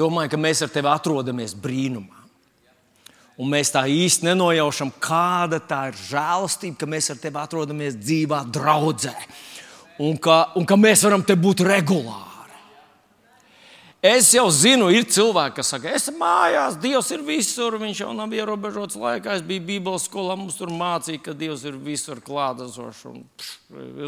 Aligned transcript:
domāju, 0.00 0.32
ka 0.32 0.40
mēs 0.40 0.64
ar 0.64 0.72
tevi 0.72 0.90
atrodamies 0.90 1.54
brīnumā. 1.58 2.18
Un 3.40 3.48
mēs 3.48 3.72
tā 3.72 3.86
īsti 3.88 4.26
nenojaušam, 4.28 4.90
kāda 5.00 5.62
tā 5.64 5.86
ir 5.88 6.00
žēlastība, 6.10 6.76
ka 6.82 6.88
mēs 6.90 7.08
ar 7.12 7.20
tevi 7.22 7.40
atrodamies 7.40 7.96
dzīvā 7.96 8.42
draudzē. 8.52 9.14
Un 10.00 10.18
ka, 10.20 10.50
un 10.56 10.66
ka 10.68 10.76
mēs 10.80 11.04
varam 11.06 11.24
te 11.24 11.36
būt 11.40 11.62
regulāri. 11.64 12.28
Es 14.00 14.30
jau 14.32 14.46
zinu, 14.48 14.86
ir 14.88 15.04
cilvēki, 15.12 15.58
kas 15.58 15.72
saka, 15.74 15.90
es 15.92 16.06
esmu 16.06 16.22
mājās, 16.22 16.78
Dievs 16.80 17.10
ir 17.12 17.24
visur. 17.24 17.74
Viņš 17.80 17.98
jau 18.00 18.12
nav 18.16 18.32
ierobežots 18.32 18.96
laikā. 18.96 19.34
Es 19.36 19.44
biju 19.44 19.66
Bībeles 19.68 20.06
skolā, 20.08 20.38
mums 20.40 20.56
tur 20.56 20.72
mācīja, 20.72 21.20
ka 21.26 21.36
Dievs 21.36 21.66
ir 21.68 21.76
visur 21.76 22.22
klātesošs. 22.24 23.02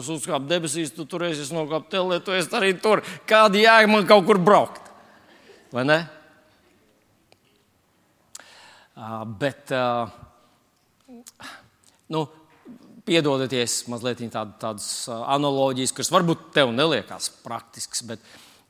Es 0.00 0.08
uzkāpu 0.12 0.48
debesīs, 0.48 0.94
tu 0.96 1.04
tur 1.04 1.26
esi, 1.28 1.44
es 1.44 1.52
nokāpu 1.52 1.92
telē, 1.92 2.22
tu 2.24 2.32
esi 2.32 2.48
arī 2.56 2.72
tur. 2.80 3.04
Kāda 3.28 3.60
jēga 3.60 3.92
man 3.92 4.08
kaut 4.08 4.24
kur 4.28 4.40
braukt? 4.40 4.91
Vai 5.72 5.86
ne? 5.88 5.98
Uh, 8.92 9.22
bet, 9.40 9.72
uh, 9.72 10.10
nu, 12.12 12.26
piedodieties, 13.08 13.78
mazliet 13.88 14.20
tād, 14.34 14.52
tādas 14.60 14.88
analoģijas, 15.08 15.94
kas 15.96 16.12
varbūt 16.12 16.50
tev 16.52 16.74
neliekas 16.76 17.30
praktiskas. 17.40 18.04
Bet, 18.04 18.20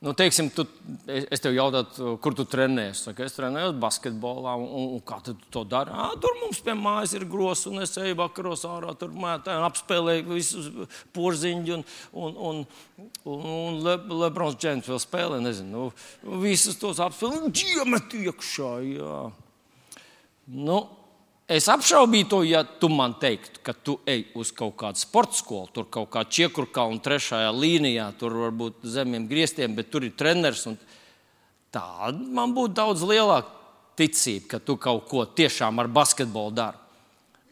Nu, 0.03 0.11
teiksim, 0.11 0.49
tu, 0.51 0.65
es 1.07 1.39
tev 1.39 1.53
jautāju, 1.55 2.17
kur 2.19 2.35
tu 2.35 2.43
trenējies. 2.51 3.05
Saka, 3.05 3.23
es 3.23 3.37
trenējos 3.37 3.77
basketbolā, 3.79 4.57
un, 4.59 4.65
un, 4.97 5.03
kā 5.07 5.21
tu 5.23 5.31
to 5.53 5.61
dari? 5.69 5.93
À, 5.95 6.09
tur 6.19 6.33
mums 6.41 6.59
pie 6.65 6.75
mājas 6.75 7.13
ir 7.15 7.23
grozs, 7.31 7.69
un 7.71 7.79
es 7.85 7.95
eju 8.01 8.17
vakaros 8.19 8.65
ārā, 8.67 8.91
tur 8.99 9.13
mētā, 9.15 9.55
apspēlēju 9.69 10.25
visus 10.27 10.67
porziņus, 11.15 11.71
un, 11.71 11.85
un, 12.19 12.35
un, 12.49 13.07
un, 13.31 13.45
un 13.53 13.79
Le, 13.85 13.95
Lebrons 14.25 14.59
Džens 14.59 14.91
vēl 14.91 14.99
spēlē, 14.99 15.39
nezinu, 15.45 15.87
nu, 15.87 16.35
visus 16.43 16.75
tos 16.81 16.99
apspēlēju, 17.07 17.47
un 17.47 17.55
ģiemet 17.63 18.17
iekšā. 18.25 18.73
Jā. 18.89 19.21
Nu, 20.51 20.81
Es 21.51 21.67
apšaubītu 21.67 22.39
ja 22.47 22.61
tu 22.63 22.87
man 22.87 23.17
teiktu, 23.19 23.59
ka 23.65 23.73
tu 23.75 23.97
ej 24.07 24.29
uz 24.39 24.53
kaut 24.55 24.77
kādu 24.79 25.01
sporta 25.01 25.35
skolu, 25.35 25.67
tur 25.75 25.89
kaut 25.91 26.07
kā 26.13 26.23
čiekurkā 26.23 26.85
un 26.87 27.01
trešajā 27.03 27.49
līnijā, 27.51 28.05
tur 28.19 28.37
varbūt 28.45 28.85
zemiem 28.87 29.27
griestiem, 29.27 29.75
bet 29.75 29.91
tur 29.91 30.07
ir 30.07 30.15
treneris. 30.15 30.63
Tāda 31.73 32.15
man 32.15 32.53
būtu 32.55 32.77
daudz 32.79 33.03
lielāka 33.03 33.51
ticība, 33.99 34.53
ka 34.53 34.61
tu 34.63 34.77
kaut 34.79 35.03
ko 35.09 35.25
tiešām 35.27 35.83
ar 35.83 35.91
basketbolu 35.91 36.55
dari. 36.55 36.79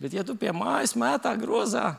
Bet, 0.02 0.16
ja 0.16 0.24
tu 0.26 0.34
pie 0.40 0.50
mājas 0.56 0.96
mētā 0.98 1.36
grozā, 1.38 1.92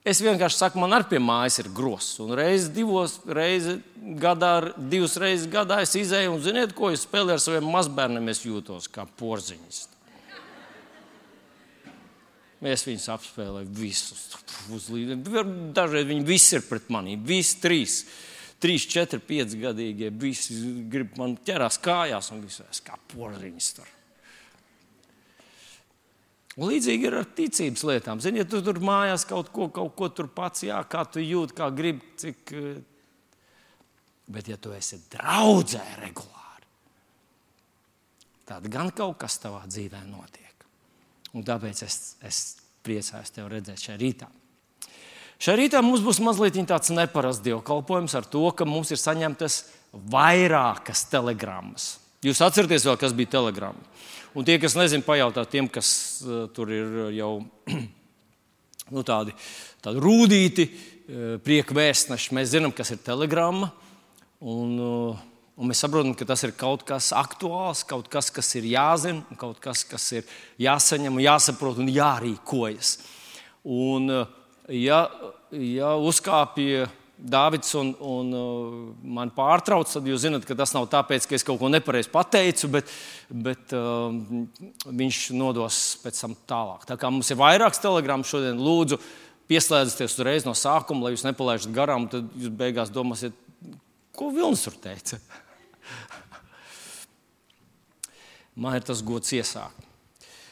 Es 0.00 0.22
vienkārši 0.24 0.56
saku, 0.56 0.80
man 0.80 0.96
arī 0.96 1.10
pie 1.10 1.18
mājas 1.20 1.58
ir 1.60 1.68
grozs. 1.76 2.14
Un 2.24 2.32
reizes 2.38 2.70
divos 2.72 3.18
reizes 3.28 3.82
gadā, 4.20 4.72
divas 4.78 5.18
reizes 5.20 5.44
gadā 5.52 5.82
es 5.84 5.92
izēju 6.00 6.38
un 6.38 6.40
ziniet, 6.40 6.72
ko 6.76 6.88
es 6.94 7.04
spēlēju 7.04 7.36
ar 7.36 7.42
saviem 7.44 7.68
mazbērniem. 7.68 8.30
Es 8.32 8.40
jūtos 8.46 8.88
kā 8.92 9.04
porziņš. 9.20 9.82
Es 12.72 12.84
viņus 12.88 13.06
apspēlēju 13.12 13.76
visus. 13.76 14.24
Dažreiz 15.76 16.08
viņi 16.08 16.26
visi 16.28 16.56
ir 16.56 16.64
pret 16.68 16.88
mani. 16.92 17.20
Visi 17.20 17.60
trīs, 17.60 18.00
trīs, 18.60 18.88
četri, 18.88 19.20
pieci 19.20 19.60
gadīgie. 19.60 20.08
Visi 20.16 20.56
grib 20.92 21.16
man 21.20 21.36
ķerās 21.44 21.80
kājās 21.80 22.32
un 22.32 22.44
visu 22.48 22.64
es 22.72 22.80
kā 22.84 22.96
porziņš. 23.12 23.72
Tur. 23.76 23.96
Un 26.60 26.68
līdzīgi 26.68 27.08
ir 27.08 27.16
ar 27.22 27.28
ticības 27.36 27.82
lietām. 27.88 28.20
Zini, 28.20 28.42
ja 28.42 28.48
tu 28.48 28.60
tur 28.64 28.76
mājās 28.84 29.24
kaut 29.28 29.48
ko, 29.54 29.70
kaut 29.72 29.94
ko 29.96 30.10
tur 30.12 30.28
pats, 30.28 30.66
jā, 30.66 30.76
kā 30.92 31.06
tu 31.08 31.22
jūti, 31.24 31.56
kā 31.56 31.70
gribi, 31.72 32.04
cik. 32.20 32.52
Eh, 32.52 32.82
bet, 34.30 34.50
ja 34.52 34.58
tu 34.60 34.74
esi 34.76 35.00
draudzē 35.14 35.82
regulāri, 36.02 36.68
tad 38.50 38.68
gan 38.68 38.92
kaut 38.92 39.16
kas 39.24 39.40
tavā 39.40 39.64
dzīvē 39.70 40.04
notiek. 40.10 40.68
Un 41.32 41.46
tāpēc 41.46 41.80
es, 41.86 41.96
es 42.26 42.42
priecājos 42.84 43.32
tevi 43.32 43.54
redzēt 43.54 43.80
šajā 43.80 43.98
rītā. 44.02 44.28
Šajā 45.40 45.56
rītā 45.62 45.80
mums 45.80 46.04
būs 46.04 46.20
mazliet 46.20 46.58
tāds 46.68 46.92
neparasts 46.92 47.40
dievkalpojums 47.46 48.14
ar 48.18 48.28
to, 48.28 48.44
ka 48.52 48.68
mums 48.68 48.92
ir 48.92 49.00
saņemtas 49.00 49.62
vairākas 50.12 51.06
telegrammas. 51.08 51.94
Jūs 52.20 52.42
atceraties 52.44 52.84
vēl, 52.84 52.98
kas 53.00 53.14
bija 53.16 53.38
telegramma? 53.38 53.80
Un 54.30 54.46
tie, 54.46 54.60
kas 54.62 54.76
nezina, 54.78 55.02
pajautā 55.02 55.42
tiem, 55.50 55.66
kas 55.66 55.88
uh, 56.22 56.44
tur 56.54 56.70
ir 56.70 56.90
jau 57.16 57.32
nu, 58.94 59.02
tādi, 59.02 59.34
tādi 59.82 60.02
rūtīti, 60.04 60.66
uh, 60.70 61.32
prieka 61.42 61.74
vēstneši. 61.74 62.36
Mēs 62.38 62.52
zinām, 62.52 62.70
kas 62.70 62.94
ir 62.94 63.00
telegramma. 63.02 63.72
Un, 64.40 64.76
un 64.78 65.68
mēs 65.68 65.82
saprotam, 65.82 66.14
ka 66.16 66.28
tas 66.30 66.46
ir 66.46 66.54
kaut 66.56 66.86
kas 66.88 67.10
aktuāls, 67.12 67.82
kaut 67.90 68.06
kas, 68.12 68.30
kas 68.32 68.54
ir 68.56 68.70
jāzina, 68.70 69.26
kaut 69.40 69.58
kas, 69.60 69.82
kas 69.84 70.06
ir 70.14 70.30
jāsaņem, 70.62 71.18
jāsaprot 71.26 71.82
un 71.82 71.90
jārīkojas. 71.90 72.94
Un, 73.66 74.08
ja, 74.72 75.02
ja 75.50 75.90
uzkāpja 75.98 76.86
Dāvids 77.20 77.74
un, 77.76 77.90
un 78.00 78.28
uh, 78.32 78.76
man 79.04 79.28
pārtrauc, 79.36 79.90
tad 79.92 80.06
jūs 80.08 80.22
zināt, 80.22 80.46
ka 80.48 80.56
tas 80.56 80.72
nav 80.72 80.86
tāpēc, 80.92 81.26
ka 81.28 81.36
es 81.36 81.44
kaut 81.44 81.58
ko 81.60 81.68
nepareizi 81.68 82.08
pateicu, 82.12 82.70
bet, 82.72 82.94
bet 83.28 83.74
uh, 83.76 84.08
viņš 84.88 85.18
nodos 85.36 85.80
pēc 86.00 86.22
tam 86.22 86.36
tālāk. 86.48 86.86
Tā 86.88 86.96
kā 87.00 87.10
mums 87.12 87.28
ir 87.28 87.40
vairākas 87.40 87.82
telegrammas 87.84 88.30
šodien, 88.32 88.62
lūdzu, 88.64 89.00
pieslēdzieties 89.52 90.16
uzreiz 90.16 90.48
no 90.48 90.56
sākuma, 90.56 91.04
lai 91.04 91.12
jūs 91.12 91.26
nepalaižat 91.26 91.76
garām, 91.76 92.08
tad 92.08 92.32
jūs 92.40 92.56
beigās 92.56 92.94
domāsiet, 92.94 93.36
ko 94.16 94.32
Vilnis 94.32 94.64
tur 94.64 94.80
teica. 94.80 95.20
Man 98.60 98.80
ir 98.80 98.84
tas 98.86 99.04
gods 99.04 99.36
iesākt. 99.36 99.89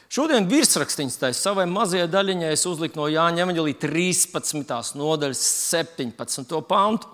Šodien 0.09 0.47
virsrakstīns 0.49 1.19
tai 1.21 1.35
savai 1.37 1.67
mazajai 1.69 2.07
daļiņai 2.09 2.47
es 2.55 2.63
uzliku 2.65 2.97
no 2.97 3.05
Jāņa 3.13 3.43
Evanģelī 3.43 3.75
13. 3.77 4.95
nodaļas 4.97 5.41
17. 5.69 6.55
pāntu. 6.65 7.11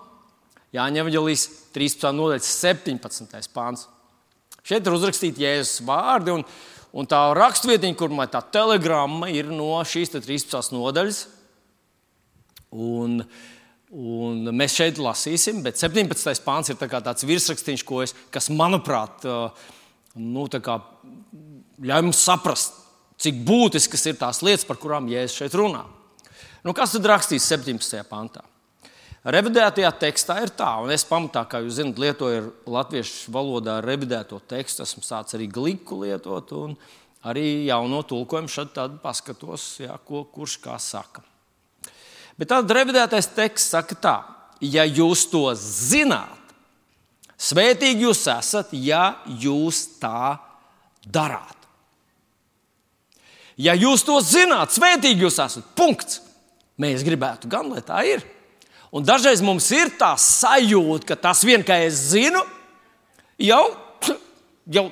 Jāņa 0.72 1.02
Evanģelīs 1.02 1.44
13. 1.76 2.06
nodaļas 2.16 2.48
17. 2.62 3.50
pāns. 3.52 3.84
Šeit 4.64 4.88
ir 4.88 4.96
uzrakstīti 4.96 5.44
Jēzus 5.44 5.82
vārdi, 5.84 6.38
un, 6.38 6.46
un 6.96 7.10
tā 7.10 7.20
rakstvietiņa, 7.36 7.98
kur 8.00 8.16
man 8.16 8.32
tā 8.32 8.40
telegramma 8.56 9.28
ir 9.28 9.52
no 9.52 9.76
šīs 9.84 10.14
13. 10.16 10.72
nodaļas. 10.72 11.20
Un, 12.72 13.20
un 13.92 14.54
mēs 14.56 14.78
šeit 14.80 14.96
lasīsim, 14.96 15.60
bet 15.68 15.76
17. 15.84 16.32
pāns 16.48 16.72
ir 16.72 16.80
tā 16.80 16.88
tāds 16.96 17.28
virsrakstīns, 17.28 17.84
es, 18.08 18.16
kas, 18.32 18.48
manuprāt, 18.48 19.28
nu, 20.16 20.48
ļauj 21.84 22.08
mums 22.08 22.24
saprast, 22.24 22.85
cik 23.20 23.40
būtiskas 23.46 24.06
ir 24.10 24.18
tās 24.20 24.42
lietas, 24.44 24.66
par 24.68 24.80
kurām 24.80 25.08
Jēzus 25.10 25.40
šeit 25.40 25.56
runā. 25.56 25.84
Nu, 26.66 26.74
kas 26.76 26.96
tad 26.96 27.08
rakstīts 27.08 27.46
17. 27.52 28.02
pantā? 28.10 28.42
Revidētajā 29.26 29.88
tekstā 29.98 30.36
ir 30.44 30.52
tā, 30.54 30.68
un 30.84 30.92
es 30.94 31.02
pamatā, 31.06 31.42
kā 31.50 31.58
jūs 31.64 31.80
zināt, 31.80 31.98
lietoju 31.98 32.44
latviešu 32.70 33.32
valodā 33.34 33.80
revidēto 33.82 34.38
tekstu, 34.46 34.84
esmu 34.86 35.02
sācis 35.02 35.34
arī 35.34 35.48
gliku 35.50 35.98
lietot, 36.04 36.52
un 36.54 36.76
arī 37.26 37.66
jauno 37.66 38.04
tulkojumu 38.06 38.50
šeit 38.50 38.78
paskatos, 39.02 39.64
jā, 39.82 39.96
ko 40.06 40.22
kurš 40.30 40.60
kā 40.62 40.76
saka. 40.78 41.24
Bet 42.38 42.52
tad 42.52 42.70
revidētais 42.70 43.32
teksts 43.34 43.74
saka 43.74 43.98
tā, 43.98 44.16
ja 44.62 44.86
jūs 44.86 45.26
to 45.32 45.48
zināt, 45.58 46.54
svētīgi 47.34 48.06
jūs 48.06 48.22
esat, 48.30 48.70
ja 48.78 49.16
jūs 49.26 49.82
tā 49.98 50.36
darāt. 51.02 51.65
Ja 53.56 53.72
jūs 53.76 54.04
to 54.04 54.18
zināt, 54.20 54.74
svētīgi 54.76 55.24
jūs 55.24 55.38
esat. 55.40 55.64
Punkts. 55.78 56.20
Mēs 56.80 57.04
gribētu 57.06 57.48
gan, 57.48 57.70
lai 57.72 57.80
tā 57.84 58.02
ir. 58.04 58.24
Un 58.92 59.04
dažreiz 59.04 59.40
mums 59.44 59.68
ir 59.72 59.90
tā 59.98 60.12
sajūta, 60.20 61.08
ka 61.08 61.16
tas 61.28 61.40
vien, 61.44 61.64
ka 61.64 61.78
es 61.84 61.96
zinu, 62.12 62.42
jau, 63.40 63.62
jau 64.72 64.84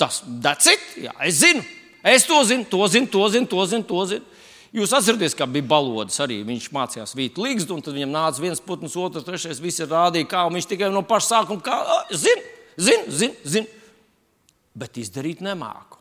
tas 0.00 0.20
ir. 0.68 0.84
Jā, 1.08 1.14
es 1.24 1.40
zinu, 1.40 1.64
es 2.04 2.28
to 2.28 2.42
zinu, 2.48 2.68
to 2.68 2.84
zinu, 2.92 3.08
to 3.08 3.24
zinu, 3.32 3.48
to 3.48 3.66
zinu. 3.72 3.88
To 3.88 4.04
zinu. 4.12 4.28
Jūs 4.72 4.94
atceraties, 4.96 5.34
kā 5.36 5.44
bija 5.52 5.68
balodas 5.68 6.16
arī. 6.24 6.38
Viņš 6.48 6.70
mācījās 6.72 7.12
vīt 7.16 7.36
līgstu, 7.36 7.76
un 7.76 7.84
tad 7.84 7.92
viņam 7.92 8.14
nāca 8.14 8.40
viens 8.40 8.60
putns, 8.64 8.94
otrs, 8.96 9.26
trešais. 9.26 9.60
Visi 9.60 9.84
rādīja, 9.84 10.30
kā 10.30 10.46
viņš 10.48 10.68
tikai 10.70 10.88
no 10.94 11.02
paša 11.04 11.28
sākuma 11.34 11.64
kā, 11.64 11.76
zina, 12.08 12.44
zina, 12.80 13.16
zina. 13.20 13.36
Zin. 13.44 13.66
Bet 14.72 14.96
izdarīt 14.96 15.44
nemāku. 15.44 15.91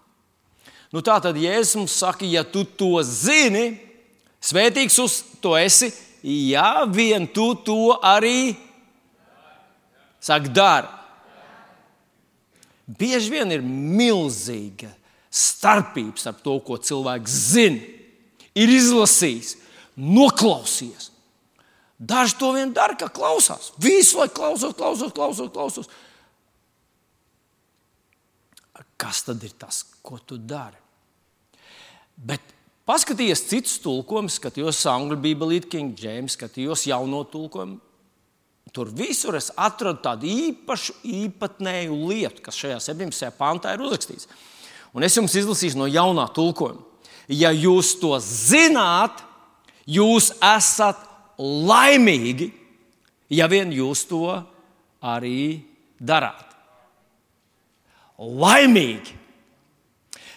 Nu, 0.91 0.99
tā 0.99 1.15
tad 1.23 1.37
Jēzus 1.39 1.77
mums 1.79 1.93
saka, 2.01 2.27
ja 2.27 2.43
tu 2.43 2.65
to 2.65 2.99
zini, 3.07 3.77
svētīgs 4.43 4.97
uz 4.99 5.21
to 5.43 5.55
esi, 5.55 5.91
ja 6.21 6.83
vien 6.91 7.29
tu 7.31 7.53
to 7.63 7.95
arī 8.03 8.51
saki, 10.19 10.51
dari. 10.51 10.91
Bieži 12.91 13.31
vien 13.31 13.55
ir 13.55 13.63
milzīga 13.63 14.91
starpība 15.31 16.19
starp 16.19 16.41
to, 16.43 16.57
ko 16.65 16.75
cilvēks 16.75 17.39
zina, 17.53 17.79
ir 18.51 18.75
izlasījis, 18.75 19.55
noklausījies. 19.95 21.07
Daži 22.01 22.35
to 22.35 22.49
vien 22.51 22.71
dara, 22.73 22.97
kā 22.97 23.07
klausās. 23.13 23.69
Visu 23.79 24.17
laiku 24.19 24.41
klausos, 24.41 24.73
klausos, 24.75 25.13
klausos, 25.15 25.51
klausos. 25.53 25.91
kas 29.01 29.23
tad 29.25 29.43
ir 29.43 29.53
tas, 29.57 29.81
ko 30.05 30.19
tu 30.25 30.37
dari? 30.37 30.80
Bet 32.21 32.53
paskaties 32.85 33.45
citus 33.49 33.79
tulkojumus, 33.81 34.37
skatījos 34.37 34.81
angļu 34.91 35.17
bībeli, 35.23 35.61
King 35.65 35.97
James, 35.97 36.35
skatījos 36.37 36.85
jauno 36.89 37.23
tulkojumu. 37.29 37.79
Tur 38.71 38.91
visur 38.95 39.35
es 39.35 39.49
atradu 39.59 39.99
tādu 40.05 40.29
īpašu, 40.29 41.01
īpatnēju 41.03 41.97
lietu, 42.07 42.43
kas 42.45 42.59
šajā 42.61 42.77
17. 42.93 43.31
pāntā 43.35 43.73
ir 43.75 43.83
uzrakstīts. 43.83 44.29
Un 44.95 45.03
es 45.03 45.17
jums 45.17 45.35
izlasīšu 45.35 45.79
no 45.81 45.89
jaunā 45.91 46.27
tulkojuma. 46.35 46.85
Ja 47.31 47.51
jūs 47.55 47.93
to 47.99 48.13
zināt, 48.23 49.23
jūs 49.87 50.31
esat 50.43 51.01
laimīgi, 51.39 52.51
ja 53.31 53.47
vien 53.51 53.71
jūs 53.75 54.05
to 54.09 54.25
arī 55.01 55.63
darāt. 55.99 56.47
Laimīgi! 58.21 59.20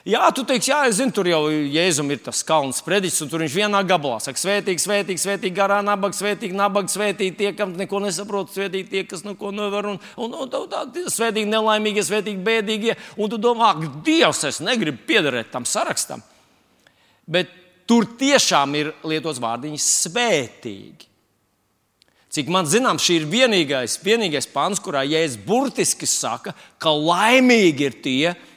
Jā, 0.04 0.26
tu 0.36 0.42
teiksi, 0.44 0.68
jā, 0.68 0.82
es 0.84 0.98
zinu, 0.98 1.14
tur 1.16 1.28
jau 1.30 1.46
Jēzum 1.48 2.10
ir 2.12 2.18
tas 2.26 2.42
kalns 2.44 2.82
predikts, 2.84 3.22
un 3.24 3.30
tur 3.32 3.40
viņš 3.40 3.54
vienā 3.56 3.78
gabalā 3.88 4.18
saka, 4.20 4.36
svētīgi, 4.36 4.82
svētīgi, 4.82 5.22
svētīgi, 5.22 5.54
garā 5.56 5.78
nabaga, 5.80 6.12
svētīgi, 6.18 6.52
nabaga, 6.58 6.92
svētīgi 6.92 7.32
tie, 7.38 7.52
kam 7.56 7.72
neko 7.78 8.02
nesaprot, 8.04 8.52
svētīgi 8.52 8.90
tie, 8.90 9.04
kas 9.08 9.24
neko 9.24 9.54
nevar, 9.56 9.88
un, 9.94 9.98
un, 10.20 10.36
un 10.44 10.52
tā, 10.52 10.60
tā, 10.68 10.84
svētīgi 11.08 11.48
nelaimīgie, 11.48 12.04
svētīgi 12.04 12.44
bēdīgie, 12.44 12.98
un 13.16 13.32
tu 13.32 13.40
domā, 13.40 13.72
ak, 13.72 13.98
Dievs, 14.04 14.44
es 14.44 14.60
negribu 14.60 15.06
piederēt 15.08 15.48
tam 15.56 15.64
sarakstam. 15.64 16.20
Bet 17.24 17.56
tur 17.88 18.04
tiešām 18.20 18.76
ir 18.76 18.94
lietots 19.08 19.40
vārdiņš 19.40 19.90
svētīgi. 20.04 21.12
Cik 22.34 22.52
man 22.52 22.68
zināms, 22.68 23.06
šī 23.06 23.22
ir 23.22 23.30
vienīgais, 23.30 24.02
vienīgais 24.04 24.52
pants, 24.52 24.84
kurā 24.84 25.06
Jēzus 25.08 25.40
burtiski 25.46 26.04
saka, 26.04 26.52
ka 26.76 26.92
laimīgi 26.92 27.88
ir 27.88 28.02
tie, 28.04 28.34
kas 28.34 28.50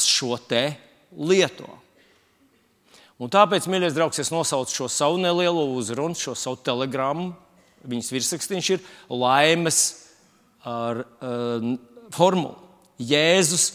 šo 0.00 0.38
te 0.48 0.72
lieto. 1.12 1.68
Un 3.22 3.30
tāpēc, 3.30 3.68
mīļais 3.70 3.94
draugs, 3.94 4.18
es 4.18 4.32
nosaucu 4.34 4.74
šo 4.74 4.88
savu 4.90 5.20
nelielo 5.22 5.68
uzrunu, 5.76 6.16
šo 6.18 6.34
savu 6.38 6.58
telegrammu. 6.64 7.30
Viņas 7.86 8.10
virsrakstīns 8.14 8.70
ir 8.72 8.82
laimes 9.10 9.78
ar, 10.66 11.04
uh, 11.22 11.66
formula. 12.14 12.56
Jēzus 12.98 13.68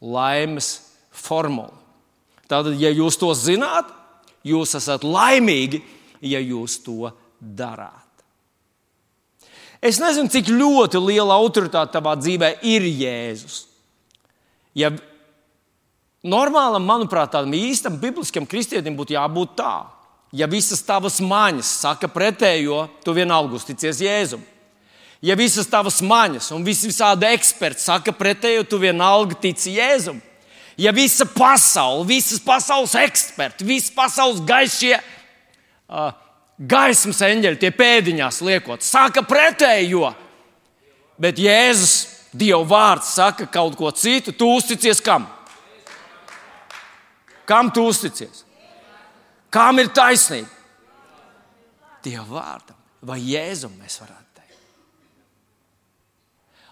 laimes 0.00 0.72
formula. 1.12 1.72
Tātad, 2.50 2.74
ja 2.80 2.90
jūs 2.92 3.18
to 3.20 3.30
zināt, 3.36 3.88
jūs 4.44 4.74
esat 4.76 5.04
laimīgi, 5.06 5.82
ja 6.24 6.40
jūs 6.42 6.80
to 6.84 7.12
darāt. 7.40 8.06
Es 9.80 10.00
nezinu, 10.00 10.28
cik 10.28 10.50
ļoti 10.52 11.00
liela 11.00 11.38
autoritāte 11.40 11.94
tavā 11.94 12.12
dzīvē 12.20 12.58
ir 12.68 12.84
Jēzus. 12.84 13.62
Ja 14.76 14.90
normālam, 16.26 16.84
manuprāt, 16.84 17.32
tādam 17.32 17.54
īstam 17.56 17.96
bibliskiem 18.00 18.46
kristietim 18.48 18.96
būtu 18.98 19.16
jābūt 19.16 19.56
tā. 19.60 19.74
Ja 20.32 20.46
visas 20.46 20.82
tavas 20.86 21.18
maņas 21.22 21.70
saka 21.82 22.08
pretējo, 22.10 22.84
tu 23.04 23.14
vienalga 23.16 23.58
uzticies 23.58 24.02
Jēzum. 24.04 24.42
Ja 25.20 25.34
visas 25.36 25.68
tavas 25.68 25.98
maņas 26.00 26.52
un 26.56 26.64
visi 26.64 26.88
visādi 26.88 27.28
eksperti 27.28 27.82
saka 27.82 28.14
pretējo, 28.16 28.64
tu 28.64 28.78
vienalga 28.80 29.36
tici 29.40 29.74
Jēzum. 29.76 30.20
Ja 30.80 30.94
visa 30.96 31.26
pasaule, 31.28 32.06
visas 32.08 32.40
pasaules 32.40 32.94
eksperti, 32.96 33.66
visas 33.68 33.90
pasaules 33.92 34.40
gaišie 34.48 34.94
uh, 34.96 36.14
gaismas 36.56 37.20
eņģeļi, 37.26 37.58
tie 37.60 37.72
pēdiņās 37.74 38.40
liekot, 38.46 38.86
saka 38.86 39.24
pretējo. 39.26 40.14
Bet 41.20 41.40
Jēzus, 41.42 41.98
Dieva 42.30 42.62
vārds, 42.62 43.10
saka 43.16 43.48
kaut 43.50 43.74
ko 43.74 43.90
citu. 43.90 44.30
Tu 44.30 44.46
uzticies 44.46 45.00
kam? 45.02 45.26
Kam 47.50 47.72
tu 47.74 47.88
uzticies? 47.90 48.44
Kam 49.50 49.82
ir 49.82 49.90
taisnība? 49.90 50.50
Dieva 52.04 52.26
vārdam 52.30 52.78
vai 53.06 53.18
Jēzum 53.24 53.72
mēs 53.80 53.98
varētu 54.02 54.36
teikt. 54.36 54.58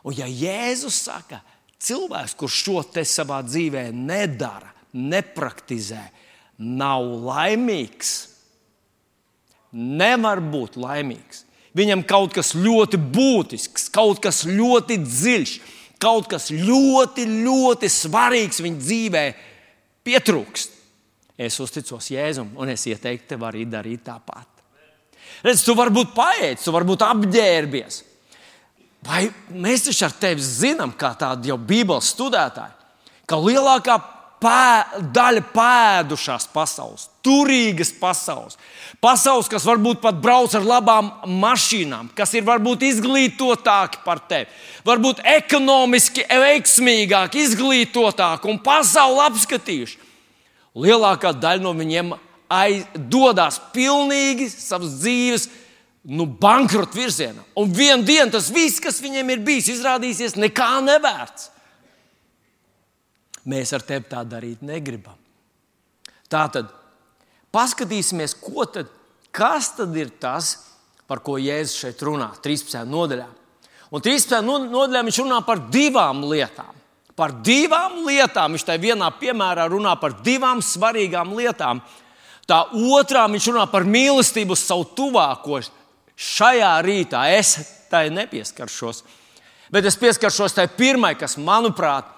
Un 0.08 0.16
ja 0.16 0.28
Jēzus 0.28 1.00
saka, 1.08 1.40
cilvēks, 1.82 2.36
kurš 2.38 2.62
šo 2.64 2.82
te 2.92 3.04
savā 3.08 3.40
dzīvē 3.46 3.88
nedara, 3.94 4.72
nepraktizē, 4.92 6.02
nav 6.58 7.04
laimīgs, 7.26 8.12
nevar 9.72 10.42
būt 10.42 10.78
laimīgs. 10.80 11.44
Viņam 11.76 12.02
kaut 12.08 12.32
kas 12.34 12.54
ļoti 12.56 12.98
būtisks, 12.98 13.90
kaut 13.94 14.22
kas 14.24 14.42
ļoti 14.48 14.96
dziļš, 15.04 15.52
kaut 16.02 16.26
kas 16.30 16.48
ļoti, 16.50 17.26
ļoti 17.44 17.90
svarīgs 17.92 18.62
viņa 18.64 18.82
dzīvē 18.82 19.24
pietrūkst. 20.08 20.76
Es 21.38 21.60
uzticos 21.62 22.08
Jēzum, 22.10 22.50
un 22.58 22.72
es 22.72 22.82
ieteiktu 22.90 23.34
tev 23.34 23.44
arī 23.46 23.62
darīt 23.70 24.02
tāpat. 24.08 24.48
Redz, 25.44 25.62
tu 25.62 25.76
vari 25.78 25.94
būt 25.94 26.10
paēdis, 26.16 26.64
tu 26.64 26.74
vari 26.74 26.88
būt 26.88 27.04
apģērbies. 27.06 27.98
Vai 29.06 29.28
mēs 29.54 29.86
taču 29.86 30.08
ar 30.08 30.14
tevi 30.18 30.42
zinām, 30.42 30.90
kā 30.98 31.12
tādi 31.18 31.52
jau 31.52 31.58
Bībeles 31.62 32.10
studētāji, 32.16 32.74
ka 33.28 33.38
lielākā 33.38 33.98
pē, 34.42 35.02
daļa 35.14 35.42
pēdušās 35.52 36.48
pasaules, 36.52 37.08
turīgas 37.24 37.90
pasaules, 38.00 38.58
pasaules, 39.02 39.50
kas 39.50 39.66
varbūt 39.68 40.00
pat 40.02 40.20
brauc 40.22 40.54
ar 40.54 40.66
labām 40.66 41.10
mašīnām, 41.42 42.12
kas 42.16 42.34
ir 42.38 42.46
varbūt 42.46 42.86
izglītotāki 42.88 44.02
par 44.04 44.22
tevi, 44.30 44.48
varbūt 44.86 45.22
ekonomiski 45.36 46.26
veiksmīgāki, 46.28 47.44
izglītotāki 47.46 48.50
un 48.52 48.62
pasauli 48.64 49.24
apskatījuši. 49.28 50.06
Lielākā 50.78 51.32
daļa 51.34 51.64
no 51.64 51.74
viņiem 51.74 52.12
aiz, 52.48 52.84
dodas 52.94 53.58
pilnīgi 53.74 54.48
savas 54.52 55.00
dzīves 55.02 55.48
nu, 56.08 56.24
bankrota 56.26 56.96
virzienā. 56.96 57.42
Un 57.58 57.72
vienā 57.74 58.04
dienā 58.06 58.32
tas 58.32 58.48
viss, 58.54 58.80
kas 58.82 59.02
viņiem 59.02 59.34
ir 59.34 59.44
bijis, 59.44 59.72
izrādīsies 59.74 60.38
nekā 60.38 60.78
nevērts. 60.86 61.50
Mēs 63.48 63.72
ar 63.72 63.84
tevi 63.86 64.08
tā 64.10 64.22
darīt 64.28 64.62
negribam. 64.66 65.16
Tā 66.28 66.44
tad 66.52 66.68
paskatīsimies, 67.54 68.36
tad, 68.74 68.90
kas 69.32 69.72
tad 69.78 69.96
ir 69.96 70.10
tas, 70.20 70.56
par 71.08 71.22
ko 71.24 71.38
Jēzus 71.40 71.78
šeit 71.80 72.02
runā 72.04 72.28
13. 72.44 72.84
nodaļā. 72.84 73.28
Un 73.88 74.04
13. 74.04 74.42
nodaļā 74.44 75.04
viņš 75.06 75.20
runā 75.24 75.38
par 75.46 75.62
divām 75.72 76.20
lietām. 76.28 76.74
Par 77.16 77.32
divām 77.42 78.04
lietām 78.06 78.52
viņš 78.54 78.66
tajā 78.68 78.82
vienā 78.82 79.08
piemērā 79.18 79.64
runā 79.72 79.96
par 79.98 80.20
divām 80.22 80.60
svarīgām 80.62 81.32
lietām. 81.38 81.80
Tā 82.48 82.60
otrā 82.92 83.24
viņš 83.32 83.48
runā 83.50 83.64
par 83.72 83.88
mīlestību 83.88 84.54
uz 84.54 84.62
savu 84.68 84.86
tuvāko. 84.96 85.62
Šajā 86.18 86.70
rītā 86.84 87.24
es 87.32 87.56
tai 87.88 88.08
nepieskaršos, 88.12 89.02
bet 89.72 89.86
es 89.88 89.96
pieskaršos 89.96 90.56
tai 90.56 90.66
pirmai, 90.68 91.14
kas, 91.16 91.38
manuprāt, 91.40 92.08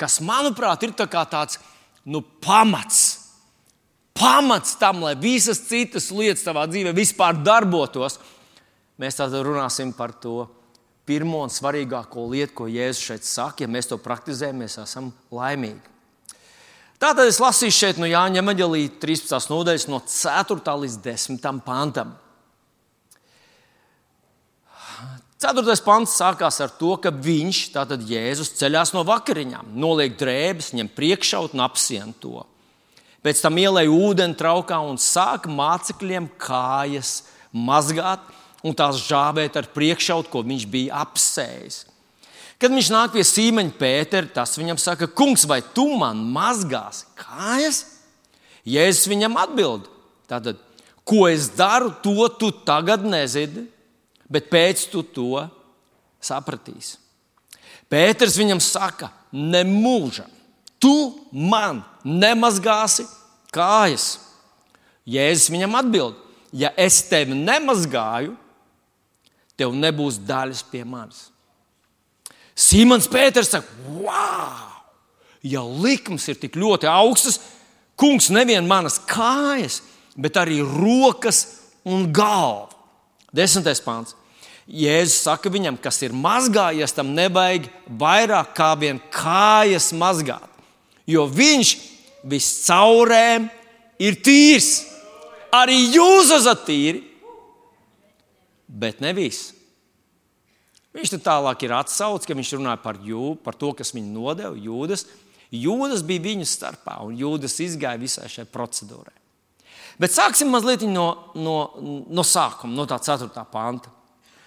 kas, 0.00 0.20
manuprāt, 0.24 0.82
ir 0.86 0.94
tā 0.96 1.06
tāds 1.08 1.58
nu, 2.04 2.20
pamats. 2.20 3.24
Pamats 4.14 4.76
tam, 4.78 5.02
lai 5.02 5.14
visas 5.18 5.58
citas 5.66 6.10
lietas 6.14 6.44
tavā 6.46 6.68
dzīvē 6.70 6.92
vispār 6.94 7.40
darbotos. 7.42 8.20
Mēs 9.00 9.18
tātad 9.18 9.42
runāsim 9.42 9.90
par 9.96 10.14
to 10.22 10.44
pirmo 11.04 11.42
un 11.44 11.50
svarīgāko 11.52 12.28
lietu, 12.30 12.54
ko 12.60 12.68
Jēzus 12.70 13.08
šeit 13.08 13.26
saka. 13.26 13.64
Ja 13.64 13.70
mēs 13.70 13.90
to 13.90 13.98
praktizējam, 14.00 14.62
mēs 14.62 14.78
esam 14.82 15.10
laimīgi. 15.34 15.82
Tātad 17.02 17.26
es 17.28 17.40
lasīšu 17.42 17.76
šeit 17.76 17.98
no 18.00 18.06
Jāņa 18.08 18.40
Maģelī 18.46 18.86
13. 19.02 19.50
nodaļas, 19.50 19.88
no 19.90 19.98
4. 20.08 20.76
līdz 20.84 21.00
10. 21.04 21.50
pantam. 21.66 22.14
Ceturtais 25.44 25.82
pants 25.84 26.14
sākās 26.16 26.56
ar 26.64 26.70
to, 26.72 26.94
ka 26.96 27.10
viņš, 27.12 27.58
tātad 27.74 28.00
Jēzus, 28.08 28.54
ceļās 28.56 28.94
no 28.96 29.02
vakariņām, 29.04 29.74
noliek 29.76 30.14
drēbes, 30.16 30.70
ņem 30.72 30.88
priekšaut 30.96 31.52
un 31.52 31.60
apsien 31.66 32.14
to. 32.16 32.46
Pēc 33.20 33.42
tam 33.44 33.58
ielēja 33.60 33.92
ūdeni 33.92 34.38
traukā 34.40 34.78
un 34.80 34.96
sāka 34.96 35.52
mācekļiem 35.52 36.30
kājas 36.40 37.26
mazgāt 37.52 38.24
un 38.64 38.72
tās 38.72 39.02
žāvēt 39.04 39.58
ar 39.60 39.68
priekšautu, 39.76 40.32
ko 40.32 40.40
viņš 40.48 40.64
bija 40.72 41.02
apsējis. 41.04 41.82
Kad 42.56 42.72
viņš 42.72 42.90
nāk 42.94 43.12
pie 43.12 43.26
sīmeņa 43.28 43.76
Pētera, 43.76 44.32
tas 44.40 44.56
viņam 44.56 44.80
saka, 44.80 45.10
Kungs, 45.12 45.44
vai 45.44 45.60
tu 45.76 45.90
man 46.00 46.24
mazgāsi 46.32 47.04
kājas? 47.20 47.84
Jēzus 48.64 49.12
viņam 49.12 49.36
atbild, 49.44 49.92
tātad, 50.30 50.56
ko 51.04 51.26
es 51.28 51.50
daru, 51.52 51.92
to 52.00 52.32
tu 52.40 52.48
tagad 52.64 53.04
nezini, 53.04 53.68
bet 54.34 54.50
pēc 54.50 54.88
tu 54.90 55.04
to 55.14 55.44
sapratīsi. 56.24 56.98
Pēters 57.90 58.38
viņam 58.40 58.62
saka, 58.64 59.10
nemūžam, 59.30 60.30
tu 60.82 61.14
man 61.30 61.82
nemazgāsi 62.02 63.06
kājas. 63.54 64.16
Jēzus 65.04 65.52
viņam 65.52 65.76
atbild, 65.78 66.16
ja 66.56 66.72
es 66.80 67.02
tevi 67.10 67.36
nemazgāju, 67.36 68.34
tev 69.54 69.74
nebūs 69.76 70.18
daļas 70.26 70.64
pie 70.70 70.82
manis. 70.88 71.28
Simons 72.54 73.06
Pēters 73.10 73.52
saka, 73.52 73.68
wow! 74.00 74.74
ja 75.44 75.60
likums 75.60 76.24
ir 76.32 76.38
tik 76.40 76.56
ļoti 76.56 76.88
augsts, 76.88 77.38
kungs 78.00 78.30
nevien 78.32 78.64
manas 78.66 78.96
kājas, 79.08 79.82
bet 80.16 80.38
arī 80.40 80.62
rokas 80.64 81.44
un 81.84 82.08
galvu. 82.14 82.72
Desmitais 83.34 83.82
pāns. 83.82 84.14
Jēzus 84.64 85.20
saka 85.26 85.50
viņam, 85.52 85.76
kas 85.80 86.00
ir 86.06 86.14
mazgājies, 86.16 86.94
tam 86.96 87.12
nevajag 87.16 87.68
vairāk 88.00 88.54
kā 88.56 88.70
vien 88.80 89.00
kājas 89.12 89.90
mazgāt. 89.92 90.48
Jo 91.04 91.26
viņš 91.28 91.74
viscaurēm 92.24 93.50
ir 94.00 94.16
tīrs. 94.24 94.70
Arī 95.54 95.76
jūs 95.94 96.32
esat 96.34 96.64
tīri, 96.66 97.02
bet 98.66 99.04
ne 99.04 99.12
visi. 99.14 99.52
Viņš 100.94 101.10
tur 101.10 101.20
tālāk 101.26 101.66
ir 101.66 101.74
atsaucis, 101.74 102.26
ka 102.26 102.36
viņš 102.38 102.54
runāja 102.54 102.78
par, 102.82 102.98
jū, 103.02 103.34
par 103.42 103.56
to, 103.58 103.72
kas 103.76 103.92
viņu 103.94 104.14
nodeva, 104.14 104.54
jūdas. 104.54 105.04
Jūdas 105.54 106.02
bija 106.06 106.22
viņu 106.22 106.46
starpā, 106.48 107.00
un 107.04 107.18
jūdas 107.18 107.58
izgāja 107.62 108.00
visai 108.00 108.30
šai 108.30 108.46
procedūrai. 108.50 109.14
Bet 109.98 110.14
sāksim 110.14 110.50
mazliet 110.50 110.82
no, 110.88 111.06
no, 111.38 111.58
no 112.10 112.24
sākuma, 112.26 112.74
no 112.74 112.86
tā 112.90 112.98
4. 113.02 113.28
panta. 113.52 113.92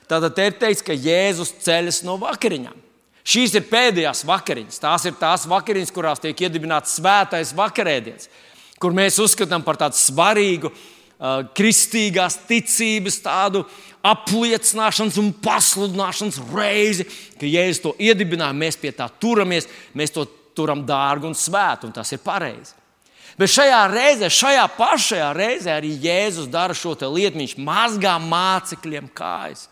Tātad 0.08 0.36
te 0.36 0.46
ir 0.48 0.56
teikts, 0.60 0.84
ka 0.86 0.96
Jēzus 0.96 1.52
ceļas 1.66 2.04
no 2.08 2.16
vakariņām. 2.22 2.86
Šīs 3.28 3.58
ir 3.60 3.66
pēdējās 3.68 4.24
vakariņas. 4.28 4.80
Tās 4.80 5.06
ir 5.10 5.18
tās 5.20 5.44
vakariņas, 5.52 5.92
kurās 5.92 6.22
tiek 6.24 6.46
iedibināts 6.46 6.96
svētais 6.96 7.52
vakarēdiens, 7.58 8.30
kur 8.80 8.96
mēs 8.96 9.20
uzskatām 9.20 9.66
par 9.68 9.80
tādu 9.82 10.00
svarīgu 10.00 10.72
uh, 10.72 11.44
kristīgās 11.58 12.40
ticības 12.48 13.20
tādu 13.26 13.66
apliecināšanas 14.08 15.20
un 15.20 15.34
pasludināšanas 15.44 16.40
reizi, 16.56 17.10
ka 17.36 17.50
Jēzus 17.50 17.84
to 17.84 17.96
iedibināja, 18.00 18.56
mēs 18.56 18.80
pie 18.80 18.96
tā 18.96 19.10
turamies, 19.20 19.68
mēs 19.92 20.16
to 20.16 20.24
turam 20.56 20.86
dārgu 20.88 21.28
un 21.28 21.36
svētu, 21.36 21.90
un 21.90 21.98
tas 22.00 22.16
ir 22.16 22.24
pareizi. 22.24 22.78
Bet 23.38 23.52
šajā 23.54 23.82
reizē, 23.92 24.30
šajā 24.34 24.64
pašā 24.80 25.34
reizē 25.38 25.76
arī 25.78 25.92
Jēzus 26.02 26.48
dara 26.50 26.74
šo 26.74 26.96
lietu. 27.14 27.38
Viņš 27.38 27.58
mazgā 27.62 28.16
mācekļiem 28.24 29.12
kājas. 29.14 29.68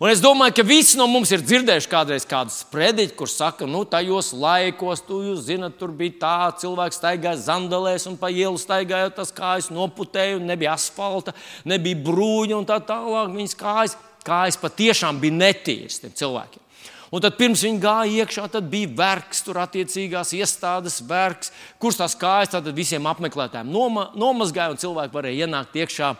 Un 0.00 0.08
es 0.08 0.22
domāju, 0.24 0.54
ka 0.56 0.64
visi 0.64 0.96
no 0.96 1.04
mums 1.12 1.28
ir 1.28 1.42
dzirdējuši 1.44 1.88
kādreiz 1.92 2.24
kādu 2.24 2.54
sprediķu, 2.54 3.12
kur 3.18 3.28
saka, 3.28 3.66
nu, 3.68 3.82
tajos 3.84 4.30
laikos, 4.32 5.02
tu 5.04 5.18
jūs 5.26 5.42
zinat, 5.50 5.74
tur 5.76 5.92
bija 5.92 6.14
tā, 6.22 6.36
cilvēks 6.62 6.96
staigāja 6.96 7.36
zandalēs 7.42 8.08
un 8.08 8.16
pa 8.16 8.30
ielu 8.32 8.56
staigāja, 8.56 9.10
tas 9.12 9.28
kājas 9.36 9.68
noputēja, 9.68 10.38
nebija 10.40 10.72
asfalta, 10.72 11.34
nebija 11.68 12.00
brūņa 12.06 12.56
un 12.56 12.68
tā 12.70 12.78
tālāk. 12.88 13.28
Viņas 13.34 13.58
kājas, 13.60 13.98
kājas 14.24 14.56
patiešām 14.62 15.20
bija 15.20 15.36
netīras 15.36 16.00
tiem 16.00 16.16
cilvēkiem. 16.22 16.64
Un 17.12 17.20
tad 17.20 17.36
pirms 17.36 17.66
viņi 17.66 17.84
gāja 17.84 18.24
iekšā, 18.24 18.46
tad 18.56 18.72
bija 18.72 18.88
vergs, 19.02 19.44
tur 19.44 19.60
attiecīgās 19.60 20.32
iestādes 20.38 21.02
vergs, 21.04 21.52
kurš 21.82 22.00
tās 22.00 22.16
kājas 22.16 22.56
visiem 22.72 23.04
apmeklētājiem 23.12 23.68
noma, 23.68 24.08
nomazgāja, 24.16 24.72
un 24.72 24.80
cilvēki 24.80 25.18
varēja 25.18 25.44
ienākt 25.44 25.76
iekšā 25.76 26.14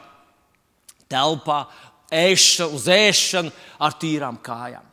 telpā 1.10 1.64
ēšana, 2.10 2.70
uz 2.76 2.86
ēšanu 2.90 3.52
ar 3.80 3.96
tīrām 4.00 4.38
kājām. 4.42 4.86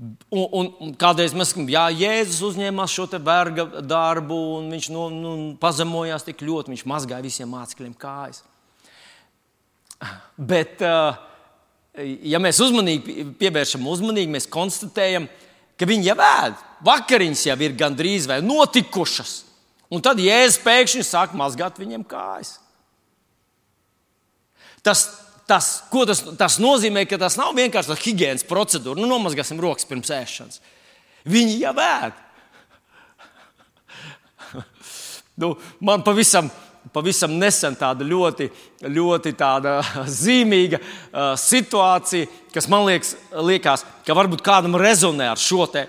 Un, 0.00 0.46
un, 0.56 0.68
un 0.80 0.92
kādreiz 0.96 1.34
mēs 1.36 1.50
sakām, 1.52 1.66
Jā, 1.68 1.82
Jēzus 1.92 2.40
uzņēmās 2.52 2.92
šo 2.94 3.04
verga 3.20 3.66
darbu, 3.84 4.38
un 4.56 4.70
viņš 4.72 4.86
nu, 4.94 5.02
nu, 5.12 5.32
pazemojās 5.60 6.24
tik 6.24 6.40
ļoti, 6.40 6.72
viņš 6.72 6.86
mazgāja 6.88 7.26
visiem 7.26 7.52
mācekļiem 7.52 7.92
kājas. 8.00 8.40
Bet, 10.52 10.80
ja 10.80 12.40
mēs 12.40 12.62
uzmanīgi 12.64 13.26
pievēršam 13.40 13.84
uzmanīgi, 13.92 14.32
mēs 14.32 14.48
konstatējam, 14.48 15.28
ka 15.76 15.88
viņi 15.88 16.08
jau 16.08 16.16
ēd. 16.24 16.64
Vakariņas 16.88 17.44
jau 17.50 17.60
ir 17.60 17.76
gandrīz 17.76 18.28
vai 18.30 18.40
notikušas. 18.40 19.36
Un 19.92 20.00
tad 20.00 20.20
Jēzus 20.22 20.62
pēkšņi 20.64 21.04
sāk 21.04 21.36
mazgāt 21.36 21.76
viņiem 21.82 22.08
kājas. 22.08 22.56
Tas 24.80 25.04
tas, 25.50 25.68
tas, 25.90 26.22
tas 26.38 26.58
nozīmē, 26.62 27.04
ka 27.10 27.18
tas 27.20 27.36
nav 27.40 27.54
vienkārši 27.58 27.90
tāda 27.90 28.04
higiēnas 28.04 28.46
procedūra. 28.48 29.00
Nu, 29.00 29.08
nomazgāsim 29.10 29.60
rokas 29.62 29.88
pirms 29.88 30.12
ēšanas. 30.14 30.60
Viņi 31.30 31.60
jau 31.64 31.74
ēd. 31.84 32.18
nu, 35.42 35.52
man 35.84 36.04
pavisam, 36.06 36.50
pavisam 36.94 37.34
nesen 37.40 37.76
tāda 37.78 38.06
ļoti, 38.06 38.48
ļoti 38.86 39.34
tāda 39.38 39.78
zīmīga 40.22 40.80
uh, 40.80 41.32
situācija, 41.38 42.30
kas 42.54 42.70
man 42.70 42.86
liekas, 42.88 43.16
liekas, 43.50 43.86
ka 44.06 44.16
varbūt 44.16 44.44
kādam 44.46 44.78
rezonē 44.80 45.32
ar 45.32 45.40
šo 45.40 45.66
te. 45.72 45.88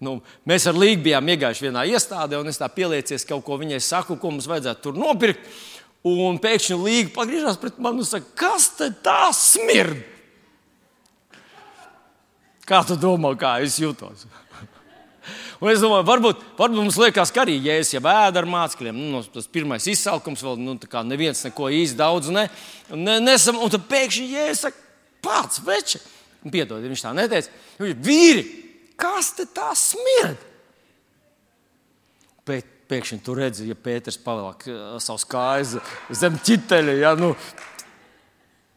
Nu, 0.00 0.16
mēs 0.48 0.64
ar 0.64 0.78
Līgu 0.80 1.02
bijām 1.10 1.26
iegājuši 1.28 1.66
vienā 1.66 1.82
iestādē, 1.90 2.38
un 2.40 2.48
es 2.48 2.56
tā 2.56 2.70
pieliecies 2.72 3.26
kaut 3.28 3.44
ko 3.44 3.58
viņai 3.60 3.82
saku, 3.84 4.16
ko 4.16 4.30
mums 4.32 4.48
vajadzētu 4.48 4.86
tur 4.86 4.96
nopirkt. 4.96 5.44
Un 6.06 6.38
pēkšņi 6.40 6.78
Līga 6.80 7.12
pagriežās 7.12 7.58
pret 7.60 7.76
mani 7.82 8.00
un 8.00 8.08
saka, 8.08 8.30
kas 8.38 8.70
tā 9.04 9.22
smird? 9.36 9.98
Kā 12.64 12.80
tu 12.86 12.96
domā, 12.96 13.34
kā 13.36 13.58
es 13.64 13.76
jūtos? 13.82 14.24
Un 15.60 15.68
es 15.68 15.82
domāju, 15.82 16.06
varbūt, 16.08 16.44
varbūt 16.56 16.78
mums 16.78 16.96
liekas, 16.96 17.32
ka 17.34 17.42
arī 17.42 17.58
jēzus 17.60 17.92
jau 17.98 18.00
ēda 18.00 18.40
ar 18.40 18.48
mācekļiem. 18.48 18.96
Nu, 19.12 19.20
tas 19.28 19.50
pirmais 19.50 19.84
izsalkums 19.92 20.40
vēl, 20.46 20.56
nu, 20.62 20.78
kā 20.88 21.02
neviens 21.04 21.42
neko 21.44 21.68
īsti 21.76 21.98
daudz 21.98 22.30
ne, 22.32 22.46
ne, 22.94 23.18
nesam. 23.20 23.58
Un 23.60 23.72
tad 23.74 23.84
pēkšņi 23.90 24.28
jēzus 24.38 24.64
saka, 24.64 24.86
pats 25.20 25.60
veči. 25.66 26.00
Piedod, 26.48 26.80
viņš 26.80 27.04
tā 27.04 27.12
neteica. 27.12 27.52
Vīri, 27.76 28.46
kas 28.96 29.34
te 29.36 29.44
tā 29.52 29.74
smird? 29.76 30.48
Bet 32.48 32.79
pēkšņi 32.90 33.20
tur 33.26 33.40
redzi, 33.40 33.68
ja 33.70 33.78
Pēters 33.78 34.18
pavelk 34.20 34.66
uh, 34.68 34.96
savus 35.02 35.26
kājas 35.30 35.76
zem 36.20 36.38
ķiteļa. 36.42 36.96
Ja, 37.00 37.14
nu, 37.18 37.32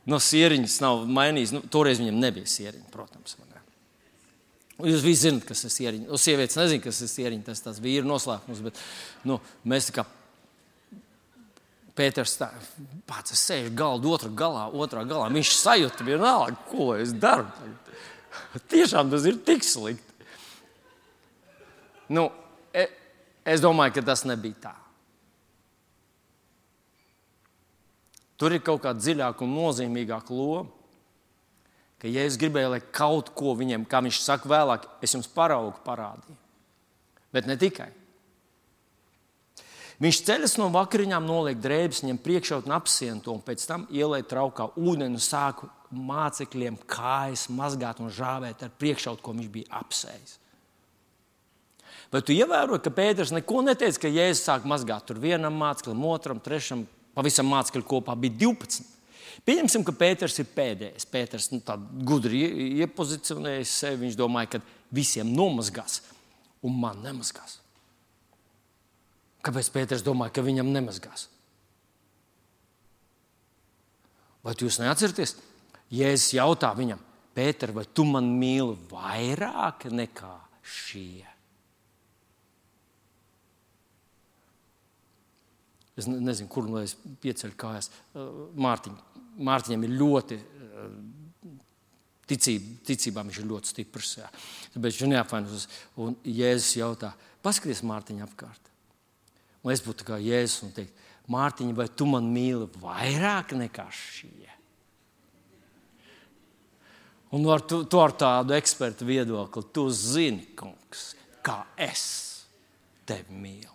no 0.10 0.22
sieriņas 0.22 0.79
nav 0.86 1.08
mainījis. 1.10 1.55
Nu, 1.58 1.63
toreiz 1.74 2.01
viņam 2.03 2.22
nebija 2.22 2.50
sieriņa, 2.50 2.88
protams. 2.93 3.39
Jūs 4.84 5.03
visi 5.05 5.27
zināt, 5.27 5.46
kas 5.48 5.62
ir 5.63 5.72
sieriņa. 5.72 6.10
Nu, 6.10 6.17
sievietes 6.20 6.58
nezina, 6.58 6.82
kas 6.84 7.00
ir 7.05 7.12
sieriņa. 7.12 7.46
Tas 7.51 7.62
tas 7.63 7.79
vīru 7.84 8.10
noslēpums. 8.10 8.62
Bet, 8.65 8.82
nu, 9.27 9.38
mēs 9.70 9.91
kā 9.93 10.05
Pēters 11.93 12.34
tā, 12.39 12.48
pats 13.05 13.36
sēž 13.38 13.67
galda 13.77 14.10
otrā 14.10 14.32
galā, 14.34 14.63
otrā 14.74 15.03
galā. 15.05 15.27
Viņš 15.29 15.51
sajūta 15.60 16.08
vienalga, 16.08 16.58
ko 16.72 16.96
es 16.98 17.13
daru. 17.13 17.46
Tiešām 18.74 19.12
tas 19.13 19.27
ir 19.29 19.38
tik 19.46 19.62
slikti. 19.62 20.25
Nu, 22.10 22.32
Es 23.44 23.64
domāju, 23.64 23.98
ka 23.98 24.06
tas 24.08 24.24
nebija 24.28 24.60
tā. 24.70 24.74
Tur 28.40 28.56
ir 28.56 28.64
kaut 28.64 28.82
kāda 28.84 29.00
dziļāka 29.00 29.46
un 29.46 29.54
nozīmīgāka 29.56 30.36
loma. 30.36 30.72
Ka, 32.02 32.10
ja 32.12 32.26
es 32.28 32.36
gribēju, 32.40 32.74
lai 32.74 32.82
kaut 32.92 33.30
ko 33.38 33.54
viņiem, 33.56 33.86
kā 33.88 34.02
viņš 34.04 34.20
saka, 34.20 34.50
vēlāk, 34.52 34.88
es 35.04 35.14
jums 35.16 35.30
paraugu 35.32 35.80
parādīju. 35.86 36.36
Bet 37.32 37.48
ne 37.48 37.56
tikai. 37.60 37.88
Viņš 40.04 40.20
ceļas 40.28 40.58
no 40.60 40.68
vakariņām, 40.74 41.24
noliek 41.24 41.60
drēbes, 41.64 42.02
ņem 42.04 42.20
priekšā 42.20 42.60
un 42.66 42.76
apsien 42.76 43.22
to, 43.24 43.38
un 43.38 43.44
pēc 43.46 43.64
tam 43.70 43.86
ielēja 43.94 44.28
traukā 44.34 44.68
ūdeni 44.76 45.16
un 45.16 45.24
sāku 45.24 45.70
mācekļiem 45.94 46.82
kājas 46.90 47.46
mazgāt 47.54 48.02
un 48.04 48.12
žāvēt 48.12 48.66
ar 48.66 48.74
priekšā, 48.82 49.14
ko 49.24 49.36
viņš 49.38 49.52
bija 49.54 49.72
apsējis. 49.80 50.40
Vai 52.13 52.22
tu 52.22 52.34
ievēroji, 52.36 52.84
ka 52.86 52.91
Pēters 52.93 53.32
neko 53.34 53.63
neteica, 53.65 54.03
ka 54.03 54.12
Jēzus 54.12 54.43
sāk 54.46 54.67
mazgāt 54.70 55.08
tur 55.10 55.17
vienam 55.22 55.55
māceklim, 55.58 56.03
otram, 56.05 56.38
trešam, 56.43 56.84
pavisam 57.17 57.50
mācekļu 57.50 57.88
kopā 57.89 58.13
bija 58.22 58.38
12. 58.43 58.86
Pieņemsim, 59.48 59.82
ka 59.88 59.96
Pēters 59.98 60.38
ir 60.43 60.51
pēdējais. 60.53 61.08
Pēters 61.10 61.50
nu, 61.55 61.60
gudri 62.05 62.43
iepozicionējis 62.86 63.74
sevi. 63.82 64.03
Viņš 64.05 64.20
domāja, 64.20 64.51
ka 64.53 64.62
visiem 64.93 65.34
nomazgās, 65.34 66.03
un 66.62 66.77
man 66.84 67.01
nemazgās. 67.01 67.58
Kāpēc 69.43 69.74
Pēters 69.74 70.05
domāja, 70.05 70.38
ka 70.38 70.46
viņam 70.46 70.70
nemazgās? 70.70 71.27
Vai 74.46 74.53
jūs 74.60 74.77
neatceraties? 74.84 75.38
Jēzus 75.93 76.38
jautā 76.38 76.75
viņam, 76.77 77.01
Pēter, 77.34 77.74
vai 77.74 77.89
tu 77.89 78.05
man 78.05 78.29
mīli 78.38 78.77
vairāk 78.91 79.89
nekā 79.89 80.36
šie? 80.62 81.33
Es 86.00 86.08
nezinu, 86.10 86.50
kur 86.50 86.68
lai 86.72 86.88
es 86.88 86.96
pieceļu 87.22 87.58
kājas. 87.60 87.92
Mārtiņ, 88.14 88.96
Mārtiņam 89.46 89.86
ir 89.86 89.96
ļoti 90.00 90.40
ticība, 92.30 92.78
ticībā 92.88 93.24
viņš 93.28 93.40
ir 93.42 93.50
ļoti 93.50 93.74
stiprs. 93.74 94.16
Jā. 94.22 94.30
Tāpēc 94.74 95.00
viņš 95.00 95.12
neapvainos. 95.12 95.68
Un 96.02 96.18
Jēzus 96.26 96.78
jautā, 96.80 97.14
paskaties 97.46 97.84
Mārtiņa 97.86 98.26
apkārt. 98.26 98.72
Un 99.64 99.74
es 99.76 99.84
būtu 99.86 100.08
kā 100.08 100.20
Jēzus 100.22 100.66
un 100.68 100.74
teikt, 100.76 101.04
Mārtiņa, 101.32 101.76
vai 101.78 101.88
tu 101.88 102.08
man 102.10 102.26
mīli 102.34 102.68
vairāk 102.82 103.54
nekā 103.56 103.86
šie? 103.96 104.50
Un 107.34 107.48
ar, 107.50 107.64
tu, 107.66 107.80
tu 107.90 107.98
ar 107.98 108.12
tādu 108.14 108.54
ekspertu 108.54 109.08
viedokli, 109.08 109.64
tu 109.74 109.88
zini, 109.90 110.52
kungs, 110.58 111.14
kā 111.42 111.64
es 111.82 112.04
tevi 113.10 113.34
mīlu. 113.34 113.72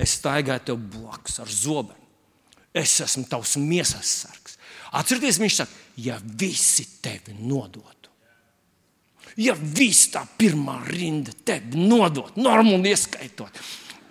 Es 0.00 0.16
staigāju 0.16 0.70
tev 0.70 0.84
blakus 0.94 1.40
ar 1.42 1.50
zobenu. 1.52 1.98
Es 2.72 3.00
esmu 3.02 3.26
tavs 3.28 3.56
miesas 3.58 4.10
sargs. 4.22 4.56
Atcerieties, 4.96 5.40
viņš 5.42 5.56
saka, 5.60 5.80
ja 6.02 6.16
visi 6.22 6.86
tevi 7.02 7.34
nodotu. 7.38 8.10
Ja 9.38 9.54
viss 9.54 10.10
tā 10.10 10.24
pirmā 10.38 10.80
rinda 10.88 11.32
tevi 11.46 11.78
nodot, 11.78 12.34
normāli 12.40 12.90
ieskaitot, 12.90 13.60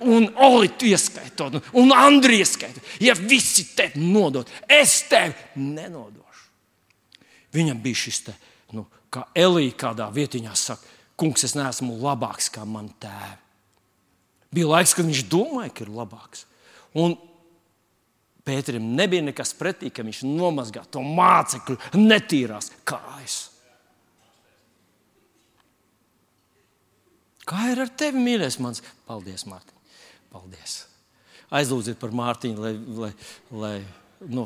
un 0.08 0.30
Olitu 0.48 0.88
ieskaitot, 0.88 1.58
un 1.76 1.92
Andriju 1.92 2.46
ieskaitot, 2.46 2.94
ja 3.04 3.16
visi 3.20 3.68
tevi 3.76 4.06
nodot, 4.14 4.48
es 4.64 5.02
tevi 5.12 5.36
nenodošu. 5.60 6.48
Viņam 7.54 7.84
bija 7.84 8.00
šis 8.06 8.22
te, 8.30 8.38
nu, 8.78 8.86
kā 9.12 9.26
Elīja 9.36 9.76
kādā 9.84 10.08
vietiņā 10.16 10.56
saka, 10.56 10.88
kungs, 11.20 11.44
es 11.44 11.58
neesmu 11.58 12.00
labāks 12.00 12.48
kā 12.54 12.64
man 12.64 12.88
tēvi. 13.02 13.49
Bija 14.54 14.70
laiks, 14.72 14.96
kad 14.98 15.06
viņš 15.08 15.26
domāja, 15.30 15.74
ka 15.74 15.86
ir 15.86 15.92
labāks. 15.94 16.46
Un 16.98 17.18
Pēterim 18.50 18.96
nebija 18.98 19.22
nekas 19.22 19.52
pretī, 19.54 19.92
ka 19.94 20.02
viņš 20.06 20.24
nomazgā 20.26 20.82
to 20.90 21.04
mācekļu 21.06 21.76
netīrās 22.00 22.72
kājas. 22.88 23.38
Kā 27.50 27.72
ir 27.74 27.82
ar 27.84 27.92
tevi, 27.98 28.22
mīļais 28.22 28.60
mans? 28.62 28.82
Paldies, 29.10 29.46
Mārtiņ. 29.50 29.78
Paldies. 30.34 30.76
Aizlūdziet 31.50 31.98
par 32.02 32.14
Mārtiņu, 32.14 32.62
lai, 32.62 32.74
lai, 33.04 33.12
lai 33.50 33.76
nu, 34.30 34.46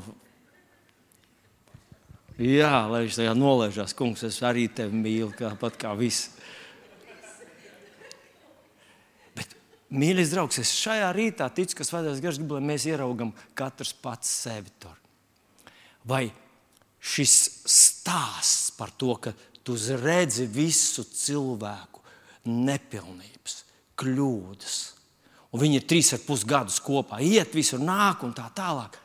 jā, 2.39 2.75
lai 2.88 3.03
viņš 3.05 3.19
tajā 3.19 3.33
nolaižās. 3.36 3.95
Kungs, 4.00 4.24
es 4.27 4.39
arī 4.48 4.69
tevi 4.72 5.00
mīlu, 5.00 5.33
kā, 5.36 5.51
pat 5.60 5.79
kā 5.79 5.91
visi. 6.00 6.31
Mīļais 9.94 10.32
draugs, 10.34 10.58
es 10.58 10.72
šajā 10.74 11.12
rītā 11.14 11.48
ticu, 11.54 11.78
ka 11.78 11.86
svētais 11.86 12.22
gars 12.24 12.40
grib, 12.42 12.56
lai 12.56 12.64
mēs 12.66 12.88
ieraugam 12.90 13.30
katrs 13.58 13.94
pats 13.94 14.30
sevi 14.42 14.72
tur. 14.82 14.96
Vai 16.10 16.26
šis 17.04 17.36
stāsts 17.70 18.72
par 18.78 18.90
to, 18.98 19.14
ka 19.22 19.36
tu 19.64 19.76
redzi 20.02 20.48
visu 20.50 21.06
cilvēku 21.06 22.02
nepilnības, 22.50 23.60
kļūdas, 24.00 24.78
un 25.54 25.62
viņi 25.62 25.78
ir 25.80 25.86
trīs 25.88 26.10
ar 26.16 26.24
pus 26.26 26.46
gadus 26.48 26.80
kopā, 26.84 27.22
iet 27.22 27.54
visur, 27.54 27.80
nāk 27.84 28.26
un 28.26 28.34
tā 28.36 28.48
tālāk. 28.56 28.98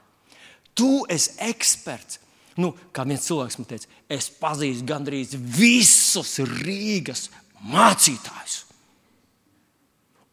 Tu 0.78 0.88
esi 1.10 1.36
eksperts. 1.50 2.22
Nu, 2.58 2.72
kā 2.94 3.04
viens 3.06 3.22
cilvēks 3.28 3.58
man 3.60 3.68
teica, 3.70 3.86
es 4.10 4.30
pazīstu 4.34 4.88
gandrīz 4.88 5.36
visus 5.36 6.40
Rīgas 6.42 7.28
mācītājus. 7.70 8.64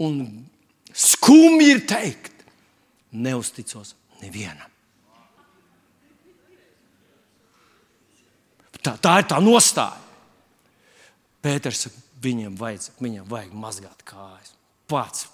Un 0.04 0.20
skumji 0.92 1.70
ir 1.72 1.84
teikt, 1.88 2.34
neusticos 3.16 3.94
nevienam. 4.22 4.72
Tā, 8.86 8.94
tā 9.02 9.14
ir 9.22 9.30
tā 9.30 9.40
nostāja. 9.42 10.02
Pēters 11.42 11.88
viņam 12.22 12.58
vajag, 12.58 12.90
viņam 13.02 13.30
vajag 13.30 13.56
mazgāt 13.58 14.04
kājas. 14.06 14.54
Pats 14.90 15.28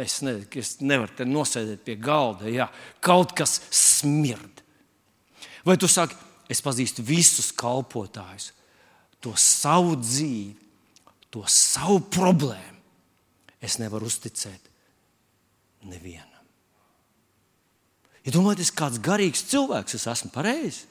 es, 0.00 0.20
ne, 0.24 0.36
es 0.58 0.76
nevaru 0.82 1.12
te 1.18 1.26
nosēdēt 1.26 1.84
pie 1.86 1.96
galda, 2.00 2.48
ja 2.50 2.68
kaut 3.04 3.34
kas 3.36 3.58
smird. 3.74 4.62
Vai 5.66 5.76
tu 5.78 5.90
saki, 5.90 6.16
es 6.50 6.62
pazīstu 6.64 7.04
visus 7.06 7.50
kalpotājus, 7.54 8.50
to 9.20 9.34
savu 9.38 9.98
dzīvi, 10.00 10.54
to 11.30 11.44
savu 11.50 12.00
problēmu 12.10 12.69
es 13.60 13.78
nevaru 13.80 14.08
uzticēt 14.08 14.68
nevienam. 15.88 16.26
Ja 18.24 18.34
domājat, 18.34 18.72
kāds 18.76 19.00
garīgs 19.00 19.46
cilvēks 19.48 19.96
es 19.96 20.06
esmu 20.10 20.32
pareizs? 20.34 20.84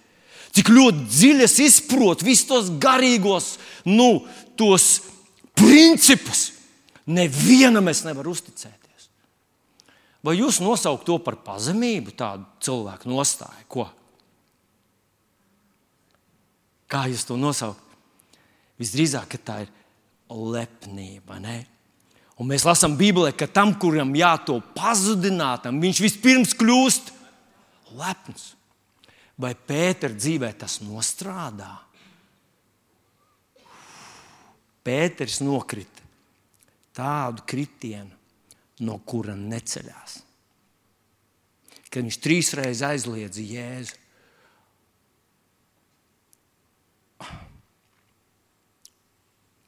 Cik 0.56 0.72
ļoti 0.74 1.04
dziļi 1.06 1.46
es 1.46 1.58
izprotu 1.62 2.26
visus 2.26 2.48
tos 2.50 2.70
garīgos, 2.82 3.52
nu, 3.86 4.24
tos 4.58 5.04
principus. 5.58 6.48
Nevienam 7.10 7.90
es 7.92 8.02
nevaru 8.06 8.34
uzticēties. 8.34 9.10
Vai 10.26 10.36
jūs 10.40 10.60
nosaukt 10.64 11.06
to 11.06 11.20
par 11.22 11.38
pazemību, 11.46 12.16
tādu 12.18 12.48
cilvēku 12.66 13.12
nostāju? 13.12 13.66
Ko? 13.70 13.86
Kā 16.90 17.06
jūs 17.10 17.28
to 17.30 17.38
nosaukt? 17.38 17.86
Visdrīzāk, 18.82 19.38
tā 19.46 19.62
ir 19.66 19.74
lepnība. 20.30 21.38
Ne? 21.44 21.62
Un 22.40 22.48
mēs 22.48 22.64
lasām 22.64 22.96
Bībelē, 23.00 23.34
ka 23.36 23.50
tam, 23.52 23.74
kuram 23.76 24.14
jātop 24.16 24.72
pazudinātam, 24.78 25.82
viņš 25.84 26.00
vispirms 26.06 26.56
kļūst 26.56 27.12
lepns. 28.00 28.54
Vai 29.40 29.54
Pētera 29.56 30.16
dzīvē 30.16 30.52
tas 30.60 30.80
nostrādā? 30.84 31.72
Pēters 34.84 35.40
nokrita 35.44 36.08
tādu 36.96 37.44
kritienu, 37.48 38.16
no 38.84 38.98
kura 39.08 39.36
neceļās. 39.36 40.20
Kad 41.90 42.06
viņš 42.06 42.20
trīs 42.24 42.52
reizes 42.56 42.86
aizliedza 42.86 43.44
Jēzu. 43.44 43.98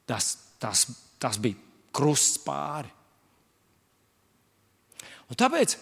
Tas, 0.08 0.32
tas, 0.60 0.86
tas 1.20 1.38
bija 1.40 1.71
krusts 1.94 2.40
pāri. 2.44 2.90
Un 5.32 5.38
tāpēc 5.40 5.78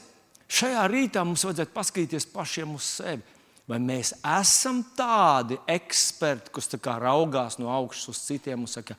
šajā 0.51 0.85
rītā 0.91 1.25
mums 1.27 1.45
vajadzētu 1.47 1.75
paskatīties 1.75 2.29
pašiem 2.31 2.77
uz 2.77 2.87
sevi. 3.01 3.39
Vai 3.71 3.79
mēs 3.83 4.13
esam 4.27 4.81
tādi 4.99 5.59
eksperti, 5.71 6.51
kas 6.55 6.71
tā 6.73 6.97
raugās 6.99 7.61
no 7.61 7.71
augšas 7.71 8.11
uz 8.11 8.23
citiem 8.27 8.65
un 8.65 8.71
saka, 8.71 8.97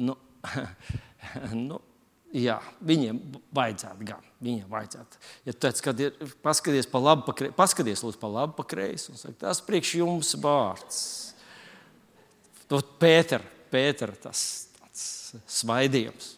nu, 0.00 0.14
nu, 1.68 1.80
jā, 2.32 2.56
viņiem 2.80 3.20
vajadzētu 3.52 4.08
gan. 4.08 4.30
Viņiem 4.42 4.70
vajadzētu. 4.72 5.20
Ja 5.46 5.54
teici, 5.54 5.84
kad 5.84 6.00
ir 6.02 6.16
paskaties 6.42 6.88
pa 6.90 7.02
labi, 7.02 7.26
pa 7.26 7.36
kreisi, 7.36 7.56
paskaties 7.58 8.02
lūdzu 8.02 8.20
pa 8.22 8.32
labi, 8.32 8.56
pa 8.56 8.64
kreisi 8.66 9.12
un 9.12 9.20
saka, 9.20 9.36
tas 9.44 9.60
priekš 9.64 9.94
jums 10.00 10.32
vārds. 10.42 11.02
Pēter, 12.72 13.44
Pēter, 13.68 14.14
tas, 14.16 14.71
svaidījums. 14.92 16.34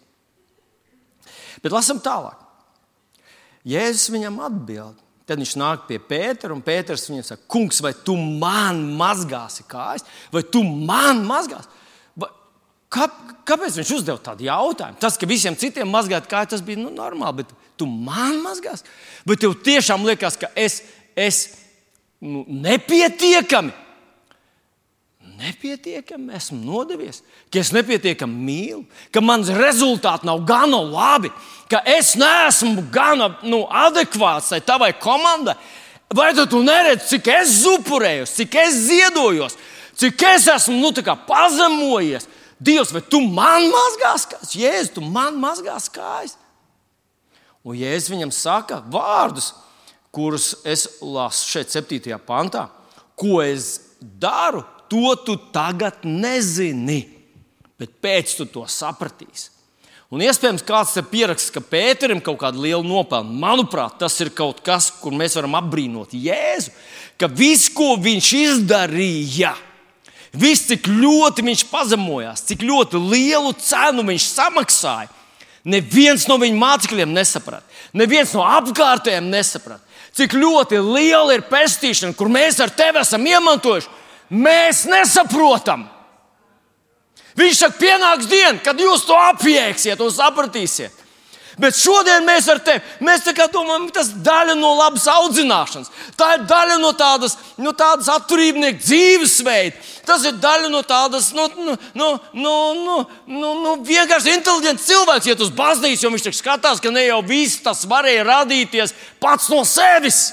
Bet 1.64 1.74
lasam 1.74 2.00
tālāk. 2.02 2.40
Jēzus 3.64 4.12
viņam 4.12 4.42
atbild. 4.44 5.00
Tad 5.24 5.40
viņš 5.40 5.54
nāk 5.56 5.86
pie 5.88 5.96
Pētera, 6.04 6.52
un 6.52 6.60
Pēters 6.60 7.06
viņam 7.08 7.24
saka, 7.24 7.46
Kungs, 7.48 7.78
vai 7.80 7.94
tu 8.04 8.12
man 8.20 8.82
mazgāsi 8.98 9.64
kājas, 9.64 10.04
vai 10.28 10.42
tu 10.44 10.60
man 10.60 11.22
mazgāsi? 11.24 11.70
Vai, 12.20 12.28
kā, 12.92 13.06
kāpēc 13.48 13.78
viņš 13.80 13.92
uzdeva 13.96 14.20
tādu 14.20 14.44
jautājumu? 14.44 15.00
Tas, 15.00 15.16
ka 15.16 15.28
visiem 15.30 15.56
citiem 15.56 15.88
mazgāt 15.88 16.28
kājas, 16.28 16.52
tas 16.52 16.64
bija 16.66 16.82
nu, 16.82 16.92
normāli, 16.92 17.40
bet 17.40 17.54
tu 17.80 17.88
man 17.88 18.36
mazgāsi? 18.44 18.84
Vai 19.24 19.38
tev 19.40 19.56
tiešām 19.64 20.04
liekas, 20.04 20.36
ka 20.42 20.52
es 20.60 20.82
esmu 21.16 21.62
nu, 22.24 22.44
nepietiekami 22.68 23.72
nepietiekami 25.38 26.34
esmu 26.36 26.58
nodevies, 26.64 27.22
ka 27.52 27.60
es 27.60 27.72
nepietiekami 27.74 28.44
mīlu, 28.46 28.82
ka 29.14 29.22
mans 29.24 29.50
rezultāts 29.52 30.26
nav 30.26 30.42
gana 30.48 30.80
labi, 30.82 31.30
ka 31.70 31.82
es 31.86 32.14
neesmu 32.20 32.86
gana 32.94 33.32
nu, 33.42 33.64
adekvāts 33.68 34.52
tai 34.52 34.60
tavai 34.64 34.92
komandai. 34.98 35.56
Vai 36.14 36.30
tu 36.36 36.60
neredzi, 36.62 37.16
cik 37.16 37.28
es 37.32 37.64
upurējos, 37.66 38.36
cik 38.36 38.54
es 38.62 38.76
ziedojos, 38.86 39.56
cik 39.98 40.22
es 40.34 40.46
esmu 40.52 40.78
nu, 40.78 40.92
pazemojies? 41.26 42.28
Dievs, 42.64 42.92
vai 42.94 43.02
tu 43.02 43.20
man 43.20 43.66
mazgās 43.68 44.28
kājas? 44.30 44.54
Jēzus, 44.54 44.92
tu 44.94 45.02
man 45.02 45.36
mazgās 45.40 45.88
kājas. 45.92 46.36
Un 47.64 47.76
Jēzus 47.80 48.12
viņam 48.12 48.32
saka 48.32 48.78
vārdus, 48.92 49.50
kurus 50.14 50.52
es 50.64 50.86
lasu 51.02 51.48
šeit, 51.50 51.72
7. 51.74 52.14
pantā. 52.24 52.68
Ko 53.18 53.40
es 53.42 53.80
daru, 54.00 54.62
to 54.90 55.14
tu 55.26 55.36
tagad 55.54 56.04
nezini, 56.06 57.02
bet 57.80 57.92
pēc 58.02 58.38
tam 58.38 58.50
to 58.52 58.64
sapratīsi. 58.70 59.54
Un 60.14 60.22
iespējams, 60.22 60.62
kāds 60.62 60.92
te 60.94 61.02
pieraksta, 61.02 61.56
ka 61.56 61.60
Pēterim 61.72 62.20
kaut 62.22 62.36
kāda 62.44 62.60
liela 62.60 62.84
nopelna. 62.86 63.34
Manuprāt, 63.44 63.96
tas 63.98 64.14
ir 64.22 64.30
kaut 64.36 64.60
kas, 64.62 64.90
kur 65.00 65.14
mēs 65.16 65.34
varam 65.34 65.56
apbrīnot 65.58 66.12
Jēzu, 66.14 66.70
ka 67.18 67.26
viss, 67.26 67.72
ko 67.72 67.96
viņš 67.98 68.28
izdarīja, 68.38 69.54
viss, 70.38 70.68
cik 70.68 70.86
ļoti 70.86 71.46
viņš 71.48 71.64
pazemojās, 71.72 72.44
cik 72.46 72.62
ļoti 72.62 73.00
lielu 73.00 73.50
cenu 73.58 74.04
viņš 74.06 74.28
samaksāja, 74.36 75.10
neviens 75.66 76.28
no 76.30 76.38
viņa 76.38 76.60
mācekļiem 76.62 77.16
nesaprata. 77.16 77.66
Neviens 77.96 78.36
no 78.36 78.46
apkārtējiem 78.46 79.32
nesaprata. 79.32 79.82
Cik 80.14 80.36
ļoti 80.38 80.78
liela 80.78 81.34
ir 81.34 81.48
pestīšana, 81.50 82.14
kur 82.14 82.30
mēs 82.30 82.60
ar 82.62 82.70
tevi 82.70 83.00
esam 83.02 83.24
iemantojuši 83.26 84.03
mēs 84.34 84.84
nesaprotam. 84.90 85.86
Viņš 87.38 87.64
saka, 87.64 87.80
pienāks 87.80 88.28
diena, 88.30 88.60
kad 88.62 88.78
jūs 88.78 89.06
to 89.08 89.16
apjēgsiet 89.30 90.02
un 90.02 90.12
sapratīsiet. 90.14 91.04
Bet 91.58 91.76
šodien 91.78 92.24
mēs 92.26 92.48
ar 92.50 92.58
tevi, 92.66 92.82
mēs 93.04 93.22
domājam, 93.52 93.86
tas 93.94 94.08
ir 94.10 94.22
daļa 94.26 94.56
no 94.58 94.72
labas 94.74 95.06
audzināšanas. 95.10 95.90
Tā 96.18 96.32
ir 96.34 96.46
daļa 96.50 96.78
no 96.82 96.90
tādas, 96.98 97.36
no 97.62 97.70
tādas 97.78 98.10
atturībnieku 98.10 98.82
dzīvesveida. 98.82 99.78
Tas 100.06 100.24
ir 100.26 100.34
daļa 100.42 100.70
no 100.72 100.82
tādas, 100.82 101.30
no, 101.32 101.46
no, 101.54 101.76
no, 101.94 102.08
no, 102.34 102.56
no, 102.74 102.96
no, 103.26 103.52
no 103.62 103.76
vienkārši 103.86 104.34
inteliģents 104.34 104.88
cilvēks, 104.88 105.30
iet 105.30 105.44
uz 105.46 105.52
baznīcu, 105.54 106.02
jo 106.02 106.10
viņš 106.10 106.40
skatās, 106.40 106.82
ka 106.82 106.90
ne 106.90 107.06
jau 107.06 107.22
viss 107.22 107.62
tas 107.62 107.86
varēja 107.86 108.26
radīties 108.26 108.96
pats 109.22 109.46
no 109.52 109.62
sevis. 109.68 110.26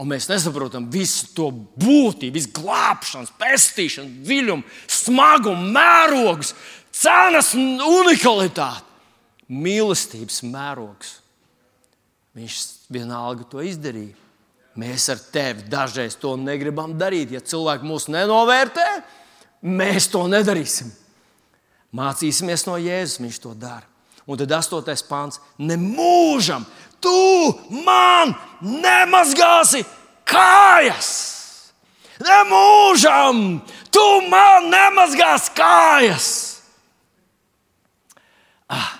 Un 0.00 0.08
mēs 0.08 0.30
nesaprotam 0.30 0.86
visu 0.88 1.28
to 1.36 1.50
būtību, 1.52 2.32
visu 2.32 2.52
glābšanas, 2.56 3.34
pestīšanas, 3.36 4.14
dziļumu, 4.24 4.64
smagumu, 4.88 5.66
mērogus, 5.74 6.54
cenas, 6.96 7.52
unikalitāti, 7.54 8.86
mīlestības 9.52 10.40
mērogs. 10.48 11.18
Viņš 12.38 12.56
vienalga 12.94 13.44
to 13.50 13.60
izdarīja. 13.66 14.16
Mēs 14.80 15.08
ar 15.12 15.20
tevi 15.34 15.66
dažreiz 15.68 16.14
to 16.16 16.32
negribam 16.38 16.94
darīt. 16.96 17.34
Ja 17.34 17.42
cilvēki 17.44 17.84
mūs 17.84 18.06
nenovērtē, 18.08 18.86
mēs 19.66 20.08
to 20.08 20.24
nedarīsim. 20.30 20.94
Mācīsimies 21.92 22.64
no 22.68 22.78
Jēzus, 22.80 23.20
viņš 23.20 23.40
to 23.42 23.52
dara. 23.58 23.84
Un 24.30 24.38
tad 24.38 24.52
astotais 24.54 25.02
pāns- 25.02 25.40
nemūžam 25.58 26.64
tu 27.02 27.80
man 27.84 28.34
nemazgāsi 28.60 29.82
kājas. 30.28 31.10
Nemūžam, 32.20 33.60
tu 33.88 34.06
man 34.28 34.68
nemazgāsi 34.72 35.54
kājas. 35.56 36.30
Ah. 38.70 38.96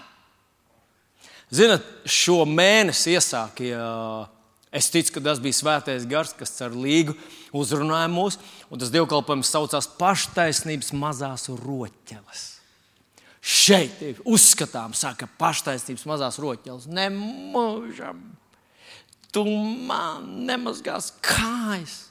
Ziniet, 1.50 1.84
šo 2.06 2.44
mēnesi 2.46 3.16
iesāka. 3.16 3.66
Es 4.70 4.86
ticu, 4.90 5.16
ka 5.16 5.24
tas 5.24 5.40
bija 5.42 5.58
svētais 5.58 6.06
gars, 6.08 6.32
kas 6.38 6.54
ar 6.62 6.74
līgu 6.74 7.16
uzrunāja 7.56 8.06
mūs. 8.10 8.38
Tas 8.70 8.92
dievkalpojums 8.94 9.50
saucās 9.50 9.90
paštaisnības 9.98 10.94
mazās 10.94 11.48
roķeles. 11.50 12.59
Šeit 13.40 14.02
ir 14.04 14.20
uzskatām, 14.28 14.92
saka, 14.96 15.28
paštaisnības 15.40 16.04
mazās 16.08 16.36
roķeles. 16.42 16.84
Nemūžam, 16.92 18.20
tu 19.32 19.44
man 19.88 20.26
nemazgās 20.48 21.14
kājas. 21.24 22.10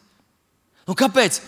Nu, 0.90 0.98
kāpēc? 0.98 1.42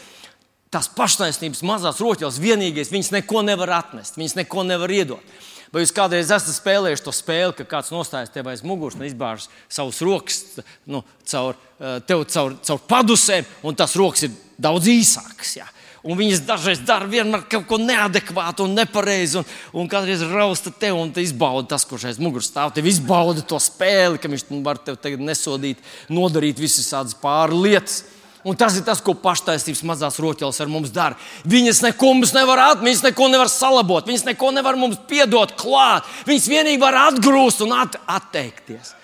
Tās 0.72 0.88
paštaisnības 0.96 1.66
mazās 1.68 1.98
roķeles 2.00 2.38
vienīgais, 2.40 2.94
viņas 2.94 3.10
neko 3.18 3.42
nevar 3.44 3.74
atnest, 3.82 4.16
viņas 4.16 4.38
neko 4.38 4.64
nevar 4.70 4.94
iedot. 4.94 5.34
Vai 5.72 5.86
jūs 5.86 5.94
kādreiz 5.96 6.30
esat 6.32 6.52
spēlējuši 6.54 7.04
to 7.04 7.12
spēli, 7.16 7.56
ka 7.58 7.66
kāds 7.74 7.92
nostājas 7.92 8.32
tev 8.32 8.50
aiz 8.52 8.62
muguras 8.68 8.98
un 9.00 9.06
izbāž 9.08 9.48
savus 9.72 10.02
rokas 10.04 10.60
nu, 10.88 11.00
caur, 11.28 11.56
eh, 11.80 12.00
tev 12.08 12.26
caur, 12.28 12.58
caur 12.60 12.82
padusēm, 12.88 13.48
un 13.64 13.76
tas 13.80 13.96
rokas 14.00 14.28
ir 14.28 14.34
daudz 14.60 14.92
īsākas? 14.92 15.56
Ja? 15.62 15.68
Un 16.02 16.18
viņas 16.18 16.40
dažreiz 16.48 16.80
dara 16.82 17.06
vienmēr 17.06 17.44
kaut 17.46 17.68
ko 17.70 17.78
neadekvātu 17.78 18.66
un 18.66 18.72
nepareizu. 18.74 19.44
Un, 19.44 19.84
un 19.84 19.90
kādreiz 19.90 20.24
rausta 20.26 20.72
te 20.74 20.90
un 20.90 21.12
te 21.14 21.22
izbauda 21.22 21.76
tas, 21.76 21.86
kurš 21.86 22.08
aiz 22.10 22.22
muguras 22.22 22.50
stāv. 22.50 22.72
Tev 22.74 22.88
izbauda 22.90 23.44
to 23.46 23.60
spēli, 23.62 24.18
ka 24.18 24.32
viņš 24.32 24.48
var 24.66 24.82
tevi 24.82 25.20
nesodīt, 25.22 25.84
nodarīt 26.10 26.62
visas 26.62 27.14
pāri 27.22 27.60
lietas. 27.68 28.02
Un 28.42 28.58
tas 28.58 28.74
ir 28.74 28.82
tas, 28.82 28.98
ko 29.06 29.14
paštaisnības 29.14 29.84
mazās 29.86 30.18
roķeles 30.18 30.58
ar 30.64 30.70
mums 30.72 30.90
dara. 30.90 31.14
Viņas 31.46 31.84
neko 31.86 32.16
mums 32.18 32.34
nevar 32.34 32.64
atņemt, 32.64 32.88
viņas 32.88 33.04
neko 33.06 33.28
nevar 33.30 33.52
salabot, 33.54 34.08
viņas 34.10 34.26
neko 34.32 34.50
nevar 34.56 34.80
mums 34.82 34.98
piedot 35.06 35.54
klāt. 35.60 36.10
Viņas 36.26 36.50
vienīgi 36.50 36.82
var 36.82 36.98
atgrūst 37.04 37.62
un 37.68 37.76
at 37.78 38.00
atteikties. 38.10 38.96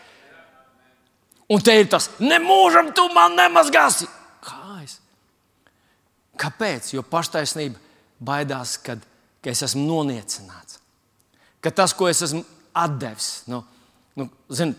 Un 1.53 1.61
te 1.61 1.77
ir 1.77 1.85
tas, 1.91 2.09
nemūžam, 2.17 2.89
tu 2.97 3.05
man 3.13 3.37
nemazgāsi. 3.37 4.09
Kāpēc? 6.37 6.91
Jo 6.95 7.03
paštaisnība 7.05 7.79
baidās, 8.23 8.77
kad, 8.81 9.01
ka 9.43 9.51
es 9.51 9.63
esmu 9.65 9.85
noniecināts. 9.87 10.79
Ka 11.61 11.73
tas, 11.73 11.93
ko 11.97 12.09
es 12.09 12.21
esmu 12.25 12.43
devis, 12.99 13.41
nu, 13.49 13.63
nu, 14.19 14.27
zin, 14.53 14.75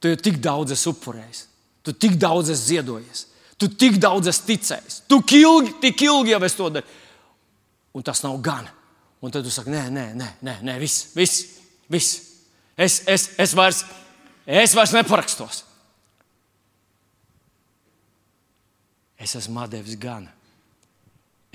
tu 0.00 0.08
jau 0.08 0.18
tik 0.24 0.38
daudz 0.42 0.72
esi 0.72 0.88
upurējis, 0.88 1.42
tu 1.84 1.92
tik 1.92 2.16
daudz 2.20 2.50
esi 2.54 2.72
ziedojies, 2.72 3.26
tu 3.60 3.68
tik 3.68 3.98
daudz 4.00 4.30
esi 4.32 4.46
ticējis, 4.48 5.02
tu 5.08 5.20
ilgi, 5.36 5.74
tik 5.82 6.06
ilgi 6.06 6.32
jau 6.32 6.40
esi 6.48 6.58
to 6.60 6.70
darījis. 6.78 7.02
Un 7.96 8.04
tas 8.04 8.20
nav 8.24 8.40
gana. 8.44 8.72
Un 9.24 9.32
tad 9.32 9.44
tu 9.44 9.52
saki, 9.52 9.72
nē, 9.72 9.86
nē, 9.92 10.06
nē, 10.16 10.26
nē, 10.44 10.54
nē 10.68 10.74
viss, 10.80 11.12
viss, 11.16 11.44
viss. 11.92 12.18
Es, 12.76 12.98
es, 13.08 13.30
es, 13.40 13.54
vairs, 13.56 13.82
es 14.44 14.74
vairs 14.76 14.92
neparakstos. 14.92 15.62
Es 19.16 19.32
esmu 19.40 19.64
devis 19.72 19.96
gana 19.96 20.36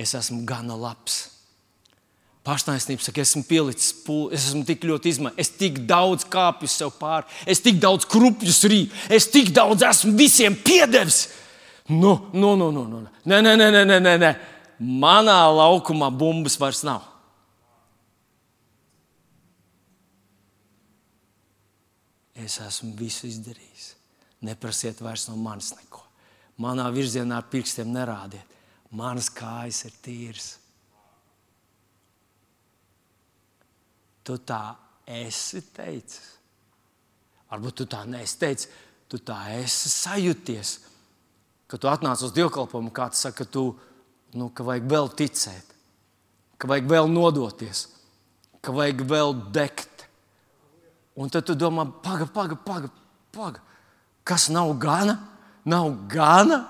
es 0.01 0.15
esmu 0.17 0.43
gana 0.47 0.75
labs. 0.77 1.27
Pašnāvība 2.41 3.05
saka, 3.05 3.21
esmu 3.21 3.43
pielicis 3.45 3.91
pūli, 4.01 4.33
es 4.33 4.47
esmu 4.49 4.63
tik 4.65 4.85
ļoti 4.89 5.11
izmantojis, 5.13 5.45
es 5.45 5.59
tik 5.59 5.83
daudz 5.85 6.25
kāpju 6.25 6.69
sev 6.73 6.95
pāri, 6.97 7.29
es 7.45 7.61
tik 7.61 7.77
daudz 7.81 8.07
krupjus 8.09 8.63
rīju, 8.65 8.89
es 9.13 9.29
tik 9.29 9.51
daudz 9.53 9.85
esmu 9.85 10.15
visiem 10.17 10.57
piedevis. 10.57 11.27
Nu, 11.91 12.15
nu, 12.33 12.55
nu, 12.57 12.71
nu, 12.73 12.87
nu. 12.89 13.03
Nē, 13.29 13.43
nē, 13.45 13.53
nē, 13.59 13.69
nē, 13.75 13.83
nē, 13.85 13.99
nē, 14.01 14.15
nē. 14.23 14.33
Manā 14.81 15.37
laukumā 15.53 16.09
bumbas 16.09 16.57
vairs 16.57 16.81
nav. 16.87 17.05
Es 22.41 22.57
esmu 22.63 22.95
visu 22.97 23.27
izdarījis. 23.29 23.91
Neprasiet 24.49 25.03
vairs 25.05 25.27
no 25.29 25.37
manis 25.37 25.75
neko. 25.75 26.01
Manā 26.61 26.87
virzienā 26.93 27.37
ar 27.37 27.45
pirkstiem 27.53 27.91
nerādiet 27.93 28.49
manas 28.91 29.29
kājas 29.33 29.85
ir 29.87 29.95
tīras. 30.03 30.49
Tu 34.21 34.37
tā 34.45 34.61
esi 35.09 35.63
teicis. 35.73 36.37
Varbūt 37.51 37.81
tu 37.81 37.85
tā 37.89 38.05
neesi 38.07 38.55
tu 39.11 39.19
tā 39.19 39.37
esi 39.59 39.89
sajūties. 39.91 40.69
Kad 41.67 41.81
tu 41.83 41.89
atnāc 41.91 42.21
uz 42.23 42.31
dievkalpojumu, 42.35 42.93
kāds 42.95 43.19
saka, 43.19 43.43
ka 43.43 43.51
tu 43.51 43.63
nu, 44.39 44.47
ka 44.55 44.63
vajag 44.63 44.87
vēl 44.91 45.09
ticēt, 45.19 45.73
ka 46.55 46.69
vajag 46.71 46.87
vēl 46.87 47.09
nodoties, 47.11 47.85
ka 48.63 48.71
vajag 48.75 49.03
vēl 49.07 49.35
degt. 49.51 50.05
Un 51.19 51.31
tad 51.31 51.43
tu 51.47 51.57
domā, 51.59 51.83
paga, 52.03 52.27
paga, 52.31 52.55
paga, 52.55 52.91
paga. 53.35 53.59
kas 54.23 54.47
nav 54.49 54.71
gana? 54.79 55.17
Nav 55.65 56.07
gana. 56.07 56.61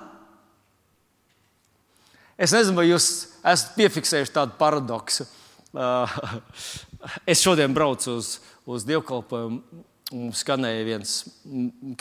Es 2.42 2.54
nezinu, 2.56 2.80
vai 2.80 2.88
jūs 2.90 3.08
esat 3.46 3.76
piefiksējuši 3.78 4.34
tādu 4.34 4.58
paradoksu. 4.58 5.28
Es 7.30 7.42
šodien 7.42 7.74
braucu 7.74 8.18
uz, 8.18 8.36
uz 8.70 8.86
dievkalpojumu, 8.90 9.84
un 10.18 10.34
skanēja 10.36 10.88
viens 10.88 11.14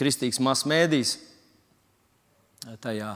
kristīgs 0.00 0.40
masu 0.42 0.70
mēdījis. 0.72 1.14
Tajā, 2.85 3.14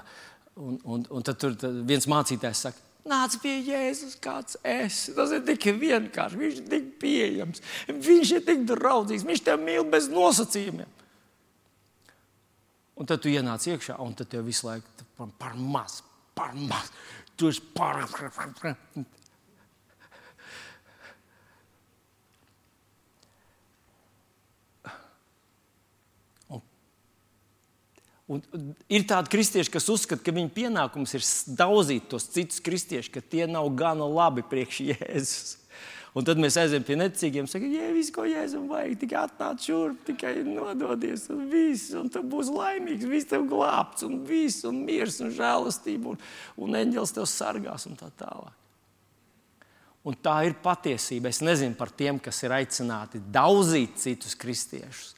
un, 0.60 0.78
un, 0.84 1.04
un 1.10 1.24
tad 1.26 1.40
tur 1.40 1.56
tad 1.60 1.82
viens 1.88 2.08
mācītājs 2.08 2.66
saka, 2.68 2.84
Nāc 3.04 3.34
pie 3.42 3.58
Jēzus, 3.60 4.14
kāds 4.16 4.56
es. 4.64 5.10
Tas 5.12 5.32
ir 5.36 5.42
tik 5.44 5.66
vienkārši. 5.76 6.38
Viņš 6.40 6.60
ir 6.62 6.68
tik 6.70 6.86
pieejams, 7.02 7.60
viņš 7.92 8.30
ir 8.38 8.44
tik 8.46 8.62
draudzīgs, 8.70 9.26
viņš 9.28 9.42
tev 9.44 9.60
mīl 9.60 9.84
bez 9.92 10.08
nosacījumiem. 10.08 10.88
Un 12.96 13.10
tad 13.10 13.20
tu 13.20 13.28
ienāc 13.28 13.66
iekšā, 13.68 13.98
un 14.00 14.14
tad 14.16 14.30
tev 14.32 14.46
visu 14.48 14.70
laiku 14.70 15.28
par 15.36 15.52
maz, 15.58 15.98
par 16.34 16.54
maz. 16.54 16.92
Tu 17.36 17.50
esi 17.50 17.62
pārāk. 17.74 18.14
Un 28.24 28.40
ir 28.88 29.02
tādi 29.04 29.28
kristieši, 29.34 29.68
kas 29.68 29.90
uzskata, 29.92 30.22
ka 30.24 30.32
viņu 30.32 30.48
pienākums 30.56 31.12
ir 31.12 31.24
daudzīt 31.58 32.06
tos 32.08 32.30
citus 32.32 32.62
kristiešus, 32.64 33.12
ka 33.12 33.20
tie 33.20 33.44
nav 33.50 33.68
gana 33.76 34.06
labi 34.08 34.44
priekš 34.48 34.80
Jēzus. 34.88 35.58
Un 36.14 36.22
tad 36.22 36.38
mēs 36.38 36.54
aizējām 36.60 36.84
pie 36.86 36.96
neticīgiem, 37.00 37.46
sakām, 37.50 37.72
ja 37.74 37.88
viss, 37.90 38.12
ko 38.14 38.22
jēdzam, 38.28 38.68
vajag 38.70 38.92
tikai 39.00 39.22
atnākt 39.24 39.64
šurp, 39.66 40.04
tikai 40.06 40.34
nododies, 40.46 41.24
un 41.34 41.48
viss, 41.50 41.90
un 41.98 42.06
tu 42.12 42.22
būsi 42.22 42.54
laimīgs, 42.54 43.08
viss 43.10 43.30
tev 43.32 43.48
glābts, 43.50 44.06
un 44.06 44.20
viss, 44.28 44.62
un 44.68 44.78
miers, 44.86 45.18
un 45.24 45.32
žēlastība, 45.34 46.12
un, 46.12 46.20
un 46.62 46.78
eņģelis 46.78 47.16
tev 47.16 47.26
sargās, 47.30 47.88
un 47.90 47.98
tā 47.98 48.12
tālāk. 48.20 48.54
Un 50.04 50.14
tā 50.20 50.36
ir 50.44 50.54
patiesība. 50.60 51.32
Es 51.32 51.40
nezinu 51.40 51.74
par 51.78 51.90
tiem, 51.90 52.20
kas 52.22 52.42
ir 52.44 52.52
aicināti 52.52 53.22
daudzīt 53.34 53.96
citus 54.02 54.36
kristiešus. 54.36 55.14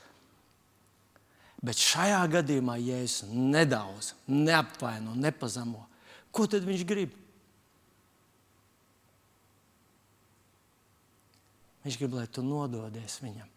Bet 1.66 1.80
šajā 1.82 2.20
gadījumā 2.30 2.76
Jēzus 2.78 3.32
nedaudz, 3.32 4.12
neapvaino, 4.30 5.16
nepazemo. 5.18 5.82
Ko 6.30 6.46
tad 6.48 6.64
viņš 6.68 6.84
grib? 6.88 7.16
Viņš 11.86 11.98
grib, 12.00 12.16
lai 12.18 12.26
tu 12.26 12.42
nododies 12.42 13.20
viņam. 13.22 13.50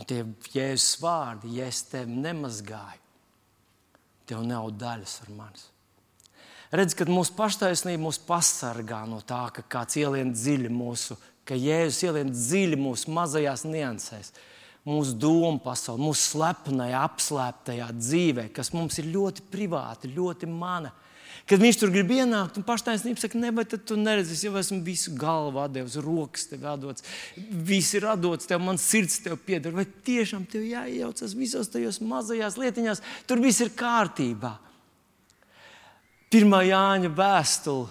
Un 0.00 0.08
tie 0.08 0.22
jēzus 0.54 0.96
vārdi, 1.02 1.52
ja 1.60 1.68
es 1.70 1.84
tevi 1.86 2.16
nemazgāju, 2.18 3.02
tev 4.26 4.42
nav 4.48 4.70
daļas 4.80 5.20
ar 5.26 5.34
manis. 5.36 5.66
Redz, 6.70 6.94
kad 6.94 7.10
mūsu 7.10 7.34
paštaisnība 7.34 8.04
mūs 8.04 8.20
pasargā 8.22 9.02
no 9.10 9.18
tā, 9.26 9.42
ka 9.54 9.64
kāds 9.66 9.98
ielien 9.98 10.30
dziļi 10.30 10.70
mūsu, 10.70 11.16
ka 11.42 11.58
Jēzus 11.58 12.04
ielien 12.06 12.30
dziļi 12.30 12.78
mūsu 12.78 13.10
mazajās 13.10 13.64
niansēs, 13.66 14.30
mūsu 14.86 15.16
domu 15.18 15.58
pasaulē, 15.64 15.98
mūsu 16.06 16.28
slepenajā, 16.36 17.00
apslēptajā 17.08 17.88
dzīvē, 17.98 18.44
kas 18.54 18.70
mums 18.76 19.00
ir 19.02 19.10
ļoti 19.10 19.46
privāti, 19.50 20.12
ļoti 20.14 20.50
mana. 20.50 20.94
Kad 21.50 21.62
viņš 21.62 21.78
tur 21.80 21.90
grib 21.92 22.10
ienākt, 22.14 22.58
un 22.60 22.64
paštaisnība 22.66 23.22
saka, 23.22 23.38
ne, 23.40 23.50
bet 23.54 23.74
tu 23.86 23.96
neredzi, 23.98 24.36
es 24.36 24.44
jau 24.46 24.52
esmu 24.60 24.80
visu 24.86 25.12
galvu 25.18 25.64
devis, 25.72 25.96
rokas 26.02 26.46
tev 26.50 26.66
atdots, 26.70 27.04
viss 27.36 27.96
ir 27.98 28.06
atdots 28.10 28.48
tev, 28.50 28.62
man 28.62 28.78
sirds 28.78 29.18
tev 29.24 29.38
pieder. 29.46 29.74
Vai 29.74 29.86
tiešām 29.86 30.46
tev 30.50 30.66
jāiejaucas 30.68 31.34
visos 31.38 31.70
tajos 31.72 32.00
mazajās 32.04 32.58
lietiņās, 32.60 33.02
tur 33.26 33.42
viss 33.42 33.62
ir 33.64 33.72
kārtībā. 33.74 34.54
Pirmā 36.30 36.62
Jāņa 36.68 37.10
vēstule, 37.18 37.88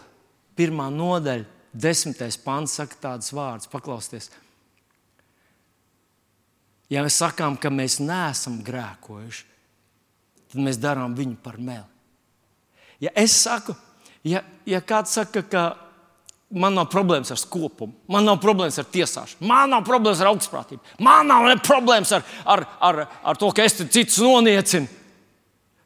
pirmā 0.56 0.88
nodaļa, 0.94 1.48
desmitais 1.76 2.40
pants, 2.40 2.78
saka 2.80 2.96
tādus 3.10 3.34
vārdus, 3.36 3.68
paklausieties. 3.72 4.32
Ja 6.90 7.04
mēs 7.06 7.20
sakām, 7.22 7.60
ka 7.60 7.70
mēs 7.70 8.00
neesam 8.02 8.62
grēkojuši, 8.66 9.46
tad 10.50 10.64
mēs 10.66 10.80
darām 10.82 11.14
viņu 11.18 11.38
par 11.44 11.60
meli. 11.62 11.99
Ja 13.00 13.12
es 13.16 13.36
saku, 13.44 13.76
ja, 14.28 14.42
ja 14.68 14.82
kāds 14.84 15.14
saka, 15.16 15.44
ka 15.48 15.64
man 16.50 16.76
nav 16.76 16.90
problēmas 16.92 17.32
ar 17.32 17.40
skopumu, 17.40 17.94
man 18.10 18.26
nav 18.28 18.40
problēmas 18.44 18.80
ar 18.82 18.88
tiesāšanu, 18.90 19.48
man 19.48 19.70
nav 19.76 19.86
problēmas 19.88 20.22
ar 20.24 20.32
augstprātību, 20.32 20.96
man 21.06 21.30
nav 21.30 21.50
problēmas 21.66 22.14
ar, 22.18 22.26
ar, 22.46 22.66
ar, 22.86 23.04
ar 23.32 23.40
to, 23.40 23.52
ka 23.56 23.66
es 23.66 23.78
citus 23.80 24.18
noniecinu. 24.24 24.90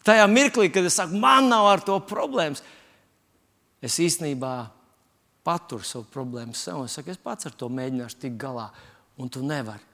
Tajā 0.04 0.24
mirklī, 0.28 0.68
kad 0.72 0.88
es 0.88 0.98
saku, 1.00 1.20
man 1.20 1.48
nav 1.52 1.68
ar 1.70 1.84
to 1.84 1.98
problēmas, 2.08 2.64
es 3.84 4.00
īstenībā 4.04 4.54
paturu 5.44 5.86
savu 5.88 6.08
problēmu 6.12 6.56
sev 6.56 6.82
un 6.82 6.92
saku, 6.92 7.12
es 7.12 7.20
pats 7.22 7.48
ar 7.48 7.56
to 7.56 7.70
mēģināšu 7.72 8.20
tikt 8.24 8.40
galā, 8.42 8.70
un 9.20 9.32
tu 9.32 9.44
nevari. 9.46 9.92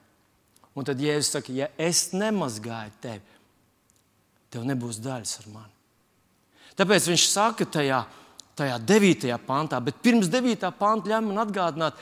Un 0.78 0.86
tad 0.86 1.02
Jēzus 1.02 1.34
saka, 1.34 1.52
ja 1.54 1.66
es 1.78 2.08
nemazgāju 2.14 2.94
tevi, 3.02 3.38
tev 4.54 4.66
nebūs 4.66 5.02
daļas 5.02 5.40
ar 5.42 5.50
mani. 5.50 5.79
Tāpēc 6.80 7.10
viņš 7.10 7.24
saka 7.28 7.66
tajā, 7.68 8.00
tajā 8.56 8.78
9. 8.88 9.34
pantā, 9.44 9.80
bet 9.84 9.98
pirms 10.00 10.30
9. 10.32 10.70
panta 10.78 11.12
ļauj 11.12 11.26
man 11.26 11.42
atgādināt 11.42 11.98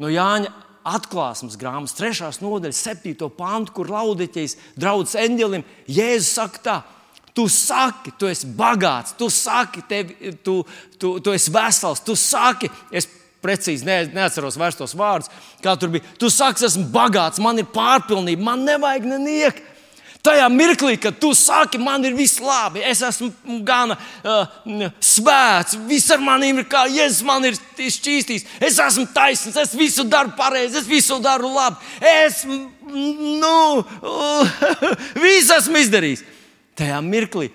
no 0.00 0.08
Jāņa 0.08 0.52
atklāsmes 0.88 1.58
grāmatas 1.60 1.98
3. 1.98 2.40
nodaļas 2.40 2.80
7. 2.88 3.28
pantu, 3.36 3.74
kur 3.76 3.92
laudeķis 3.92 4.56
draugs 4.80 5.18
eņģelim 5.20 5.66
Jēzus 5.84 6.32
saka 6.38 6.62
tā. 6.64 6.76
Tu 7.36 7.46
saki, 7.48 8.12
tu 8.20 8.28
esi 8.28 8.48
bagāts, 8.56 9.14
tu 9.16 9.30
saki, 9.32 9.84
tevi, 9.88 10.32
tu, 10.44 10.58
tu, 11.00 11.14
tu 11.24 11.32
esi 11.32 11.52
vesels, 11.52 12.02
tu 12.04 12.16
saki, 12.16 12.68
es 12.92 13.08
precīzi 13.42 13.88
ne, 13.88 13.98
neatceros 14.12 14.58
vairs 14.60 14.76
tos 14.76 14.92
vārdus, 14.96 15.30
kā 15.64 15.72
tur 15.80 15.94
bija. 15.94 16.04
Tu 16.20 16.28
saki, 16.32 16.66
esmu 16.68 16.90
bagāts, 16.92 17.40
man 17.40 17.60
ir 17.60 17.68
pārpilnība, 17.72 18.48
man 18.52 18.66
nevajag 18.68 19.08
neniek. 19.14 19.62
Tajā 20.22 20.44
mirklī, 20.54 20.94
kad 21.02 21.16
tu 21.18 21.32
saki, 21.34 21.80
man 21.82 22.04
ir 22.06 22.14
viss 22.14 22.38
labi, 22.38 22.78
es 22.86 23.00
esmu 23.02 23.56
gana 23.66 23.96
uh, 24.22 24.84
svēts, 25.02 25.74
viss 25.88 26.12
ar 26.14 26.22
maniem 26.22 26.60
ir 26.62 26.68
kā 26.70 26.84
Jēzus 26.86 27.24
man 27.26 27.42
ir 27.48 27.58
šķīstījis, 27.58 28.46
es 28.62 28.78
esmu 28.84 29.08
taisnīgs, 29.10 29.58
es 29.64 29.74
visu 29.74 30.06
daru 30.06 30.30
pareizi, 30.38 30.78
es 30.78 30.86
visu 30.86 31.18
daru 31.24 31.50
labi, 31.56 31.82
es 32.06 32.44
nu, 32.46 33.82
visu 35.24 35.58
esmu 35.58 35.82
izdarījis. 35.82 36.22
Tajā 36.78 37.02
mirklī 37.02 37.50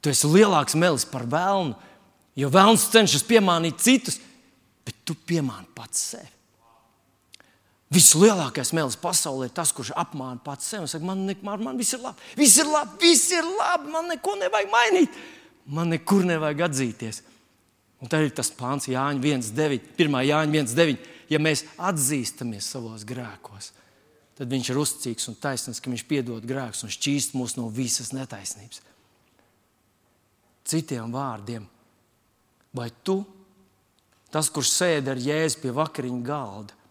tu 0.00 0.10
esi 0.10 0.32
lielāks 0.32 0.78
melis 0.80 1.04
par 1.04 1.28
vēlnu, 1.28 1.76
jo 2.40 2.52
vēlns 2.56 2.88
cenšas 2.94 3.28
piemānīt 3.28 3.84
citus, 3.84 4.16
bet 4.80 4.96
tu 5.04 5.12
piemāni 5.28 5.68
pats 5.76 6.08
sevi. 6.14 6.31
Vislielākais 7.92 8.70
mēlis 8.72 8.96
pasaulē 9.00 9.50
ir 9.50 9.52
tas, 9.56 9.72
kurš 9.74 9.90
apmāna 10.00 10.40
pats 10.44 10.70
sevi 10.70 10.86
un 10.86 10.88
saka, 10.88 11.04
man, 11.04 11.26
ne, 11.28 11.34
man, 11.44 11.60
man 11.66 11.80
viss 11.80 11.92
ir 11.92 12.00
labi, 12.00 12.24
viss 12.38 12.60
ir 12.62 12.70
labi, 12.70 12.96
viss 13.02 13.32
ir 13.34 13.44
labi, 13.44 13.90
man 13.92 14.08
neko 14.08 14.36
nevajag 14.40 14.70
mainīt, 14.72 15.18
man 15.76 15.92
nekur 15.92 16.24
nevajag 16.28 16.64
atzīties. 16.70 17.20
Un 18.02 18.10
tad 18.10 18.24
ir 18.24 18.32
tas 18.34 18.50
pāns 18.50 18.88
Jāņa 18.90 19.20
1,9. 19.22 19.92
1. 20.00 20.16
Jāņa 20.26 20.56
1,9. 20.56 21.04
Ja 21.30 21.38
mēs 21.40 21.62
atzīstamies 21.78 22.66
savos 22.74 23.04
grēkos, 23.08 23.70
tad 24.38 24.50
viņš 24.50 24.72
ir 24.72 24.80
uzticīgs 24.82 25.28
un 25.30 25.38
taisnīgs, 25.38 25.80
ka 25.80 25.92
viņš 25.92 26.08
piedod 26.08 26.48
grēkus 26.48 26.82
un 26.86 26.92
šķīst 26.92 27.36
mūs 27.38 27.54
no 27.60 27.68
visas 27.72 28.10
netaisnības. 28.16 28.82
Citiem 30.66 31.14
vārdiem, 31.14 31.64
vai 32.74 32.88
tu, 33.04 33.20
tas, 34.32 34.50
kurš 34.50 34.72
sēž 34.74 35.12
ar 35.12 35.20
jēzu 35.20 35.62
pie 35.62 35.74
vakariņu 35.76 36.22
galda, 36.26 36.81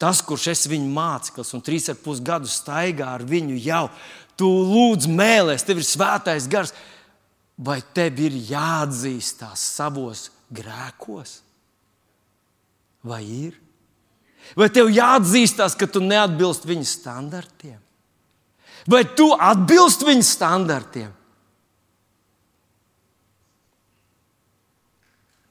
Tas, 0.00 0.20
kurš 0.20 0.50
es 0.52 0.66
viņu 0.68 0.90
māceklis 0.92 1.54
un 1.56 1.62
trīs 1.64 1.88
ar 1.88 1.96
pus 2.00 2.20
gadus 2.20 2.58
staigā 2.60 3.08
ar 3.16 3.24
viņu 3.24 3.56
jau, 3.64 3.86
tu 4.36 4.48
lūdz 4.48 5.08
mēlēs, 5.08 5.64
tev 5.64 5.80
ir 5.80 5.88
svētais 5.88 6.48
gars, 6.52 6.74
vai 7.56 7.78
tev 7.96 8.20
ir 8.20 8.36
jāatzīstās 8.50 9.62
savos 9.78 10.28
grēkos? 10.52 11.38
Vai 13.06 13.22
ir? 13.24 13.56
Vai 14.58 14.68
tev 14.70 14.92
jāatzīstās, 14.92 15.74
ka 15.78 15.88
tu 15.88 16.04
neatbilst 16.04 16.68
viņa 16.68 16.86
standartiem? 16.86 17.80
Vai 18.86 19.02
tu 19.18 19.32
atbilst 19.32 20.04
viņa 20.06 20.26
standartiem? 20.26 21.10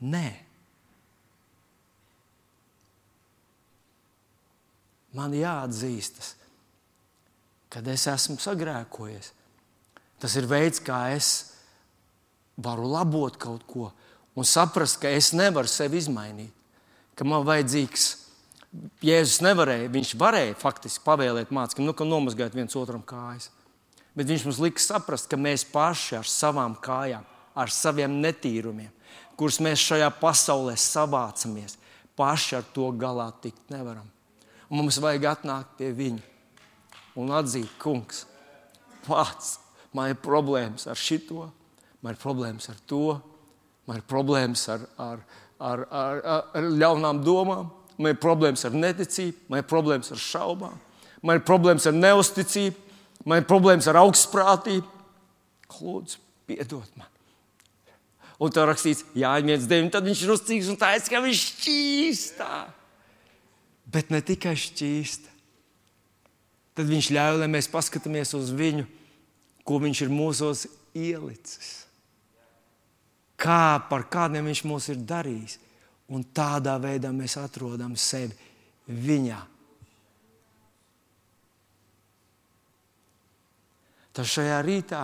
Nē. 0.05 0.44
Man 5.15 5.33
jāatzīstas, 5.35 6.35
kad 7.71 7.87
es 7.91 8.05
esmu 8.11 8.37
sagrēkojies. 8.41 9.31
Tas 10.21 10.35
ir 10.39 10.47
veids, 10.47 10.79
kā 10.83 11.09
es 11.15 11.31
varu 12.55 12.87
labot 12.87 13.35
kaut 13.39 13.65
ko 13.67 13.89
un 14.35 14.47
saprast, 14.47 14.99
ka 15.01 15.11
es 15.11 15.31
nevaru 15.35 15.69
sevi 15.71 15.99
izmainīt. 15.99 16.53
Ka 17.15 17.27
man 17.27 17.45
vajadzīgs, 17.47 18.07
Jēzus 19.05 19.39
nevarēja, 19.39 19.87
viņš 19.87 20.09
varēja 20.19 20.55
faktiski 20.59 21.05
pavēlēt 21.05 21.53
mācekļiem, 21.55 21.87
nu, 21.87 21.93
ka 21.95 22.07
nomazgāt 22.07 22.57
viens 22.57 22.75
otram 22.75 23.05
kājas. 23.07 23.47
Bet 24.15 24.27
viņš 24.27 24.43
mums 24.47 24.59
lika 24.63 24.83
saprast, 24.83 25.29
ka 25.31 25.39
mēs 25.39 25.63
paši 25.71 26.17
ar 26.19 26.27
savām 26.27 26.75
kājām, 26.83 27.23
ar 27.55 27.71
saviem 27.71 28.17
netīrumiem, 28.19 28.91
kurus 29.39 29.61
mēs 29.63 29.79
šajā 29.79 30.09
pasaulē 30.19 30.75
savācamies, 30.79 31.77
paši 32.19 32.59
ar 32.59 32.67
to 32.75 32.89
galā 32.99 33.29
tikt 33.43 33.71
nevaram. 33.71 34.11
Un 34.69 34.81
mums 34.81 34.97
vajag 35.01 35.27
atnākt 35.29 35.77
pie 35.79 35.91
viņa 35.93 36.31
un 37.21 37.31
atzīt, 37.35 37.69
kungs, 37.79 38.25
pats 39.05 39.55
man 39.95 40.11
ir 40.11 40.19
problēmas 40.19 40.87
ar 40.91 40.99
šito, 40.99 41.47
man 42.03 42.15
ir 42.15 42.21
problēmas 42.21 42.69
ar 42.73 42.79
to, 42.89 43.15
man 43.87 44.01
ir 44.01 44.07
problēmas 44.09 44.65
ar, 44.73 44.85
ar, 44.99 45.23
ar, 45.59 45.85
ar, 45.89 46.21
ar 46.57 46.69
ļaunām 46.73 47.21
domām, 47.23 47.69
man 47.97 48.11
ir 48.11 48.21
problēmas 48.21 48.65
ar 48.67 48.75
neticību, 48.75 49.47
man 49.49 49.61
ir 49.61 49.69
problēmas 49.69 50.11
ar 50.11 50.21
šaubām, 50.21 50.79
man 51.21 51.39
ir 51.39 51.45
problēmas 51.47 51.87
ar 51.87 51.95
neusticību, 51.95 52.97
man 53.25 53.41
ir 53.41 53.49
problēmas 53.49 53.87
ar 53.91 54.01
augstprātību. 54.03 54.91
Lūdzu, 55.75 56.19
piedod 56.47 56.87
man! 56.95 57.09
Un 58.39 58.51
tā 58.51 58.65
rakstīts, 58.67 59.05
Jānis 59.15 59.63
1,9. 59.63 59.93
Tad 59.93 60.07
viņš 60.07 60.23
ir 60.25 60.33
uzcīgs 60.33 60.67
un 60.71 60.77
tā 60.79 60.91
ir, 60.97 61.03
ka 61.07 61.21
viņš 61.23 61.43
šķīstā 61.53 62.51
bet 63.95 64.11
ne 64.11 64.19
tikai 64.23 64.57
šķīsta. 64.59 65.31
Tad 66.75 66.89
viņš 66.91 67.09
ļauj, 67.15 67.39
lai 67.39 67.47
mēs 67.47 67.71
paskatāmies 67.71 68.33
uz 68.35 68.51
viņu, 68.51 68.83
ko 69.63 69.79
viņš 69.79 70.01
ir 70.03 70.11
mūsos 70.11 70.65
ielicis. 70.91 71.69
Kā 73.39 73.79
par 73.89 74.07
kādiem 74.11 74.51
viņš 74.51 74.63
mūs 74.67 74.89
ir 74.91 74.99
darījis. 75.07 75.59
Un 76.11 76.21
tādā 76.35 76.75
veidā 76.77 77.09
mēs 77.15 77.37
atrodam 77.41 77.95
sevi 77.97 78.35
viņā. 78.85 79.39
Tas 84.15 84.29
šajā 84.31 84.59
rītā 84.63 85.01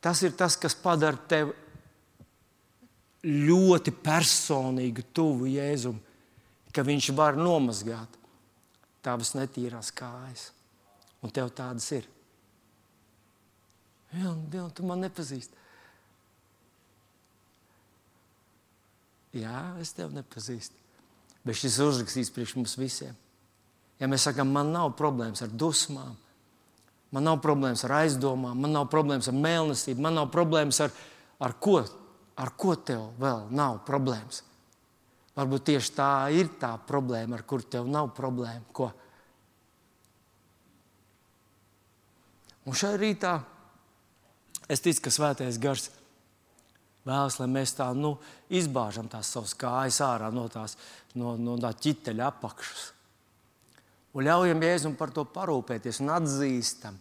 tas 0.00 0.22
ir 0.22 0.32
tas, 0.38 0.56
kas 0.56 0.74
padara 0.78 1.18
tevi 1.28 1.52
ļoti 3.26 3.90
personīgi 3.90 5.04
tuvu 5.14 5.50
Jēzum 5.50 5.98
ka 6.76 6.84
viņš 6.84 7.10
var 7.16 7.38
nomazgāt 7.40 8.18
tavas 9.04 9.32
netīrās 9.38 9.92
kājas. 9.96 10.50
Un 11.24 11.32
tev 11.32 11.48
tādas 11.56 11.86
ir. 11.96 12.04
Jā, 14.12 14.34
jā 14.52 14.66
tu 14.76 14.84
man 14.86 15.00
nepazīsti. 15.02 15.64
Jā, 19.40 19.62
es 19.82 19.92
tevi 19.96 20.16
nepazīstu. 20.16 20.84
Bet 21.46 21.58
šis 21.58 21.80
uzrakstīs 21.82 22.30
priekš 22.34 22.54
mums 22.58 22.76
visiem. 22.78 23.16
Ja 24.00 24.08
mēs 24.10 24.28
sakām, 24.28 24.52
man 24.52 24.72
nav 24.74 24.92
problēmas 24.98 25.42
ar 25.44 25.52
dusmām, 25.52 26.14
Man 27.14 27.24
nav 27.24 27.38
problēmas 27.40 27.84
ar 27.86 27.94
aizdomām, 28.02 28.58
man 28.60 28.74
nav 28.74 28.88
problēmas 28.90 29.30
ar 29.30 29.36
mēlnesību, 29.38 30.02
man 30.02 30.18
nav 30.18 30.26
problēmas 30.34 30.80
ar, 30.84 30.90
ar 31.40 31.54
ko, 31.62 31.78
ar 32.36 32.50
ko 32.58 32.74
tev 32.76 33.06
vēl 33.22 33.46
nav 33.54 33.78
problēmas. 33.86 34.42
Varbūt 35.36 35.66
tieši 35.68 35.92
tā 35.92 36.10
ir 36.32 36.54
tā 36.60 36.72
problēma, 36.88 37.36
ar 37.36 37.44
kur 37.44 37.64
tev 37.64 37.88
nav 37.92 38.08
problēma. 38.16 38.64
Ko? 38.72 38.88
Un 42.66 42.74
šajā 42.74 42.96
rītā 42.98 43.34
es 44.72 44.82
ticu, 44.82 45.04
ka 45.04 45.12
svētais 45.12 45.60
gars 45.62 45.90
vēlas, 47.06 47.38
lai 47.38 47.48
mēs 47.52 47.76
tā 47.78 47.90
nu, 47.94 48.16
izbāžam 48.48 49.10
tās 49.12 49.30
savas 49.30 49.54
kājas 49.58 50.00
ārā 50.02 50.32
no, 50.34 50.48
tās, 50.50 50.74
no, 51.14 51.36
no 51.38 51.54
tā 51.62 51.70
ķiteļa 51.84 52.30
apakšas. 52.32 52.88
Un 54.16 54.24
ļaujam 54.26 54.64
Jēzum 54.64 54.96
par 54.96 55.12
to 55.12 55.26
parūpēties 55.28 56.00
un 56.00 56.14
atzīstam, 56.16 56.96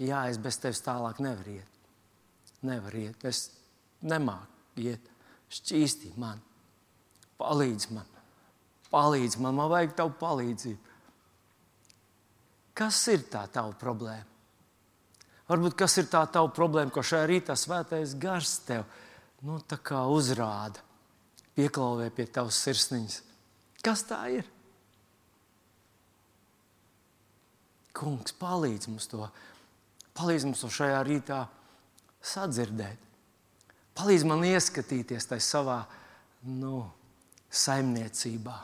jā, 0.00 0.24
es 0.32 0.40
bez 0.40 0.56
tevis 0.62 0.80
tālāk 0.82 1.20
nevaru 1.22 1.58
iet. 1.58 1.74
Nevar 2.66 2.96
iet, 2.98 3.28
es 3.28 3.50
nemāku 4.02 4.88
iet. 4.88 5.12
Šķīsti 5.52 6.16
man, 6.20 6.40
palīdz 7.38 7.90
man, 7.94 8.08
palīdz 8.92 9.38
man, 9.42 9.56
man 9.58 9.70
vajag 9.72 9.94
tavu 9.98 10.14
palīdzību. 10.20 10.96
Kas 12.78 13.00
ir 13.10 13.24
tā 13.30 13.44
tava 13.50 13.74
problēma? 13.78 14.26
Varbūt 15.48 15.78
kas 15.80 15.96
ir 15.98 16.10
tā 16.12 16.20
tava 16.30 16.50
problēma, 16.52 16.92
ko 16.92 17.02
šajā 17.02 17.24
rītā 17.30 17.56
svētais 17.56 18.12
gars 18.20 18.58
tev 18.68 18.84
nu, 19.46 19.56
uzrāda, 20.12 20.82
pieklauvē 21.56 22.10
pie 22.14 22.26
tavas 22.28 22.58
sirsniņas. 22.66 23.22
Kas 23.82 24.04
tā 24.06 24.20
ir? 24.36 24.46
Kungs, 27.96 28.34
palīdz 28.38 28.90
mums 28.92 29.08
to, 29.10 29.24
palīdz 30.18 30.46
mums 30.50 30.62
to 30.62 30.70
šajā 30.70 31.00
rītā 31.08 31.40
sadzirdēt. 32.22 33.00
Palīdz 33.98 34.26
man 34.28 34.44
ieskatīties 34.46 35.26
tajā 35.32 35.42
savā 35.42 35.80
nu, 36.46 36.84
saimniecībā. 37.50 38.56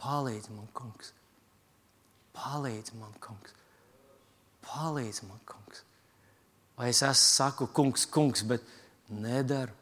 Palīdz 0.00 0.50
man, 0.52 0.68
kungs. 0.76 1.12
Palīdz 2.36 2.94
man, 3.00 3.14
kungs. 3.22 3.54
Palīdz 4.66 5.22
man, 5.26 5.40
kungs. 5.48 5.82
Vai 6.76 6.90
es 6.92 7.00
esmu, 7.00 7.14
saku, 7.16 7.68
kungs, 7.72 8.04
kungs, 8.12 8.44
bet 8.46 8.64
nedaru. 9.08 9.72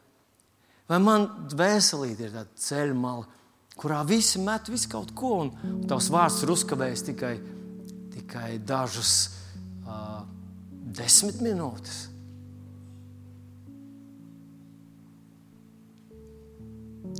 Vai 0.87 0.99
man 1.01 1.27
veselīte 1.57 2.27
ir 2.27 2.33
tāda 2.35 2.61
ceļa 2.61 2.95
mala, 2.97 3.25
kurā 3.75 4.03
visi 4.07 4.39
met 4.39 4.69
visu 4.71 4.89
kaut 4.91 5.11
ko, 5.17 5.31
un, 5.43 5.51
un 5.67 5.85
tavs 5.89 6.11
vārds 6.13 6.43
ir 6.45 6.53
uzkavējis 6.53 7.05
tikai, 7.09 7.33
tikai 8.13 8.49
dažas 8.63 9.15
uh, 9.83 10.21
desmit 10.95 11.41
minūtes. 11.43 12.05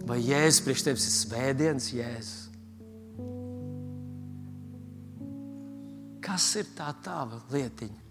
Vai 0.05 0.19
Jēzus 0.21 0.61
priekš 0.65 0.83
tevis 0.85 1.05
ir 1.07 1.13
svētdienas 1.15 1.87
jēzus? 1.93 2.41
Kas 6.25 6.45
ir 6.59 6.69
tā 6.77 6.91
tava 7.05 7.39
lietiņa, 7.53 8.03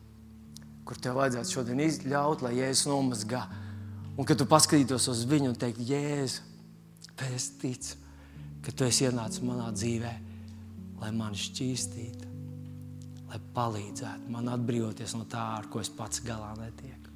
kur 0.87 0.99
tev 1.03 1.19
vajadzētu 1.19 1.55
šodien 1.55 1.83
ļaut, 2.11 2.43
lai 2.47 2.57
Jēzus 2.59 2.89
nomazgā? 2.91 3.45
Un 4.15 4.27
kad 4.27 4.39
tu 4.39 4.47
paskatītos 4.47 5.09
uz 5.11 5.25
viņu 5.31 5.53
un 5.53 5.59
teiktu, 5.59 5.87
Jēzu, 5.87 6.43
es 7.31 7.49
ticu, 7.63 7.97
ka 8.65 8.75
tu 8.75 8.87
esi 8.87 9.07
ienācis 9.07 9.43
manā 9.47 9.71
dzīvē, 9.75 10.13
lai 11.03 11.11
mani 11.15 11.39
šķīstītu, 11.39 12.31
lai 13.31 13.41
palīdzētu 13.55 14.35
man 14.35 14.51
atbrīvoties 14.55 15.15
no 15.19 15.27
tā, 15.31 15.47
ar 15.59 15.71
ko 15.71 15.83
es 15.83 15.91
pats 15.95 16.23
galā 16.27 16.55
netieku. 16.59 17.13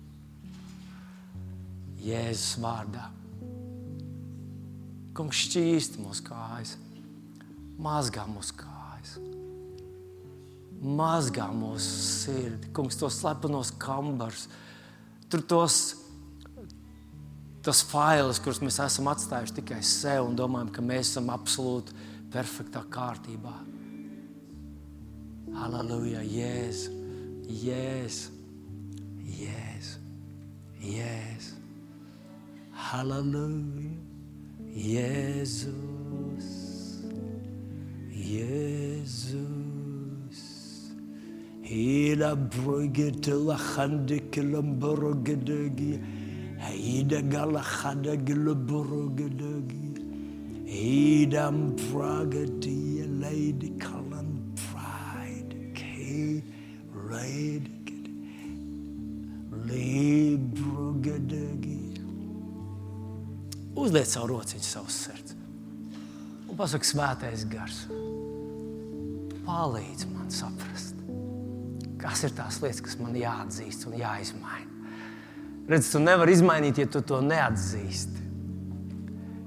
Jēzus 2.03 2.59
vārdā. 2.63 3.09
Kungs 5.19 5.41
šķīsti 5.49 6.03
mūsu 6.05 6.23
kājas, 6.29 6.77
mazgā 7.83 8.23
mūsu 8.31 8.55
kājas, 8.61 9.17
mazgā 10.79 11.49
mūsu 11.51 11.89
sirdi, 12.07 12.71
kungs, 12.77 12.99
tos 13.01 13.19
slepenos 13.19 13.73
kambarus, 13.83 14.47
tur 15.27 15.43
tos 15.43 15.81
tas 17.67 17.83
fails, 17.85 18.39
kurus 18.41 18.63
mēs 18.65 18.79
esam 18.81 19.11
atstājuši 19.11 19.59
tikai 19.59 19.81
sev 19.85 20.29
un 20.29 20.39
domājam, 20.39 20.71
ka 20.73 20.85
mēs 20.85 21.11
esam 21.11 21.29
absolūti 21.35 21.97
perfektā 22.33 22.85
kārtībā. 22.93 23.55
Halleluja, 25.59 26.23
Jēzu, 26.23 26.95
Jēzu, 27.49 28.33
Jēzu, 29.39 30.01
Jēzu. 30.85 31.57
Halleluja, 32.89 33.88
Jesus, 34.75 36.49
Jesus, 38.11 39.39
Hila 41.63 42.35
brugge 42.35 43.11
til 43.23 43.51
achande 43.51 44.19
kilamburge 44.33 45.37
degi. 45.47 45.99
Heide 46.59 47.23
galachade 47.31 48.17
gilaburge 48.27 49.29
degi. 49.41 49.89
Edam 50.69 51.77
pragati 51.77 53.05
lady 53.21 53.71
column 53.79 54.55
pride 54.57 55.73
K 55.75 56.43
raid 56.93 57.78
Uzliec 63.89 64.11
savu 64.11 64.35
rociņu 64.35 64.67
savus 64.67 64.97
sirds. 65.07 65.33
Un 66.45 66.57
pasaka, 66.59 66.85
svētais 66.85 67.47
gars. 67.49 67.87
Palīdz 69.47 70.05
man 70.11 70.29
saprast, 70.29 70.99
kas 71.97 72.27
ir 72.29 72.35
tās 72.37 72.59
lietas, 72.61 72.83
kas 72.85 72.99
man 73.01 73.17
jāatzīst 73.17 73.87
un 73.89 73.97
jāizmaina. 73.97 74.93
Redz, 75.73 75.89
tu 75.95 76.03
nevari 76.05 76.37
izmainīt, 76.37 76.83
ja 76.83 76.91
tu 76.93 77.01
to 77.01 77.23
neatzīsti. 77.25 78.27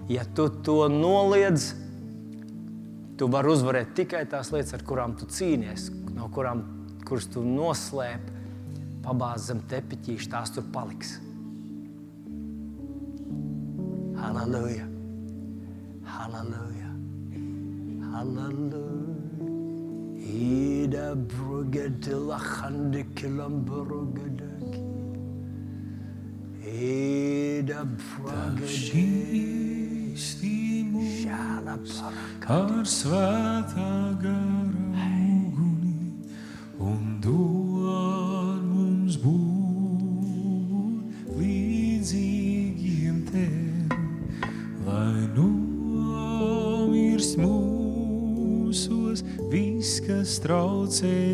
Ja 0.10 0.26
tu 0.26 0.50
to 0.66 0.80
noliedz, 0.90 1.76
tu 3.22 3.30
vari 3.30 3.54
uzvarēt 3.54 3.94
tikai 4.02 4.26
tās 4.30 4.50
lietas, 4.56 4.74
ar 4.74 4.90
kurām 4.90 5.14
tu 5.22 5.30
cīnies, 5.30 5.92
no 6.18 6.34
kurām 6.34 6.66
kuras 7.06 7.30
tu 7.30 7.46
noslēpi, 7.46 8.40
pabāz 9.06 9.52
zem 9.52 9.62
tepiķīša, 9.70 10.34
tās 10.34 10.58
tur 10.58 10.66
paliks. 10.74 11.20
Halleluja! 14.32 14.88
Halleluja! 16.06 16.92
Halleluja! 18.12 19.52
Ida 20.24 21.16
brugadila 21.16 22.38
hande 22.40 23.04
kilam 23.16 23.66
brugadaki. 23.68 24.84
Eda 26.64 27.84
šķīstīmu 28.78 30.24
ar 32.48 32.72
svētā 32.88 33.92
traucē 50.92 51.31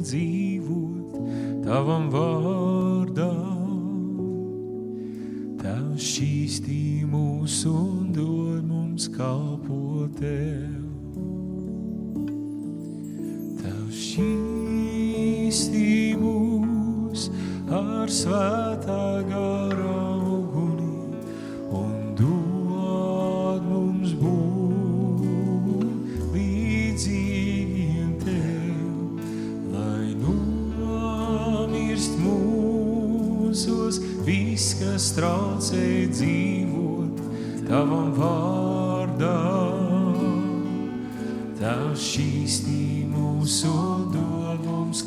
mūsu 43.47 43.69
dod 44.11 44.65
mums 44.67 45.05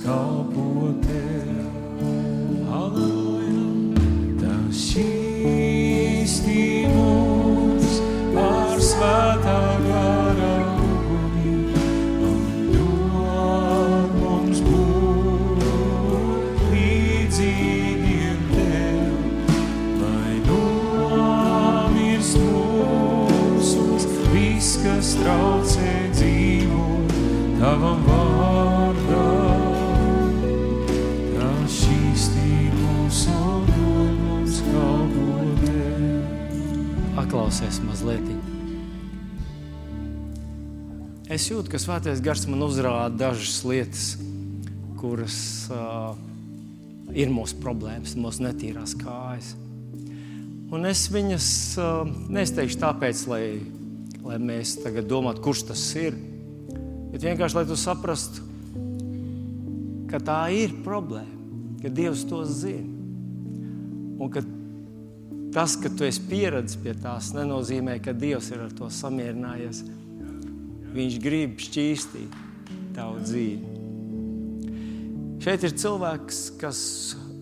mazliet. 38.01 38.25
Es 41.31 41.47
jūtu, 41.47 41.71
ka 41.71 41.79
svētais 41.79 42.21
gars 42.25 42.47
man 42.49 42.65
uzrāda 42.65 43.13
dažas 43.29 43.61
lietas, 43.65 44.07
kuras 44.99 45.69
uh, 45.71 46.17
ir 47.15 47.31
mūsu 47.31 47.61
problēmas, 47.63 48.17
mūsu 48.19 48.45
netīrās 48.47 48.97
kājas. 48.99 49.53
Un 50.71 50.87
es 50.87 51.07
viņas 51.11 51.49
uh, 51.79 52.03
nesteigšu 52.31 52.81
tāpēc, 52.83 53.25
lai, 53.31 53.45
lai 54.25 54.39
mēs 54.43 54.79
tagad 54.83 55.09
domātu, 55.11 55.45
kurš 55.45 55.69
tas 55.71 55.85
ir. 55.99 56.17
Bet 57.11 57.23
vienkārši 57.27 57.59
lai 57.59 57.67
tu 57.67 57.79
saprastu, 57.79 58.47
ka 60.11 60.19
tā 60.23 60.41
ir 60.55 60.75
problēma, 60.85 61.79
ka 61.83 61.91
Dievs 61.95 62.27
to 62.27 62.43
zina. 62.47 62.87
Un 64.21 64.29
ka 64.33 64.43
tas, 65.55 65.77
ka 65.81 65.91
tu 65.93 66.07
esi 66.07 66.23
pieredzējis 66.31 66.83
pie 66.85 66.95
tās, 67.03 67.33
nenozīmē, 67.37 67.99
ka 68.05 68.15
Dievs 68.17 68.51
ir 68.55 68.65
ar 68.67 68.73
to 68.77 68.91
samierinājies. 68.93 69.83
Viņš 70.95 71.19
grib 71.23 71.61
šķīstīt 71.63 72.35
tavu 72.97 73.23
dzīvi. 73.25 73.77
Šeit 75.41 75.65
ir 75.65 75.77
cilvēks, 75.81 76.41
kas 76.61 76.81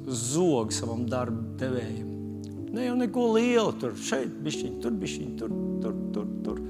zog 0.07 0.71
savam 0.75 1.07
darba 1.11 1.43
devējam. 1.59 2.07
Ne 2.73 2.85
jau 2.85 2.95
neko 3.01 3.25
lielu, 3.35 3.73
tur 3.81 3.97
šeit 3.99 4.37
bišķiņ, 4.45 4.77
tur 4.85 4.95
bišķiņ, 5.01 5.33
tur, 5.41 5.57
tur, 5.83 5.97
tur, 6.15 6.31
tur. 6.45 6.63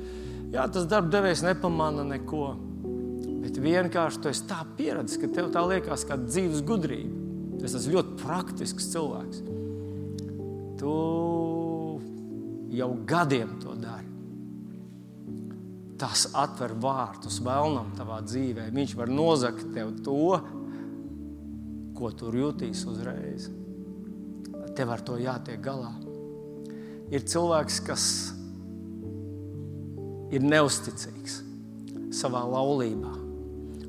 Jā, 0.54 0.64
tas 0.72 0.86
darba 0.88 1.12
devējs 1.18 1.44
nepamana 1.44 2.06
neko. 2.14 2.46
Bet 3.42 3.58
vienkārši 3.60 4.22
tu 4.22 4.30
esi 4.30 4.46
tā 4.48 4.62
pieredzējis, 4.78 5.20
ka 5.20 5.30
tev 5.34 5.50
tā 5.54 5.64
liekas 5.68 6.06
kā 6.08 6.16
dzīves 6.22 6.64
gudrība. 6.66 7.26
Tas 7.58 7.74
ir 7.74 7.96
ļoti 7.96 8.16
praktisks 8.22 8.88
cilvēks. 8.94 9.42
Tu 10.78 10.94
jau 12.78 12.92
gadiem 13.08 13.56
to 13.62 13.74
dari 13.74 14.08
tas 15.98 16.28
atver 16.38 16.74
vārtus 16.78 17.40
vēlnam 17.42 17.90
tavā 17.98 18.20
dzīvē. 18.22 18.68
Viņš 18.74 18.94
var 18.98 19.10
nozagt 19.10 19.66
tev 19.74 19.96
to, 20.06 20.38
ko 21.98 22.10
tu 22.14 22.30
jūtīsi 22.34 22.86
uzreiz. 22.86 23.48
Tev 24.78 24.92
ar 24.94 25.02
to 25.02 25.18
jātiek 25.18 25.58
galā. 25.62 25.90
Ir 27.10 27.24
cilvēks, 27.26 27.80
kas 27.88 28.04
ir 30.34 30.44
neusticīgs 30.44 31.40
savā 32.14 32.44
laulībā. 32.46 33.14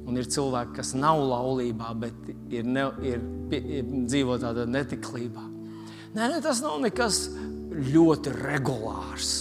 Un 0.10 0.18
ir 0.18 0.26
cilvēki, 0.26 0.80
kas 0.80 0.96
nav 0.98 1.22
laulībā, 1.22 1.92
bet 2.02 2.32
ir, 2.50 2.66
ne, 2.66 2.88
ir, 3.06 3.22
ir 3.54 3.92
dzīvo 4.10 4.40
tādā 4.42 4.66
netiklībā. 4.66 5.44
Nē, 6.16 6.26
ne, 6.26 6.40
tas 6.42 6.64
nav 6.66 6.80
nekas 6.82 7.28
ļoti 7.70 8.34
regulārs. 8.40 9.34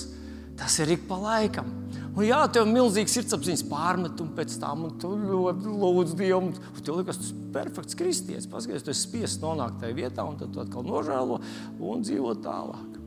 Tas 0.59 0.75
ir 0.83 0.97
ik 0.97 1.07
pa 1.09 1.17
laikam. 1.21 1.71
Un 2.19 2.25
jā, 2.27 2.41
tev 2.51 2.67
ir 2.67 2.73
milzīgs 2.75 3.13
sirdsapziņas 3.15 3.63
pārmetums 3.71 4.35
pēc 4.35 4.57
tam, 4.59 4.89
un 4.89 4.97
tu 4.99 5.13
ļoti 5.15 5.71
lūdz 5.71 6.15
Dievu. 6.19 6.49
Un 6.51 6.83
tev 6.83 6.99
liekas, 6.99 7.21
tas 7.21 7.31
ir 7.31 7.45
perfekts 7.55 7.99
kristietis. 7.99 8.49
Paskaties, 8.51 8.83
tu 8.83 8.91
esi 8.91 9.05
spiests 9.07 9.43
nonākt 9.43 9.79
tajā 9.83 9.95
vietā, 9.95 10.25
un 10.27 10.35
tad 10.41 10.51
tu 10.53 10.63
atkal 10.65 10.87
nožēlo 10.87 11.39
un 11.79 12.03
dzīvo 12.03 12.35
tālāk. 12.43 12.99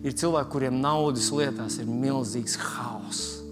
Ir 0.00 0.16
cilvēki, 0.16 0.50
kuriem 0.54 0.80
naudas 0.80 1.28
lietās 1.34 1.76
ir 1.82 1.90
milzīgs 1.90 2.56
haoss. 2.62 3.42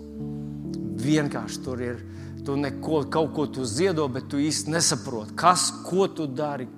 Vienkārši 1.07 1.63
tur 1.67 1.83
ir. 1.85 2.01
Tu 2.47 2.55
neko, 2.57 3.03
kaut 3.13 3.33
ko 3.37 3.49
tu 3.51 3.67
ziedo, 3.69 4.07
bet 4.09 4.31
tu 4.31 4.39
īsti 4.41 4.71
nesaproti, 4.71 5.35
kas, 5.37 5.69
ko 5.85 6.07
tu 6.09 6.29
dari, 6.31 6.69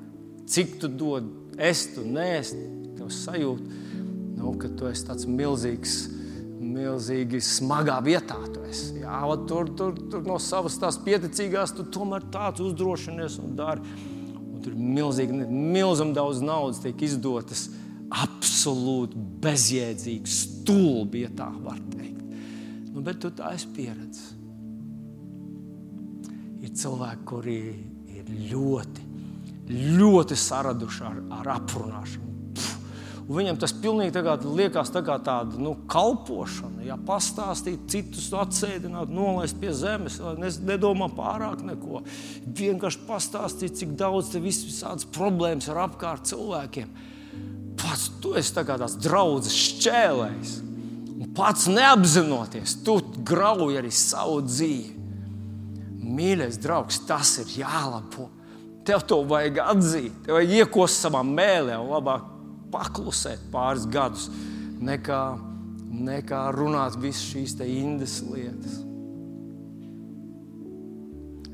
cik 0.48 0.78
tu 0.80 0.88
dod, 0.88 1.26
es 1.58 1.88
tu 1.94 2.06
nēst. 2.06 2.58
Tev 2.98 3.10
sajūta, 3.14 3.82
nu, 4.38 4.54
ka 4.58 4.70
tu 4.74 4.88
esi 4.90 5.04
tāds 5.06 5.26
milzīgs 5.30 5.98
milzīgi 6.58 7.40
smagā 7.44 7.98
vietā. 8.04 8.38
Tu 8.52 8.62
esi, 8.68 9.02
jā, 9.02 9.20
tur, 9.48 9.70
tur, 9.78 9.98
tur 10.10 10.24
no 10.26 10.38
savas 10.42 10.78
tās 10.80 10.98
pieticīgās, 11.04 11.74
tu 11.76 11.86
tomēr 11.94 12.26
tāds 12.34 12.62
uzdrošinies 12.64 13.38
un 13.42 13.54
dari. 13.58 13.98
Un 14.38 14.64
tur 14.64 14.74
milzīgi, 14.74 15.44
milzīgi 15.48 16.16
daudz 16.16 16.42
naudas 16.44 16.82
tiek 16.82 17.06
izdotas 17.06 17.68
absolūti 18.08 19.20
bezjēdzīgi, 19.44 20.32
stulbi, 20.32 21.26
ja 21.26 21.32
tā 21.36 21.48
var 21.62 21.80
teikt. 21.92 22.24
Nu, 22.94 23.02
bet 23.04 23.20
tu 23.22 23.30
tā 23.36 23.52
esi 23.56 23.68
pieredzējis. 23.76 24.34
Ir 26.64 26.72
cilvēki, 26.74 27.26
kuri 27.28 27.58
ir 28.16 28.32
ļoti, 28.50 29.04
ļoti 29.68 30.36
saraduši 30.38 31.04
ar, 31.04 31.20
ar 31.40 31.54
aprunāšanu. 31.58 32.28
Un 33.28 33.36
viņam 33.36 33.58
tas 33.60 33.74
pilnīgi 33.76 34.14
tā 34.16 34.22
liekas 34.40 34.88
tā 34.88 35.02
kā 35.04 35.18
tāda 35.20 35.58
nu, 35.60 35.74
kalpošana. 35.92 36.80
Ja 36.86 36.96
pastāstīt, 36.96 37.82
citus 37.92 38.30
atsēdināt, 38.32 39.12
nolaist 39.12 39.58
pie 39.60 39.74
zemes, 39.76 40.16
nedomā 40.64 41.10
pārāk 41.12 41.60
neko. 41.66 42.00
Vienkārši 42.46 43.04
pastāstīt, 43.04 43.76
cik 43.76 43.92
daudz 44.00 44.32
tev 44.32 44.48
visādas 44.48 45.04
problēmas 45.12 45.68
ir 45.68 45.82
apkārt 45.82 46.24
cilvēkiem. 46.30 46.88
Pats 47.78 48.08
tu 48.22 48.32
esi 48.40 48.56
tā 48.56 48.64
tāds 48.64 48.96
draugs 49.04 49.52
šķēlējs. 49.52 50.56
Un 51.18 51.28
pats 51.36 51.68
neapzinoties, 51.68 52.78
tu 52.86 52.96
grauj 53.28 53.76
arī 53.82 53.92
savu 53.92 54.40
dzīvi. 54.46 54.96
Mīļais 56.08 56.56
draugs, 56.64 57.02
tas 57.04 57.36
ir 57.42 57.58
jālabo. 57.60 58.30
Tev 58.88 59.04
to 59.04 59.20
vajag 59.28 59.60
atzīt, 59.66 60.14
tev 60.24 60.38
vajag 60.38 60.56
iekost 60.62 61.04
savā 61.04 61.20
mēlē 61.26 61.76
un 61.76 61.90
labāk 61.92 62.24
paklusēt 62.72 63.42
pāris 63.52 63.84
gadus, 63.92 64.28
nekā, 64.80 65.22
nekā 66.08 66.42
runāt 66.56 66.96
visas 67.02 67.26
šīs 67.28 67.58
indas 67.68 68.22
lietas. 68.24 68.87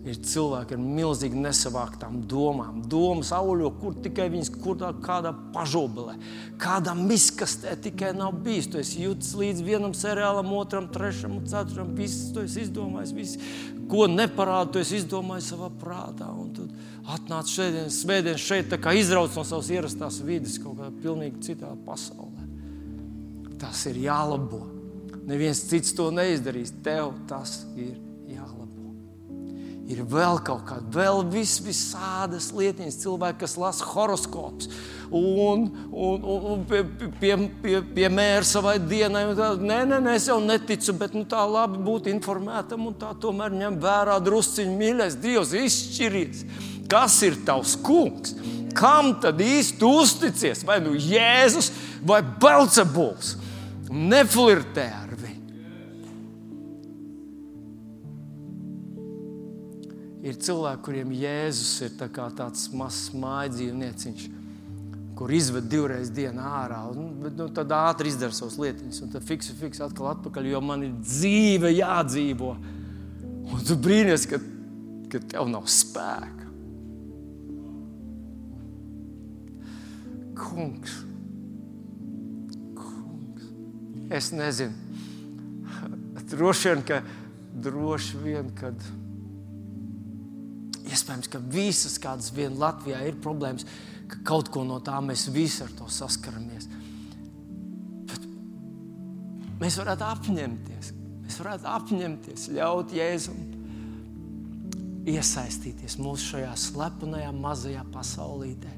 Ir 0.05 0.19
cilvēki 0.21 0.77
ar 0.77 0.81
milzīgi 0.85 1.39
nesavāktām 1.41 2.19
domām. 2.29 2.83
Domas 2.93 3.31
auļo, 3.33 3.71
kur 3.81 3.95
tikai 4.05 4.27
viņas 4.35 4.51
kur 4.61 4.77
tā, 4.77 4.91
kādā 5.01 5.31
pažobelē, 5.55 6.19
kādā 6.61 6.93
miskastē 6.99 7.73
tikai 7.87 8.11
nav 8.13 8.35
bijis. 8.45 8.69
Tu 8.69 8.83
esi 8.83 9.07
jūtis 9.07 9.33
līdz 9.41 9.65
vienam 9.65 9.97
seriālam, 9.97 10.53
otram, 10.59 10.91
trešam, 10.93 11.39
ceturtam. 11.49 11.95
Viss 11.97 12.29
tu 12.37 12.45
esi 12.45 12.67
izdomājis, 12.67 13.15
viss, 13.17 13.57
ko 13.89 14.05
neparādi, 14.13 14.75
tu 14.75 14.85
esi 14.85 15.01
izdomājis 15.01 15.51
savā 15.55 15.73
prātā. 15.81 16.29
Un 16.37 16.53
tad 16.59 17.17
atnāc 17.17 17.57
šeit, 17.57 17.81
svētdien 17.97 18.37
šeit, 18.41 18.77
kā 18.85 18.93
izrauc 19.01 19.33
no 19.41 19.49
savas 19.49 19.73
ierastās 19.73 20.21
vidas, 20.21 20.61
kaut 20.61 20.83
kādā 20.83 20.93
pilnīgi 21.01 21.49
citā 21.49 21.73
pasaulē. 21.89 22.45
Tas 23.57 23.87
ir 23.89 24.05
jālabo. 24.05 24.67
Neviens 25.25 25.65
cits 25.65 25.97
to 25.97 26.13
neizdarīs. 26.13 26.77
Tev 26.85 27.15
tas 27.31 27.63
ir 27.73 27.97
ir 29.91 30.01
vēl 30.09 30.41
kaut 30.45 30.65
kāda, 30.69 30.87
vēl 30.95 31.23
vis, 31.33 31.59
visādas 31.65 32.51
lietiņas, 32.57 33.01
cilvēki, 33.03 33.43
kas 33.43 33.57
lasa 33.61 33.87
horoskops 33.91 34.71
un, 35.15 35.67
un, 35.91 36.25
un, 36.25 36.47
un 36.53 36.65
pie, 36.69 36.83
pie, 37.21 37.35
pie, 37.63 37.77
piemēra 37.97 38.47
savai 38.49 38.79
dienai. 38.83 39.27
Tā, 39.37 39.53
nē, 39.61 39.83
nē, 39.91 40.01
nē, 40.07 40.17
es 40.19 40.29
jau 40.31 40.41
neticu, 40.43 40.97
bet 40.99 41.15
nu, 41.17 41.25
tā 41.29 41.45
labi 41.49 41.83
būt 41.85 42.09
informētam 42.13 42.89
un 42.89 42.97
tā 42.99 43.13
tomēr 43.21 43.55
ņem 43.55 43.79
vērā 43.83 44.19
drusciņu 44.25 44.75
mīļais 44.81 45.19
Dievs, 45.23 45.55
izšķiries. 45.61 46.45
Kas 46.91 47.21
ir 47.27 47.39
tavs 47.47 47.77
kungs? 47.85 48.35
Kam 48.75 49.15
tad 49.23 49.39
īsti 49.41 49.87
uzticies? 49.87 50.65
Vai 50.67 50.81
nu 50.83 50.97
Jēzus 50.99 51.71
vai 52.07 52.23
Belcebuls? 52.25 53.37
Neflirtē 53.95 54.89
ar 54.91 55.04
ir 60.25 60.39
cilvēki, 60.41 60.83
kuriem 60.87 61.13
Jēzus 61.13 61.75
ir 61.85 61.99
tā 61.99 62.09
tāds 62.09 62.71
mazs 62.73 63.11
mājas 63.13 63.59
dzīvnieciņš, 63.59 64.25
kur 65.19 65.31
izved 65.35 65.69
divreiz 65.71 66.11
dienā 66.15 66.47
ārā. 66.63 66.81
Un, 66.91 67.11
bet, 67.23 67.37
nu, 67.39 67.51
tad 67.55 67.73
ātri 67.77 68.11
izdara 68.11 68.35
savas 68.35 68.57
lietas, 68.61 69.03
un 69.05 69.13
tad 69.13 69.27
fiksi, 69.27 69.55
fiksi 69.59 69.85
atkal 69.85 70.15
atpakaļ, 70.15 70.49
jo 70.55 70.63
man 70.65 70.87
ir 70.87 70.95
dzīve 71.03 71.75
jādzīvo. 71.75 72.55
Un 73.45 73.67
tu 73.69 73.77
brīnies, 73.79 74.25
ka, 74.31 74.41
ka 75.13 75.21
tev 75.35 75.51
nav 75.53 75.69
spēka. 75.71 76.49
Kungs, 80.41 80.97
kungs, 82.81 83.47
es 84.11 84.33
nezinu. 84.35 84.81
Droši 86.35 86.71
vien, 86.73 86.81
ka, 86.89 87.03
droši 87.63 88.19
vien, 88.25 88.49
kad 88.59 88.81
iespējams, 90.91 91.31
ka 91.33 91.41
visas 91.41 91.97
kādas 92.03 92.31
vien 92.35 92.57
Latvijā 92.61 93.01
ir 93.09 93.19
problēmas, 93.25 93.67
ka 94.11 94.21
kaut 94.27 94.51
ko 94.53 94.65
no 94.69 94.81
tā 94.85 94.99
mēs 95.05 95.29
visi 95.33 95.63
ar 95.65 95.73
to 95.79 95.89
saskaramies. 95.91 96.69
Bet 98.11 98.29
mēs 99.63 99.81
varētu 99.81 100.07
apņemties, 100.11 100.93
mēs 101.25 101.41
varētu 101.41 101.71
apņemties, 101.73 102.49
ļaut 102.59 102.95
Jēzum 102.95 103.43
iesaistīties 105.09 105.99
mūsu 106.01 106.35
šajā 106.35 106.53
slepenajā 106.57 107.33
mazajā 107.37 107.85
pasaulītē 107.93 108.73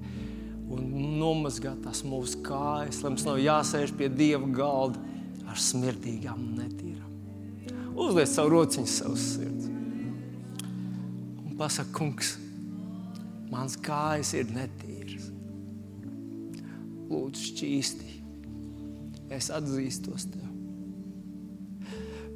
un 0.75 0.87
nomazgāt 1.21 1.79
tās 1.85 2.03
mūsu 2.07 2.41
kājas, 2.47 2.99
lai 3.03 3.13
mums 3.13 3.27
nav 3.27 3.39
jāsēž 3.39 3.95
pie 3.99 4.09
Dieva 4.11 4.49
galda 4.51 5.03
ar 5.47 5.61
smirdīgām 5.63 6.41
un 6.43 6.57
netīrām. 6.63 7.13
Uzliec 7.97 8.29
savu 8.29 8.53
rociņu 8.57 8.91
savas 8.91 9.29
sirds 9.37 9.56
un 11.57 11.63
pasaka, 11.63 11.89
kungs, 11.97 12.37
mans 13.49 13.79
kājas 13.81 14.35
ir 14.37 14.51
netīras. 14.53 15.31
Lūdzu, 17.09 17.45
šķīsti. 17.51 18.11
Es 19.33 19.49
atzīstos 19.51 20.27
tev. 20.29 20.45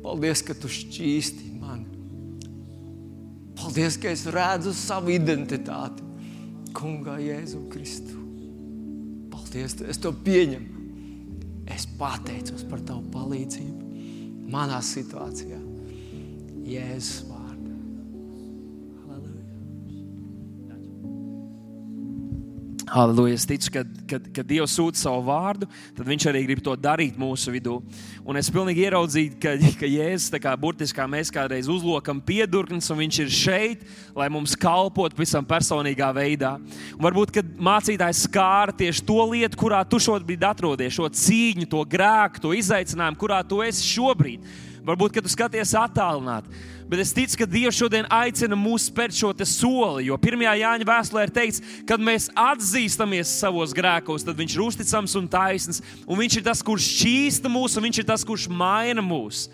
Paldies, 0.00 0.40
ka 0.40 0.56
tu 0.56 0.70
šķīsti 0.72 1.50
mani. 1.60 1.84
Paldies, 3.60 3.98
ka 4.00 4.08
es 4.08 4.24
redzu 4.24 4.72
savu 4.72 5.12
identitāti. 5.12 6.06
Kungā, 6.72 7.18
Jēzu 7.20 7.66
Kristu. 7.68 8.16
Paldies, 9.34 9.76
es 9.84 10.00
to 10.00 10.14
pieņemu. 10.16 10.78
Es 11.70 11.84
pateicos 12.00 12.64
par 12.70 12.80
tavu 12.88 13.04
palīdzību 13.12 14.48
manā 14.50 14.80
situācijā. 14.82 15.60
Jēzus 16.70 17.28
vārdā. 17.28 17.39
Halleluja. 22.90 23.36
Es 23.38 23.46
ticu, 23.46 23.70
ka, 23.70 23.82
kad, 24.10 24.24
kad 24.34 24.46
Dievs 24.48 24.72
sūta 24.74 24.98
savu 24.98 25.22
vārdu, 25.28 25.68
tad 25.94 26.08
Viņš 26.10 26.26
arī 26.26 26.42
grib 26.48 26.62
to 26.64 26.74
darīt 26.74 27.18
mūsu 27.20 27.52
vidū. 27.54 27.76
Un 28.26 28.38
es 28.40 28.50
pilnīgi 28.50 28.82
ieraudzīju, 28.88 29.36
ka, 29.42 29.52
ka 29.78 29.90
Jēzus, 29.90 30.34
kā 30.42 30.54
burtiski 30.58 31.06
mēs 31.10 31.30
kādreiz 31.34 31.70
uzlokam 31.70 32.18
piedurknes, 32.24 32.90
un 32.90 32.98
Viņš 33.04 33.20
ir 33.22 33.30
šeit, 33.34 33.84
lai 34.18 34.26
mums 34.32 34.56
kalpotu 34.58 35.18
pavisam 35.18 35.46
personīgā 35.46 36.10
veidā. 36.16 36.56
Un 36.96 37.04
varbūt, 37.06 37.34
kad 37.38 37.52
mācītājs 37.70 38.24
skāra 38.26 38.74
tieši 38.82 39.06
to 39.06 39.20
lietu, 39.30 39.60
kurā 39.60 39.84
tu 39.86 40.02
šobrīd 40.02 40.42
atrodies, 40.50 40.96
šo 40.98 41.06
cīņu, 41.06 41.70
to 41.70 41.84
grēku, 41.94 42.42
to 42.42 42.56
izaicinājumu, 42.58 43.22
kurā 43.22 43.44
tu 43.46 43.62
esi 43.66 43.86
šobrīd. 43.86 44.50
Varbūt, 44.86 45.12
kad 45.14 45.26
tu 45.26 45.30
skaties 45.32 45.74
attālināti. 45.76 46.48
Bet 46.90 47.02
es 47.04 47.12
ticu, 47.14 47.36
ka 47.38 47.46
Dievs 47.46 47.76
šodien 47.78 48.08
aicina 48.10 48.56
mūs 48.58 48.88
spērt 48.88 49.14
šo 49.14 49.30
soli. 49.46 50.08
Jo 50.08 50.16
pirmajā 50.18 50.56
Jāņa 50.58 50.86
vēstulē 50.88 51.26
ir 51.26 51.32
teikts, 51.34 51.62
kad 51.86 52.02
mēs 52.02 52.30
atzīstamies 52.34 53.30
savos 53.42 53.74
grēkos, 53.76 54.24
tad 54.26 54.40
Viņš 54.40 54.56
ir 54.56 54.64
uzticams 54.64 55.14
un 55.20 55.28
taisns. 55.30 55.82
Un 56.08 56.18
Viņš 56.18 56.40
ir 56.40 56.46
tas, 56.48 56.64
kurš 56.66 56.88
šķīsta 56.96 57.52
mūs, 57.52 57.76
un 57.76 57.86
Viņš 57.86 58.00
ir 58.02 58.08
tas, 58.08 58.24
kurš 58.26 58.48
maina 58.50 59.04
mūs. 59.04 59.46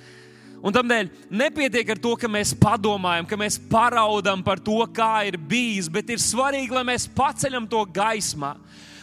Un 0.65 0.73
tādēļ 0.73 1.11
nepietiek 1.29 1.91
ar 1.93 2.01
to, 2.01 2.15
ka 2.17 2.31
mēs 2.31 2.55
padomājam, 2.57 3.27
ka 3.29 3.37
mēs 3.37 3.59
paraudam 3.71 4.41
par 4.43 4.63
to, 4.63 4.79
kā 4.89 5.27
ir 5.29 5.37
bijis, 5.37 5.91
bet 5.93 6.09
ir 6.11 6.23
svarīgi, 6.23 6.73
lai 6.73 6.87
mēs 6.89 7.05
paceļam 7.13 7.69
to 7.69 7.85
gaismā 7.93 8.55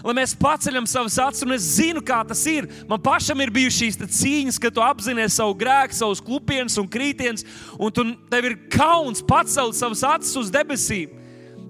lai 0.04 0.16
mēs 0.18 0.36
paceļam 0.38 0.88
savas 0.90 1.18
acis, 1.24 1.46
un 1.46 1.56
es 1.56 1.68
zinu, 1.78 2.04
kā 2.04 2.20
tas 2.28 2.44
ir. 2.50 2.68
Man 2.90 3.02
pašam 3.04 3.40
ir 3.44 3.54
bijušas 3.54 3.80
šīs 3.80 4.00
cīņas, 4.20 4.60
kad 4.62 4.76
tu 4.76 4.84
apzinājies 4.84 5.40
savu 5.40 5.56
grēku, 5.58 5.98
savus 5.98 6.22
klupienus 6.24 6.78
un 6.82 6.90
krītienus, 6.92 7.46
un 7.80 7.94
tu, 7.96 8.06
tev 8.32 8.50
ir 8.50 8.58
kauns 8.74 9.24
pacelt 9.26 9.78
savas 9.80 10.04
acis 10.14 10.36
uz 10.44 10.52
debesīm. 10.54 11.20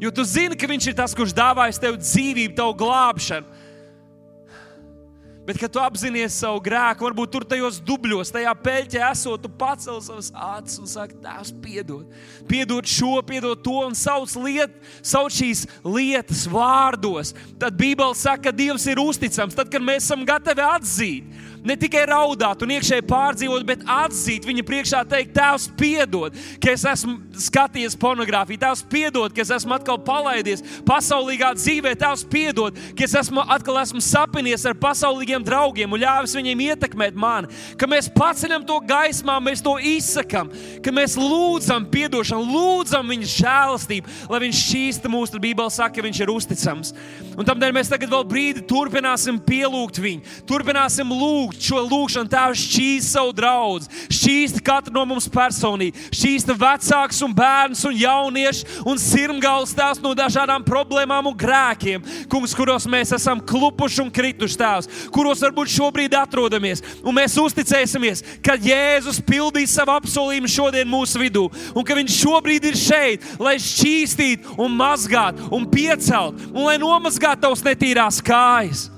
Jo 0.02 0.12
tu 0.12 0.26
zini, 0.28 0.58
ka 0.58 0.68
Viņš 0.68 0.90
ir 0.90 0.96
tas, 0.98 1.14
kurš 1.16 1.36
dāvājas 1.38 1.80
tev 1.80 2.00
dzīvību, 2.02 2.56
tavu 2.58 2.74
glābšanu. 2.82 3.63
Bet, 5.44 5.58
kad 5.60 5.74
tu 5.76 5.82
apzinājies 5.84 6.38
savu 6.40 6.62
grēku, 6.64 7.04
varbūt 7.04 7.34
tur 7.34 7.44
tajos 7.48 7.82
dubļos, 7.84 8.32
tajā 8.32 8.54
peļķē 8.64 9.02
esot, 9.10 9.42
tu 9.44 9.50
pacel 9.60 10.00
savas 10.04 10.30
acis 10.32 10.80
un 10.80 10.88
saki, 10.88 11.18
Tēvs, 11.24 11.52
piedod. 11.64 12.14
Piedod 12.48 12.88
šo, 12.88 13.18
piedod 13.28 13.60
to 13.64 13.76
un 13.84 13.98
sauc, 13.98 14.32
liet, 14.40 14.76
sauc 15.04 15.36
šīs 15.36 15.66
lietas 15.84 16.46
vārdos. 16.52 17.34
Tad 17.60 17.76
Bībele 17.80 18.16
saka, 18.16 18.48
ka 18.48 18.56
Dievs 18.56 18.88
ir 18.88 19.04
uzticams. 19.04 19.58
Tad, 19.58 19.68
kad 19.72 19.84
mēs 19.84 20.08
esam 20.08 20.24
gatavi 20.28 20.64
atzīt, 20.64 21.44
ne 21.68 21.76
tikai 21.80 22.06
raudāt 22.10 22.64
un 22.64 22.74
iekšēji 22.76 23.06
pārdzīvot, 23.10 23.66
bet 23.68 23.84
atzīt 23.90 24.48
viņa 24.48 24.66
priekšā, 24.68 25.04
teikt, 25.10 25.34
Tēvs, 25.34 25.68
piedod, 25.80 26.36
ka 26.62 26.74
es 26.74 26.86
esmu 26.94 27.18
skatījies 27.48 27.98
pornogrāfiju, 28.00 28.62
Tēvs, 28.62 28.86
piedod, 28.92 29.34
ka 29.34 29.44
es 29.44 29.52
esmu 29.58 29.76
atkal 29.76 30.00
palaidies 30.06 30.64
pasaulīgā 30.88 31.54
dzīvē, 31.58 31.96
Tēvs, 32.00 32.26
piedod, 32.32 32.78
ka 32.98 33.08
es 33.08 33.18
esmu 33.24 33.44
atkal 33.44 33.82
esmu 33.82 34.04
sapinies 34.04 34.64
ar 34.70 34.78
pasaulīgiem 34.80 35.44
draugiem 35.44 35.92
un 35.96 36.04
ļāvis 36.04 36.38
viņiem 36.38 36.66
ietekmēt 36.70 37.18
mani, 37.20 37.52
ka 37.80 37.90
mēs 37.90 38.12
paceļam 38.14 38.66
to 38.68 38.80
gaismā, 38.88 39.40
mēs 39.44 39.64
to 39.66 39.76
izsakam, 39.80 40.52
ka 40.84 40.94
mēs 40.94 41.18
lūdzam 41.20 41.90
atdošanu, 42.14 42.46
lūdzam 42.54 43.10
viņa 43.10 43.30
žēlastību, 43.34 44.14
lai 44.30 44.42
viņš 44.46 44.62
šķīsta 44.68 45.12
mūsu 45.12 45.42
Bībelē, 45.42 45.72
saka, 45.74 45.98
ka 45.98 46.06
viņš 46.06 46.22
ir 46.22 46.32
uzticams. 46.34 46.94
Un 47.38 47.48
tādēļ 47.48 47.74
mēs 47.76 47.90
tagad 47.92 48.12
vēl 48.14 48.26
brīdi 48.30 48.64
turpināsim 48.70 49.40
pielūgt 49.44 50.00
viņu, 50.04 50.38
turpināsim 50.50 51.10
lūgt 51.10 51.53
lūgt 51.54 51.68
šo 51.68 51.82
lūgšanu, 51.88 52.30
Tēvs, 52.30 52.62
šķīst 52.68 53.14
savu 53.14 53.34
draugu, 53.34 53.88
šķīst 54.10 54.62
katru 54.64 54.94
no 54.94 55.06
mums 55.06 55.28
personīgi, 55.30 55.94
šķīst 56.12 56.54
vecāks 56.58 57.22
un 57.24 57.34
bērns 57.34 57.84
un 57.86 57.96
jaunieši 57.96 58.66
un 58.86 58.98
sirmgals 58.98 59.74
tās 59.74 60.02
no 60.02 60.14
dažādām 60.14 60.64
problēmām 60.64 61.28
un 61.28 61.36
grēkiem, 61.38 62.04
kungs, 62.30 62.54
kuros 62.56 62.88
mēs 62.88 63.14
esam 63.14 63.40
klupuši 63.40 64.02
un 64.04 64.12
krituši 64.12 64.58
tēvs, 64.58 64.90
kuros 65.14 65.42
varbūt 65.44 65.72
šobrīd 65.74 66.14
atrodamies. 66.18 66.84
Un 67.04 67.16
mēs 67.16 67.38
uzticēsimies, 67.38 68.24
ka 68.44 68.58
Jēzus 68.58 69.22
pildīs 69.24 69.74
savu 69.74 69.96
apsolījumu 69.98 70.50
šodien 70.50 70.90
mūsu 70.90 71.22
vidū, 71.22 71.50
un 71.74 71.84
ka 71.84 71.94
Viņš 71.94 72.16
šobrīd 72.24 72.66
ir 72.66 72.76
šeit, 72.76 73.28
lai 73.40 73.54
šķīstītu 73.62 74.58
un 74.60 74.74
mazgātu 74.76 75.52
un 75.54 75.68
piecelt, 75.70 76.42
un 76.50 76.66
lai 76.66 76.80
nomazgātu 76.82 77.46
tavs 77.46 77.64
netīrās 77.64 78.18
kājas. 78.26 78.90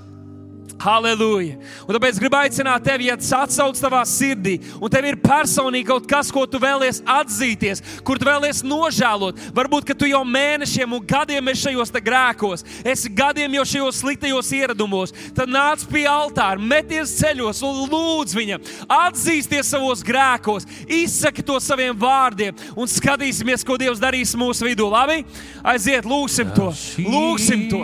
Halleluja! 0.82 1.56
Un 1.88 1.96
tāpēc 1.96 2.18
gribu 2.20 2.36
aicināt 2.38 2.84
tevi, 2.86 3.08
ja 3.08 3.16
tas 3.18 3.32
atsauc 3.34 3.78
tavā 3.80 4.02
sirdī, 4.10 4.58
un 4.76 4.92
tev 4.92 5.06
ir 5.08 5.18
personīgi 5.24 5.88
kaut 5.88 6.08
kas, 6.10 6.32
ko 6.34 6.44
tu 6.50 6.60
vēlies 6.62 7.00
atzīties, 7.10 7.82
kur 8.06 8.20
tu 8.20 8.28
vēlies 8.28 8.60
nožēlot. 8.66 9.40
Varbūt, 9.56 9.88
ka 9.88 9.96
tu 9.98 10.10
jau 10.10 10.22
mēnešiem 10.28 10.98
un 10.98 11.06
gadiem 11.08 11.52
esi 11.54 11.70
šajos 11.70 11.94
grēkos, 11.96 12.66
esi 12.84 13.12
gadiem 13.16 13.56
jau 13.60 13.66
šajos 13.72 14.02
sliktajos 14.04 14.52
ieradumos. 14.58 15.16
Tad 15.38 15.52
nāc 15.52 15.86
pie 15.90 16.04
altāra, 16.12 16.60
meties 16.60 17.16
ceļos 17.22 17.64
un 17.66 17.82
lūdz 17.94 18.36
viņam, 18.36 18.68
atzīsties 19.00 19.72
savos 19.72 20.04
grēkos, 20.06 20.68
izsaki 20.86 21.46
to 21.46 21.58
saviem 21.64 21.96
vārdiem 21.98 22.54
un 22.76 22.92
skatīsimies, 22.92 23.64
ko 23.66 23.80
Dievs 23.80 24.04
darīs 24.04 24.36
mūsu 24.38 24.68
vidū. 24.68 24.90
Labi? 24.92 25.24
Aiziet, 25.66 26.06
lūgsim 26.06 26.52
to! 26.56 26.70
Lūgsim 27.00 27.66
to! 27.72 27.82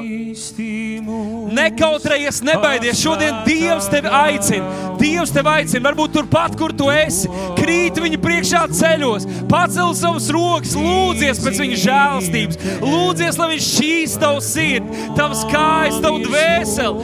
Nekautrējies, 1.55 2.43
nebaidies! 2.45 2.80
Paldies! 2.81 2.97
Šodien 2.97 3.35
Dievs 3.45 3.85
tevi 3.93 4.09
aicina. 4.09 4.65
Dievs 4.97 5.29
tevi 5.29 5.49
aicina. 5.51 5.83
Varbūt 5.85 6.15
turpat, 6.15 6.55
kur 6.57 6.73
tu 6.73 6.87
esi, 6.89 7.29
krīt 7.59 7.99
viņa 8.01 8.17
priekšā 8.23 8.61
ceļos, 8.73 9.27
pacel 9.51 9.93
savus 9.97 10.29
rokas, 10.33 10.73
lūdzies 10.73 11.43
pēc 11.43 11.61
viņa 11.61 11.77
žēlstības. 11.83 12.57
Lūdzies, 12.81 13.37
lai 13.37 13.49
viņš 13.53 13.67
šīs 13.77 14.17
tavu 14.23 14.41
sirdi, 14.41 14.89
tavas 15.19 15.45
kājas, 15.51 16.01
tavu 16.01 16.17
dvēseli. 16.25 16.97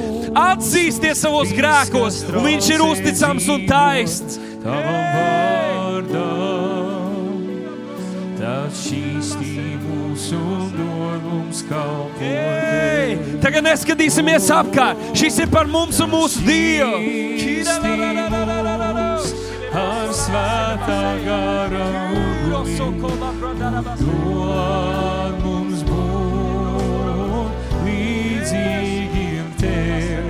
Atzīsties 0.48 1.22
savos 1.22 1.54
grēkos, 1.54 2.24
un 2.34 2.42
viņš 2.50 2.66
ir 2.74 2.86
uzticams 2.88 3.46
un 3.54 3.70
taisns. 3.70 4.42
Tavam 4.66 5.06
vārdam, 5.14 6.26
tas 8.42 8.74
šīs 8.88 9.28
mūsu 10.28 10.72
dod 10.76 11.24
mums 11.24 11.62
kalpot. 11.68 12.20
Hey, 12.20 13.18
tagad 13.42 13.64
neskatīsimies 13.64 14.50
apkārt. 14.52 14.98
Šis 15.16 15.40
ir 15.44 15.50
par 15.52 15.68
mums 15.72 16.00
un 16.04 16.12
mūsu 16.12 16.42
Dievu. 16.44 16.98
Ar 19.78 20.10
svētā 20.16 21.02
gara 21.24 21.88
dod 24.02 25.38
mums 25.44 25.84
būt 25.88 27.52
līdzīgiem 27.86 29.50
tev. 29.62 30.28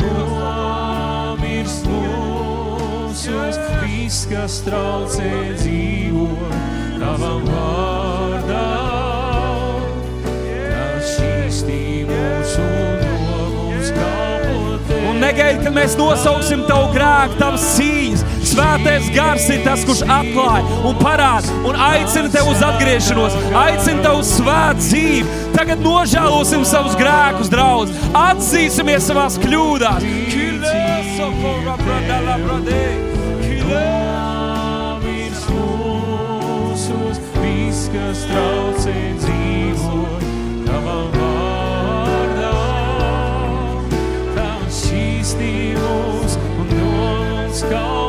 Nomirst 0.00 1.86
mūsos, 1.86 3.56
viss, 3.84 4.26
kas 4.32 4.62
traucē 4.66 5.32
dzīvot 5.60 6.62
negaidi, 15.32 15.64
kad 15.64 15.74
mēs 15.74 15.94
nosauksim 15.96 16.64
tavu 16.68 16.90
grēku, 16.92 17.38
tavas 17.40 17.64
cīņas. 17.76 18.24
Svētais 18.52 19.08
gars 19.14 19.46
ir 19.52 19.62
tas, 19.64 19.84
kurš 19.88 20.02
atklāja 20.04 20.80
un 20.88 20.98
parāda 21.00 21.54
un 21.68 21.78
aicina 21.80 22.28
tevi 22.32 22.52
uz 22.52 22.64
atgriešanos, 22.66 23.36
aicina 23.62 24.04
tevi 24.04 24.20
uz 24.20 24.32
svētu 24.36 24.84
dzīvi. 24.84 25.38
Tagad 25.56 25.84
nožēlosim 25.84 26.66
savus 26.68 26.98
grēkus, 27.00 27.52
draugs, 27.52 27.96
atzīsimies 28.24 29.08
savās 29.08 29.40
kļūdās. 29.40 30.04
Viss, 37.42 37.88
kas 37.92 38.22
traucē 38.28 38.94
dzīvot 39.22 40.28
tavam 40.68 41.11
šķīstījums 45.42 46.38
un 46.60 46.70
domums 46.70 47.62
kalpo 47.66 47.72
tev. 47.72 48.01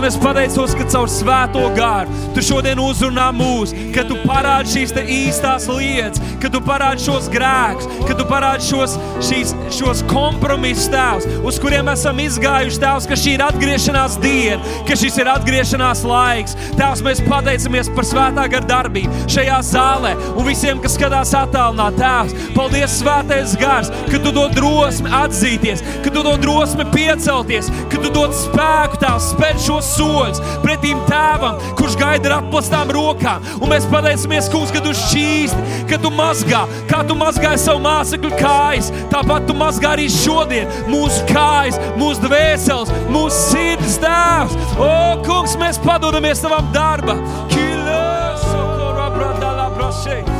Un 0.00 0.06
es 0.08 0.16
pateicos, 0.16 0.72
ka 0.72 0.84
caur 0.88 1.10
svēto 1.12 1.60
gāru 1.76 2.14
tu 2.32 2.40
šodien 2.44 2.78
uzrunā 2.80 3.26
mūs, 3.36 3.74
ka 3.92 4.00
tu 4.08 4.16
parādi 4.24 4.72
šīs 4.72 4.94
īstās 4.96 5.66
lietas, 5.68 6.22
ka 6.40 6.48
tu 6.52 6.62
parādi 6.64 7.04
šos 7.04 7.28
grēkus, 7.32 7.88
ka 8.08 8.16
tu 8.16 8.24
parādi 8.28 8.64
šos, 8.64 8.94
šīs, 9.28 9.52
šos 9.76 10.00
kompromisus, 10.08 10.88
Tēvs, 10.90 11.26
uz 11.46 11.58
kuriem 11.60 11.90
esam 11.92 12.20
izgājuši, 12.22 12.80
Tēvs, 12.80 13.08
ka 13.10 13.18
šī 13.20 13.34
ir 13.36 13.44
atgriešanās 13.44 14.16
diena, 14.22 14.78
ka 14.88 14.96
šis 14.96 15.18
ir 15.20 15.30
atgriešanās 15.34 16.02
laiks. 16.08 16.56
Tēvs, 16.78 17.04
mēs 17.04 17.20
pateicamies 17.26 17.92
par 17.92 18.08
svētā 18.08 18.46
gara 18.54 18.70
darbību 18.70 19.28
šajā 19.30 19.60
zālē 19.68 20.14
un 20.32 20.48
visiem, 20.48 20.80
kas 20.80 20.96
skatās 20.96 21.34
attālināt. 21.36 22.00
Tēvs, 22.00 22.48
paldies, 22.56 22.96
svētais 23.02 23.52
gars, 23.60 23.92
ka 24.08 24.22
tu 24.22 24.32
dod 24.32 24.56
drosmi 24.56 25.12
atzīties, 25.20 25.84
ka 26.06 26.14
tu 26.14 26.24
dod 26.24 26.40
drosmi 26.40 26.88
piecelties, 26.94 27.68
ka 27.92 28.00
tu 28.00 28.14
dod 28.16 28.32
spēku 28.46 29.02
Tēvs 29.04 29.30
spērt 29.34 29.68
šos 29.68 29.89
soļus 29.90 30.40
pretīm 30.64 31.00
Tēvam, 31.08 31.60
kurš 31.78 31.96
gaida 32.00 32.30
ar 32.30 32.36
atplastām 32.40 32.92
rokām. 32.94 33.44
Un 33.60 33.72
mēs 33.72 33.88
pateicamies, 33.90 34.50
Kungs, 34.52 34.72
ka 34.74 34.82
tu 34.84 34.94
šķīsti, 34.96 35.84
ka 35.90 36.00
tu 36.02 36.12
mazgā, 36.14 36.64
kā 36.90 37.02
tu 37.08 37.16
mazgāji 37.18 37.62
savu 37.64 37.82
māsakļu 37.84 38.32
kājas. 38.40 38.90
Tāpat 39.12 39.48
tu 39.48 39.56
mazgā 39.58 39.94
arī 39.96 40.08
šodien 40.12 40.70
mūsu 40.90 41.22
kājas, 41.30 41.78
mūsu 42.00 42.26
dvēseles, 42.26 42.92
mūsu 43.12 43.46
sirds 43.52 44.00
tēvs. 44.02 44.58
O, 44.80 44.92
Kungs, 45.26 45.56
mēs 45.60 45.80
padodamies 45.84 46.42
tavam 46.44 46.70
darbam. 46.74 47.24
Kilo 47.52 48.04
sokora 48.44 49.10
bradala 49.14 49.70
brashe. 49.76 50.20
Kiliro 50.24 50.39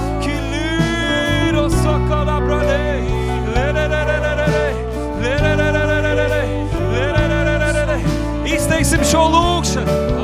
Izteiksim 9.01 9.19
šo 9.19 9.29
lūgšanu. 9.33 10.20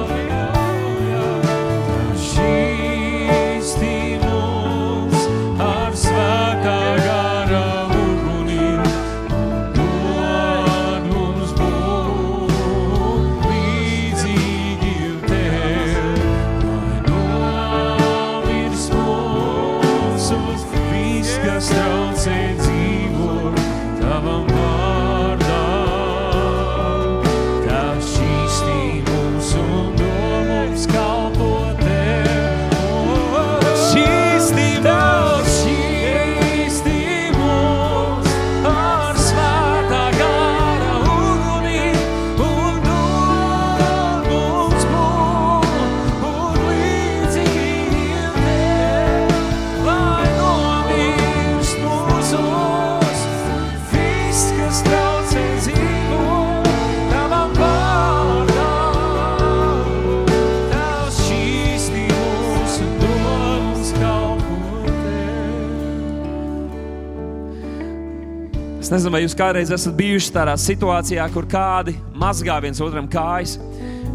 Es 68.87 68.91
nezinu, 68.93 69.17
vai 69.17 69.25
jūs 69.25 69.35
kādreiz 69.35 69.71
esat 69.75 69.97
bijuši 69.99 70.29
tādā 70.31 70.53
situācijā, 70.63 71.25
kur 71.35 71.43
kādi 71.51 71.97
mazgā 72.23 72.61
viens 72.63 72.79
otram 72.79 73.09
kājas. 73.11 73.57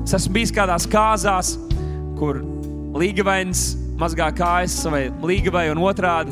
Es 0.06 0.14
esmu 0.16 0.38
bijis 0.38 0.54
kādās 0.56 0.86
kāzās, 0.88 1.50
kur 2.16 2.40
līgavains 2.96 3.66
mazgā 4.00 4.30
kājas 4.38 4.78
savai 4.86 5.10
līgavai 5.28 5.66
un 5.74 5.82
otrādi. 5.84 6.32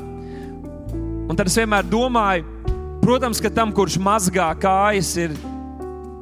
Un 1.28 1.36
tad 1.36 1.52
es 1.52 1.60
vienmēr 1.60 1.92
domāju, 1.92 2.48
protams, 3.04 3.44
ka 3.44 3.52
tam, 3.52 3.76
kurš 3.76 4.00
mazgā 4.08 4.48
kājas, 4.64 5.12
ir 5.20 5.36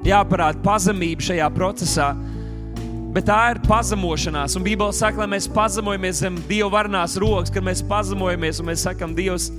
jāparāda 0.09 0.57
pazemība 0.65 1.30
šajā 1.30 1.53
procesā. 1.53 2.09
Bet 3.13 3.30
tā 3.30 3.43
ir 3.53 3.61
pazemošanās. 3.70 4.57
Un 4.57 4.65
Bībelē 4.65 4.89
saka, 4.89 5.22
lai 5.22 5.36
mēs 5.38 5.51
pazemojamies 5.53 6.26
zem 6.26 6.41
Dieva 6.49 6.74
varnās 6.80 7.13
rokas, 7.22 7.53
kad 7.53 7.70
mēs 7.70 7.86
pazemojamies 7.86 8.65
un 8.65 8.72
mēs 8.74 8.89
sakām, 8.89 9.13
Dievs, 9.13 9.51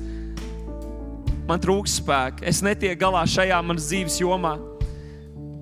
man 1.48 1.60
trūks 1.62 1.98
spēka. 2.02 2.44
Es 2.46 2.60
netieku 2.64 3.00
galā 3.00 3.24
šajā 3.28 3.58
manas 3.64 3.88
dzīves 3.88 4.20
jomā. 4.20 4.56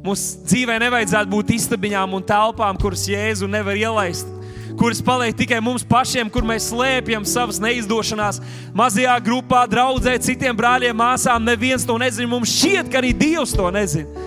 Mūsu 0.07 0.43
dzīvē 0.47 0.79
nevajadzētu 0.85 1.31
būt 1.33 1.53
istabiņām 1.57 2.15
un 2.19 2.25
telpām, 2.27 2.79
kuras 2.79 3.07
Jēzu 3.11 3.49
nevar 3.51 3.79
ielaist. 3.79 4.29
Kuras 4.77 5.01
paliek 5.01 5.35
tikai 5.39 5.57
mums 5.65 5.87
pašiem, 5.89 6.29
kur 6.31 6.45
mēs 6.45 6.69
slēpjam 6.69 7.25
savas 7.27 7.57
neizdošanās, 7.65 8.43
mazajā 8.77 9.15
grupā, 9.25 9.63
draudzē, 9.73 10.19
citiem 10.21 10.57
brāļiem, 10.59 10.95
māsām. 10.99 11.47
Neviens 11.47 11.87
to 11.89 11.97
nezina. 11.99 12.29
Mums 12.29 12.53
šķiet, 12.53 12.91
ka 12.93 13.01
arī 13.01 13.15
Dievs 13.17 13.55
to 13.57 13.71
nezina. 13.73 14.27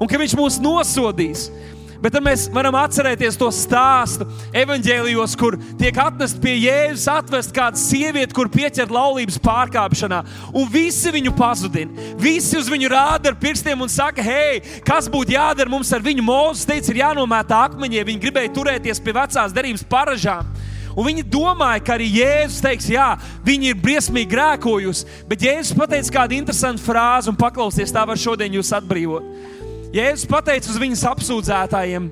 Un 0.00 0.08
ka 0.08 0.20
Viņš 0.20 0.36
mūs 0.38 0.60
nosodīs. 0.62 1.48
Bet 2.00 2.14
tad 2.16 2.24
mēs 2.24 2.46
varam 2.52 2.78
atcerēties 2.80 3.36
to 3.36 3.50
stāstu 3.52 4.24
evanģēlijos, 4.56 5.34
kur 5.36 5.58
tiek 5.80 5.98
atnest 6.00 6.38
pie 6.40 6.54
Jēzus, 6.62 7.04
atvest 7.12 7.52
kādu 7.56 7.80
sievieti, 7.80 8.32
kur 8.36 8.48
pieķert 8.52 8.92
laulības 8.94 9.36
pārkāpšanā, 9.44 10.22
un 10.56 10.70
visi 10.72 11.12
viņu 11.12 11.34
pazudina. 11.36 12.08
Visi 12.20 12.56
uz 12.56 12.72
viņu 12.72 12.88
rāda 12.92 13.32
ar 13.32 13.38
pirkstiem 13.40 13.84
un 13.84 13.92
saka, 13.92 14.24
hei, 14.24 14.62
kas 14.86 15.10
būtu 15.12 15.36
jādara 15.36 15.72
mums 15.72 15.92
ar 15.92 16.00
viņu? 16.04 16.24
Mūzis 16.24 16.68
teica, 16.68 16.88
ir 16.94 17.02
jānomēta 17.02 17.66
akmeņi, 17.68 18.04
viņi 18.08 18.24
gribēja 18.24 18.54
turēties 18.56 19.04
pie 19.04 19.16
vecās 19.20 19.56
derības 19.56 19.84
paražām. 19.90 20.48
Un 20.96 21.06
viņi 21.06 21.28
domāja, 21.30 21.84
ka 21.84 21.94
arī 21.94 22.08
Jēzus 22.16 22.64
teiks, 22.64 22.88
jā, 22.90 23.12
viņi 23.46 23.70
ir 23.70 23.78
briesmīgi 23.78 24.32
grēkojusi. 24.32 25.06
Bet 25.28 25.44
Jēzus 25.44 25.76
pateica 25.78 26.16
kādu 26.18 26.40
interesantu 26.40 26.82
frāzi, 26.82 27.30
un 27.30 27.38
paklausieties, 27.38 27.94
tā 27.94 28.02
var 28.08 28.18
šodien 28.18 28.56
jūs 28.58 28.72
atbrīvot. 28.80 29.28
Jēzus 29.90 30.28
pateica 30.30 30.70
uz 30.70 30.78
viņas 30.78 31.02
apsūdzētājiem 31.10 32.10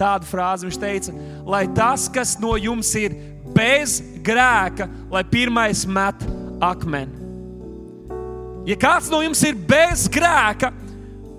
tādu 0.00 0.26
frāzi. 0.26 0.66
Viņš 0.66 0.78
teica, 0.82 1.14
lai 1.46 1.64
tas, 1.76 2.08
kas 2.10 2.34
no 2.42 2.56
jums 2.58 2.90
ir 2.98 3.14
bez 3.54 4.00
grēka, 4.26 4.88
lai 5.12 5.22
pirmais 5.30 5.84
met 5.86 6.24
akmeni. 6.62 7.18
Ja 8.68 8.76
kāds 8.76 9.08
no 9.12 9.22
jums 9.22 9.40
ir 9.46 9.56
bez 9.56 10.04
grēka, 10.12 10.72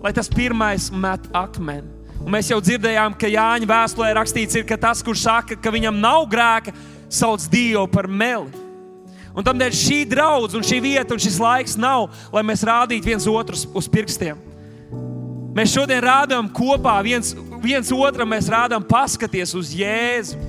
lai 0.01 0.13
tas 0.15 0.31
pirmais 0.31 0.87
met 0.91 1.27
akmeni. 1.35 1.87
Un 2.21 2.31
mēs 2.33 2.51
jau 2.51 2.59
dzirdējām, 2.61 3.15
ka 3.17 3.29
Jāņa 3.29 3.67
vēstulē 3.69 4.11
rakstīts, 4.15 4.57
ir, 4.59 4.65
ka 4.69 4.77
tas, 4.79 5.01
kurš 5.05 5.23
saka, 5.25 5.57
ka 5.57 5.73
viņam 5.73 5.97
nav 6.01 6.27
grēka, 6.29 6.73
sauc 7.11 7.47
Dievu 7.49 7.87
par 7.91 8.07
meli. 8.07 8.51
Un 9.31 9.45
tādēļ 9.47 9.75
šī 9.75 9.99
draudzene, 10.11 10.67
šī 10.67 10.79
vieta 10.83 11.15
un 11.15 11.21
šis 11.23 11.39
laiks 11.41 11.77
nav, 11.79 12.09
lai 12.33 12.43
mēs 12.45 12.65
rādītu 12.67 13.13
viens 13.13 13.27
otru 13.31 13.57
uz 13.57 13.89
pirkstiem. 13.89 14.50
Mēs 15.51 15.73
šodien 15.75 15.99
rādām 15.99 16.47
kopā, 16.47 16.95
viens, 17.03 17.33
viens 17.59 17.91
otram 17.91 18.29
mēs 18.31 18.47
rādām, 18.51 18.85
paskaties 18.87 19.51
uz 19.57 19.73
Jēzu. 19.75 20.39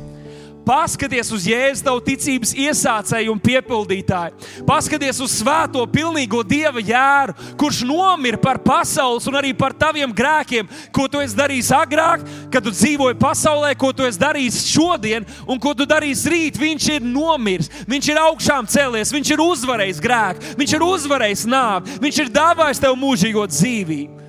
Paskaties 0.63 1.33
uz 1.35 1.43
Jēzu, 1.51 1.83
tavu 1.83 1.99
ticības 2.07 2.53
iesācēju 2.55 3.33
un 3.35 3.41
piepildītāju. 3.43 4.63
Paskaties 4.69 5.19
uz 5.25 5.35
svēto, 5.41 5.83
pilnīgo 5.91 6.45
Dieva 6.47 6.79
jēru, 6.79 7.35
kurš 7.59 7.81
nomira 7.89 8.39
par 8.39 8.61
pasaules 8.63 9.27
un 9.27 9.41
arī 9.41 9.51
par 9.59 9.75
taviem 9.75 10.15
grēkiem, 10.15 10.71
ko 10.95 11.09
tu 11.11 11.19
esi 11.19 11.35
darījis 11.35 11.73
agrāk, 11.81 12.23
kad 12.55 12.63
tu 12.63 12.71
dzīvoji 12.71 13.19
pasaulē, 13.19 13.75
ko 13.75 13.91
tu 13.91 14.07
esi 14.07 14.23
darījis 14.23 14.63
šodien 14.71 15.27
un 15.51 15.59
ko 15.59 15.75
tu 15.75 15.83
darīsi 15.83 16.31
rīt. 16.31 16.63
Viņš 16.63 16.91
ir 16.95 17.11
nomiris, 17.11 17.75
viņš 17.91 18.15
ir 18.15 18.25
augšām 18.29 18.71
cēlies, 18.71 19.11
viņš 19.19 19.35
ir 19.35 19.47
uzvarējis 19.51 20.03
grēku, 20.07 20.57
viņš 20.63 20.79
ir 20.79 20.91
uzvarējis 20.93 21.47
nāvi, 21.51 22.03
viņš 22.07 22.23
ir 22.23 22.37
dāvājis 22.39 22.87
tev 22.87 23.01
mūžīgo 23.03 23.51
dzīvību. 23.51 24.22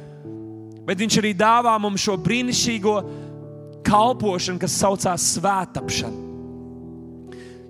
Bet 0.88 1.00
viņš 1.00 1.20
arī 1.22 1.32
dāvā 1.38 1.74
mums 1.80 2.04
šo 2.04 2.18
brīnišķīgo 2.20 2.96
kalpošanu, 3.88 4.60
kas 4.62 4.78
saucās 4.80 5.32
svētāpšana. 5.38 6.32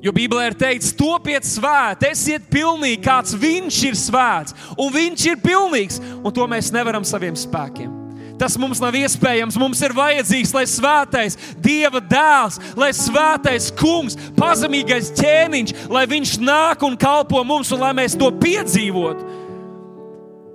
Jo 0.04 0.12
Bībelē 0.12 0.50
ir 0.50 0.56
teikts, 0.60 0.92
topiet 1.00 1.46
svēti, 1.48 2.10
esiet 2.12 2.50
pilnīgi, 2.52 3.00
kāds 3.06 3.38
viņš 3.40 3.78
ir 3.88 3.96
svēts, 3.96 4.56
un 4.76 4.92
viņš 4.92 5.28
ir 5.32 5.44
pilnīgs, 5.46 6.02
un 6.20 6.34
to 6.36 6.48
mēs 6.52 6.74
nevaram 6.76 7.06
saviem 7.08 7.38
spēkiem. 7.40 8.04
Tas 8.36 8.58
mums 8.60 8.82
nav 8.82 8.96
iespējams. 8.98 9.56
Mums 9.62 9.80
ir 9.86 9.94
vajadzīgs, 9.96 10.52
lai 10.56 10.66
svētais 10.68 11.38
Dieva 11.64 12.02
dēls, 12.02 12.58
lai 12.76 12.90
svētais 12.98 13.70
kungs, 13.80 14.18
pazemīgais 14.36 15.14
ķēniņš, 15.16 15.76
lai 15.94 16.04
viņš 16.10 16.36
nāk 16.42 16.84
un 16.84 16.98
kalpo 17.00 17.40
mums, 17.48 17.72
un 17.72 17.86
lai 17.86 17.94
mēs 18.02 18.18
to 18.20 18.28
piedzīvotu. 18.42 19.43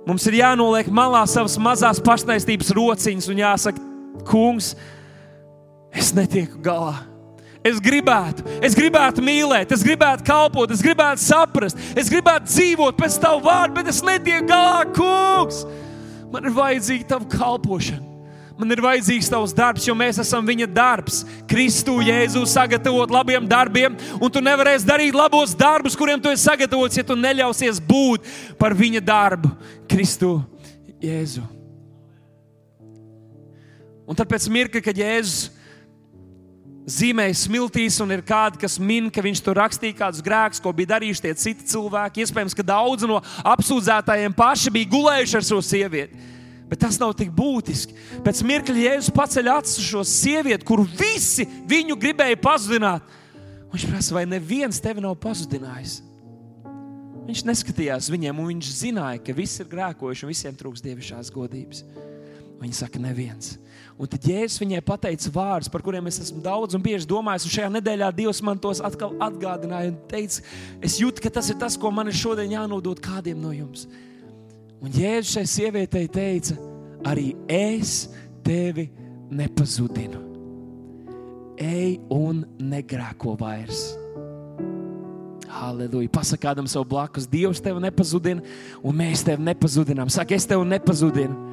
Mums 0.09 0.25
ir 0.25 0.39
jānoliek 0.39 0.87
malā 0.89 1.21
savas 1.29 1.53
mazās 1.61 1.99
pašnaistības 2.01 2.71
rociņas 2.73 3.27
un 3.29 3.41
jāsaka, 3.43 3.83
kungs, 4.25 4.71
es 5.93 6.09
netieku 6.17 6.57
galā. 6.65 6.95
Es 7.61 7.77
gribētu, 7.83 8.41
es 8.65 8.73
gribētu 8.73 9.21
mīlēt, 9.21 9.69
es 9.75 9.83
gribētu 9.85 10.25
kalpot, 10.25 10.73
es 10.73 10.81
gribētu 10.81 11.21
saprast, 11.21 11.77
es 11.93 12.09
gribētu 12.09 12.49
dzīvot 12.49 12.97
pēc 12.97 13.19
tavu 13.21 13.43
vārdu, 13.45 13.75
bet 13.77 13.91
es 13.93 14.01
netieku 14.01 14.49
galā, 14.49 14.85
kungs. 14.95 15.61
Man 16.33 16.47
ir 16.47 16.57
vajadzīga 16.57 17.11
tava 17.13 17.29
kalpošana. 17.29 18.08
Man 18.59 18.75
ir 18.75 18.81
vajadzīgs 18.83 19.29
tavs 19.31 19.53
darbs, 19.55 19.85
jo 19.87 19.93
mēs 19.95 20.17
esam 20.19 20.43
viņa 20.43 20.65
darbs. 20.75 21.21
Kristu 21.47 22.01
Jēzu 22.03 22.41
sagatavot 22.43 23.11
labiem 23.13 23.45
darbiem, 23.47 23.93
un 24.19 24.31
tu 24.33 24.41
nevarēsi 24.43 24.87
darīt 24.87 25.15
labos 25.15 25.53
darbus, 25.55 25.95
kuriem 25.95 26.19
tu 26.19 26.27
esi 26.33 26.43
sagatavots, 26.43 26.97
ja 26.99 27.05
tu 27.07 27.15
neļausies 27.15 27.79
būt 27.87 28.27
par 28.59 28.75
viņa 28.75 28.99
darbu. 29.07 29.53
Kristu 29.87 30.41
Jēzu. 30.99 31.45
Un 34.09 34.17
tad 34.19 34.27
pēc 34.27 34.49
mirkļa, 34.51 34.81
kad 34.83 34.99
Jēzus 34.99 35.53
zīmēja 36.89 37.37
smiltīs, 37.37 37.99
un 38.03 38.11
ir 38.11 38.25
kādi, 38.25 38.59
kas 38.59 38.75
min, 38.81 39.07
ka 39.13 39.23
viņš 39.23 39.43
tur 39.45 39.55
rakstīja 39.61 40.01
kādus 40.01 40.25
grēkus, 40.25 40.59
ko 40.59 40.73
bija 40.75 40.95
darījuši 40.95 41.23
tie 41.27 41.33
citi 41.37 41.69
cilvēki. 41.69 42.25
Iespējams, 42.25 42.57
ka 42.57 42.65
daudzi 42.65 43.07
no 43.07 43.21
apsūdzētājiem 43.53 44.35
paši 44.35 44.73
bija 44.73 44.91
gulējuši 44.97 45.39
ar 45.39 45.47
šo 45.47 45.61
sievieti. 45.63 46.27
Bet 46.69 46.83
tas 46.83 46.99
nav 47.01 47.15
tik 47.17 47.31
būtiski. 47.33 47.95
Pēc 48.25 48.43
mirkļa 48.45 48.83
Jēzus 48.83 49.13
paceļ 49.15 49.49
acis 49.55 49.79
uz 49.81 49.87
šo 49.87 50.03
sievieti, 50.05 50.67
kuru 50.67 50.85
visi 50.85 51.47
viņu 51.69 51.97
gribēja 51.97 52.37
pazudināt. 52.41 53.15
Viņš 53.73 53.87
prasa, 53.89 54.15
vai 54.17 54.25
neviens 54.29 54.81
tevi 54.81 55.01
nav 55.01 55.17
pazudinājis? 55.21 55.99
Viņš 57.29 57.43
neskatījās 57.45 58.09
viņiem, 58.09 58.37
un 58.41 58.47
viņš 58.49 58.69
zināja, 58.73 59.21
ka 59.21 59.33
visi 59.37 59.61
ir 59.61 59.69
grēkojuši 59.69 60.25
un 60.25 60.31
visiem 60.31 60.55
trūks 60.57 60.81
dievišķās 60.85 61.33
godības. 61.33 61.83
Viņa 62.59 62.75
saka, 62.75 63.01
neviens. 63.01 63.53
Un 63.99 64.09
tad 64.09 64.25
Jēzus 64.25 64.61
viņai 64.61 64.79
pateica 64.85 65.31
vārdus, 65.35 65.69
par 65.71 65.83
kuriem 65.85 66.09
es 66.09 66.17
esmu 66.23 66.41
daudz 66.43 66.75
un 66.75 66.83
bieži 66.83 67.07
domājis. 67.09 67.45
Un 67.45 67.53
šajā 67.53 67.69
nedēļā 67.75 68.09
Dievs 68.17 68.41
man 68.45 68.61
tos 68.61 68.81
atkal 68.83 69.13
atgādināja 69.21 69.93
un 69.93 69.97
teica, 70.11 70.45
es 70.85 70.97
jūtu, 71.01 71.23
ka 71.23 71.31
tas 71.37 71.49
ir 71.51 71.59
tas, 71.61 71.77
ko 71.79 71.91
man 71.93 72.11
ir 72.11 72.17
šodien 72.17 72.57
jānodod 72.57 73.01
kādiem 73.03 73.41
no 73.43 73.53
jums. 73.55 73.85
Un 74.79 74.93
Jēzus 74.95 75.35
šai 75.35 75.45
sievietei 75.49 76.07
teica, 76.11 76.55
arī 77.07 77.33
es 77.51 78.07
tevi 78.45 78.87
nepazudinu. 79.31 80.21
Ej 81.59 81.97
un 82.15 82.45
negrēko 82.63 83.35
vairs. 83.39 83.89
Halleluja. 85.49 86.07
Pasakādam 86.13 86.69
savu 86.69 86.87
blakus, 86.93 87.27
Dievs 87.27 87.59
tevi 87.63 87.81
nepazudina, 87.83 88.43
un 88.85 88.95
mēs 88.95 89.25
tevi 89.27 89.43
nepazudinām. 89.43 90.11
Saka, 90.13 90.37
es 90.37 90.47
tevi 90.47 90.63
nepazudinu. 90.69 91.48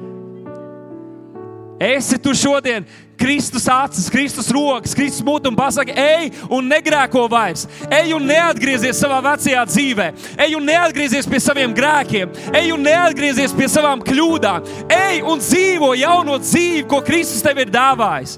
Esi 1.79 2.17
tu 2.17 2.33
šodien 2.33 2.85
Kristus 3.17 3.67
acis, 3.67 4.09
Kristus 4.09 4.49
rokas, 4.53 4.93
Kristus 4.97 5.25
mūtu 5.25 5.49
un 5.49 5.57
pasaki, 5.57 5.93
ej 5.93 6.29
un 6.53 6.65
negrēko 6.69 7.25
vairs. 7.29 7.65
Ej 7.89 8.13
un 8.17 8.25
neatgriezies 8.29 8.97
savā 9.01 9.17
vecajā 9.25 9.63
dzīvē. 9.69 10.07
Ej 10.45 10.57
un 10.57 10.65
neatgriezies 10.69 11.29
pie 11.29 11.41
saviem 11.41 11.73
grēkiem. 11.77 12.33
Ej 12.57 12.73
un 12.75 12.85
neatgriezies 12.85 13.55
pie 13.57 13.69
savām 13.73 14.03
kļūdām. 14.05 14.69
Ej 14.93 15.23
un 15.25 15.41
dzīvo 15.41 15.93
jauno 15.97 16.37
dzīvi, 16.41 16.85
ko 16.89 17.01
Kristus 17.05 17.41
tev 17.45 17.61
ir 17.61 17.73
dāvājis. 17.73 18.37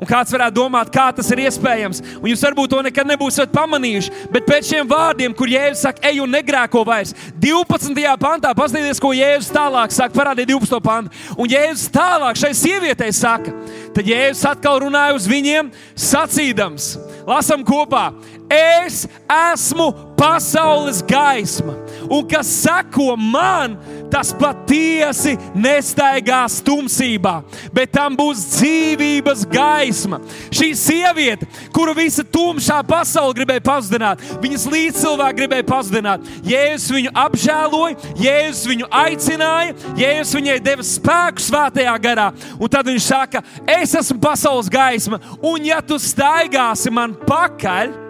Un 0.00 0.08
kāds 0.08 0.32
varētu 0.32 0.56
domāt, 0.56 0.88
kā 0.92 1.10
tas 1.12 1.28
ir 1.34 1.42
iespējams, 1.44 2.00
un 2.22 2.30
jūs 2.30 2.40
varbūt 2.46 2.72
to 2.72 2.80
nekad 2.86 3.08
nebūsiet 3.10 3.52
pamanījuši. 3.52 4.14
Bet 4.32 4.46
pēc 4.48 4.70
šiem 4.72 4.88
vārdiem, 4.88 5.34
kur 5.36 5.50
Jēzus 5.52 5.84
saka, 5.84 6.02
ej 6.08 6.22
un 6.24 6.32
negrēko 6.32 6.86
vairs, 6.88 7.12
12. 7.42 7.92
pantā 8.22 8.54
paskatieties, 8.56 9.02
ko 9.02 9.12
Jēzus 9.12 9.52
tālāk 9.52 9.92
saka, 9.92 10.16
parādiet 10.16 10.48
12. 10.48 10.80
pantu. 10.84 11.12
Un 11.36 11.52
Jēzus 11.52 11.92
tālāk 11.92 12.40
šai 12.40 12.54
sievietei 12.56 13.12
saka, 13.12 13.52
tad 13.92 14.08
Jēzus 14.08 14.46
atkal 14.48 14.80
runāja 14.86 15.18
uz 15.18 15.28
viņiem, 15.28 15.68
sacīdams, 16.08 16.94
lasam 17.28 17.66
kopā, 17.68 18.08
es 18.50 19.06
esmu 19.30 19.92
pasaules 20.18 21.00
gaisma, 21.06 21.72
un 22.10 22.26
kas 22.28 22.48
seko 22.66 23.14
man, 23.16 23.78
tas 24.12 24.32
patiesi 24.36 25.36
nestaigās 25.54 26.58
tumsībā, 26.66 27.38
bet 27.72 27.92
tam 27.94 28.18
būs 28.18 28.42
dzīvības 28.56 29.46
gaisma. 29.48 30.18
Šī 30.52 30.72
sieviete, 30.76 31.48
kuru 31.72 31.94
visa 31.96 32.24
tumšā 32.26 32.80
pasaule 32.88 33.36
gribēja 33.38 33.64
pazudināt, 33.64 34.26
viņas 34.42 34.66
līdzcilvēki 34.74 35.40
gribēja 35.40 35.68
pazudināt, 35.70 36.28
Jēzus 36.50 36.92
viņu 36.98 37.14
apžēloja, 37.24 38.12
Jēzus 38.20 38.68
viņu 38.68 38.90
aicināja, 39.00 39.78
Jēzus 40.00 40.36
viņai 40.36 40.58
deva 40.66 40.84
spēku 40.84 41.46
svētajā 41.46 41.96
garā, 42.02 42.28
un 42.58 42.68
tad 42.72 42.90
viņš 42.90 43.08
saka, 43.08 43.44
es 43.78 43.96
esmu 43.96 44.20
pasaules 44.20 44.68
gaisma, 44.72 45.22
un 45.40 45.70
ja 45.70 45.80
tu 45.80 45.96
staigāsi 46.02 46.92
man 46.92 47.16
pakaļ, 47.24 48.09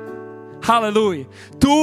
Halleluja! 0.64 1.26
Tu 1.60 1.76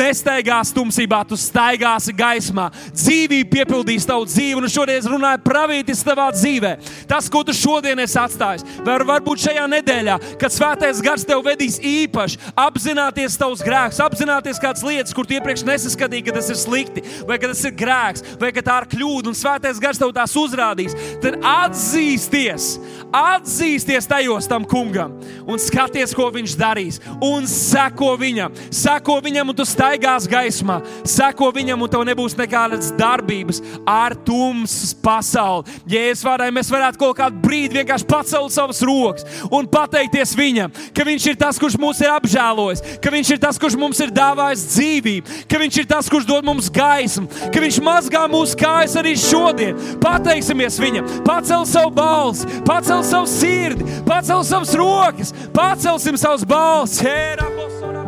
nestaigāsi 0.00 0.74
tumsībā, 0.76 1.20
tu 1.28 1.36
staigāsi 1.38 2.12
gaismā. 2.16 2.68
Dzīvība 2.96 3.50
piepildīs 3.52 4.06
tavu 4.08 4.26
dzīvi, 4.28 4.56
un 4.60 4.72
šodien 4.72 5.08
runāju 5.12 5.42
pravītis 5.44 6.02
tavā 6.06 6.30
dzīvē. 6.34 6.72
Tas, 7.10 7.28
ko 7.32 7.42
tu 7.46 7.54
šodien 7.56 8.00
esi 8.00 8.18
atstājis, 8.20 8.64
var, 8.86 9.04
varbūt 9.08 9.44
šajā 9.44 9.66
nedēļā, 9.74 10.16
kad 10.40 10.54
svētais 10.54 11.02
gars 11.04 11.26
tev 11.28 11.42
vedīs 11.46 11.78
īpaši, 11.84 12.40
apzināties 12.60 13.36
tavus 13.40 13.64
grēkus, 13.64 14.00
apzināties 14.04 14.60
kādas 14.62 14.84
lietas, 14.86 15.14
kur 15.16 15.28
tu 15.28 15.36
iepriekš 15.36 15.66
nesaskatīji, 15.68 16.26
ka 16.28 16.36
tas 16.38 16.50
ir 16.52 16.60
slikti, 16.60 17.04
vai 17.28 17.38
ka 17.40 17.52
tas 17.52 17.62
ir 17.68 17.76
grēks, 17.76 18.24
vai 18.40 18.52
ka 18.56 18.64
tā 18.64 18.80
ir 18.82 18.88
kļūda, 18.96 19.32
un 19.32 19.38
svētais 19.38 19.80
gars 19.82 20.00
tev 20.00 20.14
tās 20.16 20.36
uzrādīs. 20.40 20.96
Tad 21.20 21.38
atzīsties, 21.44 22.72
atzīsties 23.16 24.08
tajos 24.10 24.48
tam 24.50 24.64
kungam 24.68 25.16
un 25.50 25.60
skaties, 25.60 26.16
ko 26.16 26.30
viņš 26.32 26.56
darīs, 26.58 27.00
un 27.24 27.48
seko 27.50 28.09
viņam. 28.20 28.54
Seko 28.74 29.18
viņam, 29.24 29.52
un 29.52 29.58
tu 29.58 29.66
staigās 29.68 30.28
gaismā. 30.30 30.80
Seko 31.08 31.50
viņam, 31.54 31.82
un 31.84 31.92
tev 31.92 32.04
nebūs 32.08 32.36
nekādas 32.38 32.90
darbības 32.98 33.62
ar 33.88 34.16
tumsas 34.26 34.94
pasauli. 34.94 35.78
Jēzus 35.90 36.24
vārdā 36.26 36.48
mēs 36.54 36.70
varētu 36.72 37.00
kaut 37.00 37.18
kādu 37.18 37.40
brīdi 37.42 37.80
vienkārši 37.80 38.08
pacelt 38.08 38.54
savas 38.54 38.82
rokas 38.86 39.26
un 39.50 39.68
pateikties 39.70 40.34
viņam, 40.38 40.72
ka 40.96 41.06
viņš 41.06 41.28
ir 41.32 41.38
tas, 41.40 41.58
kurš 41.60 41.76
mūs 41.80 42.00
ir 42.04 42.12
apžēlojis, 42.14 42.82
ka 43.02 43.12
viņš 43.12 43.32
ir 43.34 43.42
tas, 43.42 43.58
kurš 43.60 43.76
mums 43.80 44.00
ir 44.02 44.12
dāvājis 44.14 44.66
dzīvību, 44.74 45.38
ka 45.50 45.60
viņš 45.62 45.80
ir 45.82 45.88
tas, 45.90 46.10
kurš 46.12 46.28
dod 46.28 46.46
mums 46.46 46.70
gaismu, 46.72 47.28
ka 47.52 47.62
viņš 47.62 47.80
mazgā 47.84 48.24
mūsu 48.30 48.58
kājas 48.60 48.96
arī 49.00 49.14
šodien. 49.18 49.78
Pateiksimies 50.02 50.80
viņam, 50.80 51.08
pacel 51.26 51.66
savu 51.68 51.94
balsi, 51.94 52.48
pacel 52.66 53.04
savu 53.06 53.30
sirdi, 53.30 53.86
pacel 54.08 54.44
savas 54.46 54.74
rokas, 54.78 55.34
pacelsim 55.56 56.20
savus 56.20 56.46
balsis. 56.48 57.99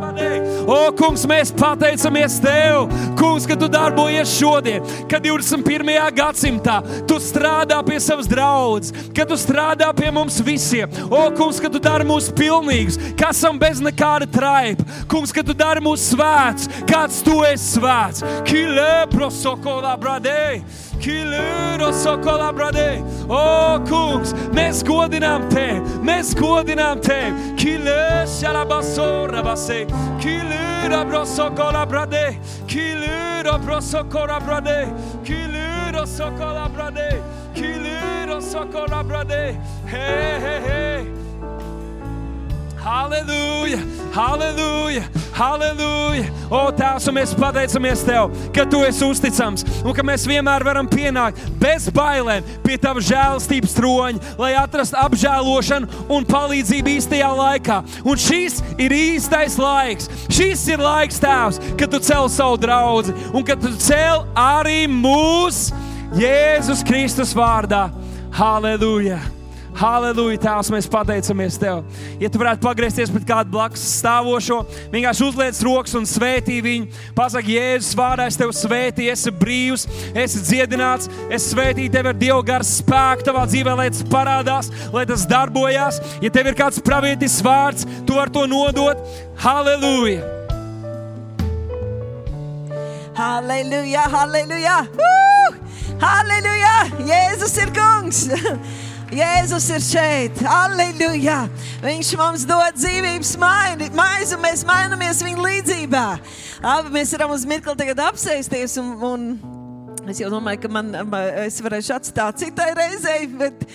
O, 0.63 0.93
kungs, 0.95 1.25
mēs 1.27 1.51
pateicamies 1.55 2.39
Tev, 2.43 2.87
kungs, 3.19 3.47
ka 3.49 3.57
Tu 3.59 3.69
darbojies 3.73 4.31
šodien, 4.39 4.85
kad 5.11 5.25
21. 5.25 5.91
gadsimtā 6.17 6.79
Tu 7.09 7.19
strādā 7.23 7.81
pie 7.87 7.99
savas 8.03 8.31
draudzes, 8.31 8.95
ka 9.17 9.27
Tu 9.29 9.39
strādā 9.41 9.91
pie 9.97 10.13
mums 10.15 10.39
visiem. 10.45 10.91
O, 11.11 11.25
kungs, 11.37 11.61
ka 11.63 11.71
Tu 11.73 11.83
dari 11.83 12.07
mūs 12.09 12.31
pilnīgus, 12.37 13.01
ka 13.19 13.33
esam 13.35 13.59
bez 13.61 13.83
nekāda 13.83 14.29
traipa. 14.31 14.87
Kungs, 15.11 15.35
ka 15.35 15.43
Tu 15.43 15.57
dari 15.57 15.83
mūs 15.83 16.13
svēts, 16.13 16.71
kāds 16.89 17.23
Tu 17.27 17.37
esi 17.51 17.77
svēts. 17.77 18.25
Kile 18.47 19.05
prosokola 19.13 19.97
bradei. 19.99 20.63
Kilūro 21.03 21.89
sokolā 21.99 22.53
bradē. 22.55 23.01
O, 23.27 23.41
kungs, 23.89 24.31
mēs 24.55 24.85
godinām 24.87 25.49
tevi, 25.51 25.81
mēs 26.07 26.31
godinām 26.39 27.03
tevi. 27.03 27.57
Kilēša 27.59 28.53
la 28.55 28.63
basora 28.71 29.43
basē. 29.43 29.81
Kilūro 30.23 31.03
brosokolā 31.09 31.87
bradē. 31.89 32.25
Kilūro 32.71 33.57
brosokolā 33.65 34.39
bradē. 34.45 34.79
Kilūro 35.27 36.07
sokolā 36.07 36.69
bradē. 36.75 37.09
Kilūro 37.57 38.39
sokolā 38.43 39.03
bradē. 39.09 39.43
Hei, 39.91 40.39
hei, 40.47 40.61
hei. 40.69 41.22
Halleluja, 42.83 43.79
halleluja, 44.13 45.03
halleluja. 45.33 46.25
O, 46.51 46.65
Tēvs, 46.75 47.05
mēs 47.15 47.31
pateicamies 47.39 48.01
Tev, 48.03 48.33
ka 48.51 48.65
Tu 48.67 48.81
esi 48.89 49.05
uzticams 49.07 49.63
un 49.85 49.95
ka 49.95 50.03
mēs 50.03 50.25
vienmēr 50.27 50.65
varam 50.67 50.89
pienākt 50.91 51.39
bez 51.61 51.87
bailēm 51.95 52.43
pie 52.65 52.81
Tava 52.83 52.99
žēlastības 53.07 53.77
troņa, 53.77 54.33
lai 54.41 54.51
atrastu 54.59 54.99
apžēlošanu 54.99 56.09
un 56.11 56.27
palīdzību 56.27 56.91
īstajā 56.97 57.29
laikā. 57.39 57.77
Un 58.03 58.19
šis 58.19 58.59
ir 58.83 58.95
īstais 58.97 59.55
laiks. 59.63 60.11
Šis 60.27 60.65
ir 60.75 60.83
laiks, 60.83 61.21
Tēvs, 61.23 61.61
kad 61.79 61.95
Tu 61.95 62.01
cel 62.03 62.27
savu 62.35 62.59
draugu 62.65 63.15
un 63.31 63.47
kad 63.47 63.63
Tu 63.63 63.71
cel 63.79 64.27
arī 64.35 64.89
mūs 64.91 65.69
Jēzus 66.19 66.83
Kristus 66.89 67.31
vārdā. 67.39 67.87
Halleluja! 68.35 69.21
Halleluja, 69.79 70.37
Tēvs, 70.43 70.69
mēs 70.73 70.89
pateicamies 70.91 71.57
Tev. 71.61 71.81
Ja 72.21 72.29
Tu 72.33 72.41
varētu 72.41 72.63
pagriezties 72.65 73.11
pret 73.13 73.25
kādu 73.29 73.55
blakus 73.55 73.85
stāvošo, 73.99 74.61
vienkārši 74.93 75.25
uzliec 75.27 75.61
rokas 75.65 75.97
un 75.99 76.07
svētī 76.09 76.59
viņu. 76.65 76.91
Pasaki, 77.17 77.57
Jēzus, 77.57 77.95
vārdā 77.99 78.29
es 78.29 78.39
Tev 78.41 78.53
svētīju, 78.57 79.15
esi 79.15 79.33
brīvs, 79.43 79.87
esi 80.25 80.43
dziedināts, 80.45 81.09
es 81.33 81.49
svētīju 81.55 81.95
Tevi 81.95 82.13
ar 82.13 82.21
Dievu 82.21 82.45
garu 82.53 82.69
spēku 82.69 83.27
Tavā 83.27 83.47
dzīvē, 83.49 83.79
lai 83.81 83.89
tas 83.95 84.05
parādās, 84.13 84.71
lai 84.93 85.07
tas 85.09 85.25
darbojās. 85.31 86.03
Ja 86.23 86.33
Tev 86.35 86.53
ir 86.53 86.59
kāds 86.59 86.83
pravietis 86.85 87.41
vārds, 87.45 87.89
Tu 88.07 88.19
vari 88.19 88.35
to 88.35 88.47
nodot. 88.51 89.01
Halleluja! 89.41 90.21
Halleluja, 93.17 94.07
halleluja! 94.13 94.79
Uh! 94.97 95.59
Halleluja! 96.03 96.79
Jēzus 97.09 97.59
ir 97.61 97.73
kungs! 97.77 98.25
Jēzus 99.13 99.67
ir 99.69 99.83
šeit, 99.85 100.39
aleluja! 100.49 101.43
Viņš 101.83 102.13
mums 102.17 102.47
dod 102.49 102.79
dzīvības 102.79 103.35
maizi, 103.37 104.33
un 104.33 104.41
mēs 104.41 104.63
mainamies 104.65 105.21
viņa 105.21 105.43
līdzjūtībā. 105.45 106.05
Abi 106.65 106.93
mēs 106.95 107.13
varam 107.13 107.35
uz 107.35 107.45
mirkli 107.49 107.75
tagad 107.77 108.01
apsēsties, 108.07 108.79
un, 108.81 108.95
un 109.05 110.09
es 110.09 110.23
jau 110.23 110.31
domāju, 110.33 110.63
ka 110.63 110.71
man, 110.73 110.89
es 111.45 111.61
varēšu 111.61 111.99
atstāt 111.99 112.41
citai 112.41 112.71
reizei. 112.79 113.27
Bet, 113.29 113.67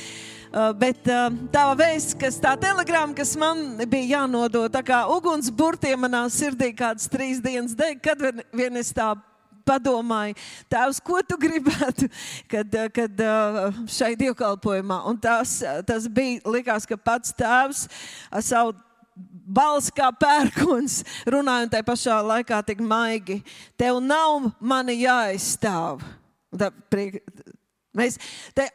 Uh, 0.47 0.69
bet 0.71 1.03
uh, 1.11 1.25
tā 1.51 1.65
vēsts, 1.75 2.15
kas 2.15 2.37
tā 2.39 2.53
telegrāma, 2.57 3.11
kas 3.13 3.33
man 3.37 3.81
bija 3.91 4.21
jānodod, 4.21 4.71
tā 4.71 4.79
kā 4.87 5.01
ugunsburtiem 5.11 5.99
manā 6.05 6.21
sirdī 6.31 6.69
kādas 6.71 7.11
trīs 7.11 7.41
dienas 7.43 7.75
deg, 7.75 7.99
kad 7.99 8.23
vien 8.55 8.79
es 8.79 8.93
tā 8.95 9.09
padomāju, 9.67 10.37
Tēvs, 10.71 11.01
ko 11.03 11.19
tu 11.27 11.37
gribētu, 11.41 12.09
kad, 12.51 12.81
kad 12.95 13.23
šai 13.91 14.13
dievkalpojumā. 14.19 15.03
Un 15.11 15.19
tas, 15.21 15.59
tas 15.87 16.07
bija, 16.07 16.41
likās, 16.47 16.87
ka 16.89 16.97
pats 16.99 17.35
Tēvs 17.37 17.87
savu 18.47 18.75
balss 19.47 19.91
kā 19.95 20.09
pērkons, 20.13 21.01
runājot 21.29 21.73
tajā 21.73 21.87
pašā 21.87 22.17
laikā 22.25 22.61
tik 22.67 22.81
maigi. 22.83 23.39
Tev 23.79 24.01
nav 24.03 24.51
mani 24.59 24.99
jāizstāv. 25.01 26.03
Tā, 26.57 26.71
priek, 26.91 27.19
Mēs, 27.97 28.17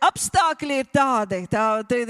apstākļi 0.03 0.81
ir 0.83 0.89
tādi, 0.91 1.45
tā, 1.51 1.67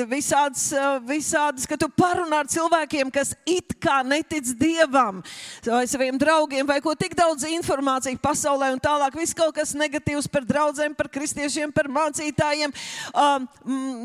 visādas, 0.08 0.70
visādas, 1.04 1.66
ka 1.68 1.76
tu 1.80 1.88
parunā 1.92 2.40
ar 2.42 2.48
cilvēkiem, 2.48 3.10
kas 3.12 3.34
it 3.48 3.74
kā 3.82 4.00
netic 4.06 4.54
dievam, 4.58 5.20
vai 5.66 5.84
saviem 5.90 6.16
draugiem, 6.20 6.64
vai 6.68 6.78
ko 6.84 6.94
tik 6.96 7.16
daudz 7.18 7.44
informācijas 7.50 8.20
pasaulē, 8.22 8.70
un 8.72 8.80
tālāk 8.82 9.18
viss 9.18 9.36
kaut 9.36 9.52
kas 9.58 9.74
negatīvs 9.76 10.30
par 10.32 10.46
draugiem, 10.48 10.96
par 10.96 11.10
kristiešiem, 11.12 11.72
par 11.74 11.90
mācītājiem. 11.92 12.72
Um, 13.12 13.48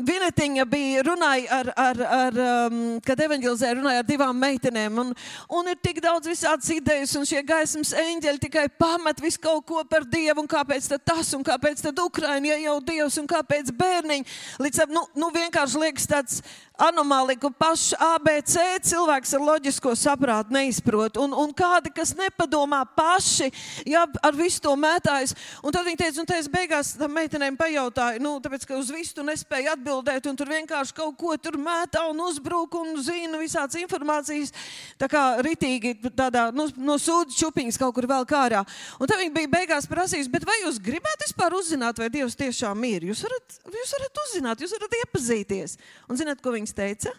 Vinetiņa 0.08 0.68
bija 0.68 1.06
runāja 1.08 1.62
ar, 1.62 1.72
ar, 1.86 2.02
ar 2.18 2.40
um, 2.44 2.78
kad 3.04 3.24
evanģelizē 3.24 3.72
runāja 3.78 4.04
ar 4.04 4.08
divām 4.08 4.36
meitenēm, 4.44 5.00
un, 5.00 5.14
un 5.56 5.72
ir 5.72 5.80
tik 5.80 6.02
daudz 6.04 6.28
visādas 6.28 6.68
idejas, 6.74 7.16
un 7.16 7.24
šie 7.28 7.40
gaismas 7.46 7.94
eņģeļi 7.96 8.44
tikai 8.44 8.68
pamet 8.76 9.24
visu 9.24 9.40
kaut 9.48 9.64
ko 9.68 9.82
par 9.88 10.04
dievu, 10.04 10.44
un 10.44 10.50
kāpēc 10.50 10.92
tad 10.92 11.06
tas, 11.08 11.32
un 11.38 11.46
kāpēc 11.46 11.80
tad 11.88 12.04
Ukraina, 12.04 12.52
ja 12.52 12.60
jau 12.68 12.78
Dievs 12.84 12.97
Dievs 12.98 13.18
un 13.20 13.28
kāpēc 13.30 13.70
bērniņi. 13.78 14.26
Līdz 14.64 14.82
ar 14.82 14.90
nu, 14.90 15.04
nu 15.18 15.30
vienkārši 15.34 15.82
liekas 15.84 16.08
tāds 16.10 16.40
anomālija, 16.78 17.40
ka 17.42 17.50
pašs 17.58 17.92
ABC 17.98 18.54
cilvēks 18.86 19.34
ar 19.36 19.44
loģisko 19.44 19.94
saprātu 19.98 20.54
neizprot. 20.54 21.18
Un, 21.20 21.34
un 21.34 21.52
kādi, 21.56 21.90
kas 21.94 22.14
nepadomā 22.18 22.84
paši, 22.96 23.50
jā, 23.88 24.04
ar 24.22 24.38
visu 24.38 24.62
to 24.62 24.74
mētājas. 24.78 25.34
Un 25.62 25.74
tad 25.74 25.86
viņi 25.88 26.00
teica, 26.04 26.22
un 26.22 26.32
es 26.38 26.50
beigās 26.52 26.92
tam 26.98 27.14
meitenēm 27.18 27.58
pajautāju, 27.58 28.22
nu, 28.22 28.36
tāpēc, 28.44 28.66
ka 28.68 28.78
uz 28.78 28.92
visu 28.94 29.16
tu 29.18 29.26
nespēji 29.26 29.72
atbildēt, 29.74 30.28
un 30.30 30.38
tur 30.38 30.50
vienkārši 30.52 30.94
kaut 30.96 31.18
ko 31.18 31.34
tur 31.42 31.58
mētā 31.58 32.04
un 32.12 32.22
uzbruk 32.28 32.78
un 32.78 32.94
zina 33.02 33.40
visādas 33.40 33.78
informācijas. 33.82 34.54
Tā 35.00 35.10
kā 35.10 35.24
ritīgi 35.44 35.96
tādā, 36.08 36.48
nu, 36.54 36.68
no 36.78 36.98
sūdu 37.02 37.34
čupiņas 37.38 37.80
kaut 37.80 37.96
kur 37.96 38.06
vēl 38.10 38.26
kārā. 38.28 38.62
Un 38.98 39.10
tad 39.10 39.18
viņi 39.22 39.34
bija 39.34 39.52
beigās 39.58 39.88
prasījis, 39.90 40.30
bet 40.30 40.46
vai 40.46 40.60
jūs 40.62 40.78
gribētu 40.82 41.26
vispār 41.26 41.58
uzzināt, 41.58 41.98
vai 41.98 42.10
Dievs 42.12 42.38
tiešām 42.38 42.86
ir? 42.86 43.08
Jūs 43.10 43.24
varat, 43.26 43.58
jūs 43.74 43.94
varat 43.96 44.22
uzzināt, 44.24 44.62
jūs 44.62 44.74
varat 44.76 44.96
iepazīties. 45.02 45.76
Un 46.08 46.20
zināt, 46.20 46.42
ko 46.44 46.54
viņas 46.68 46.76
teica? 46.76 47.14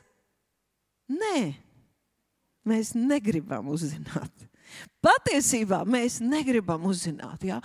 Nē, 1.10 1.56
mēs 2.68 2.93
negribam 2.95 3.68
uzzināt. 3.74 4.45
Patiesībā 5.02 5.82
mēs 5.89 6.20
negribam 6.22 6.84
uzzināt. 6.86 7.41
Ja? 7.47 7.58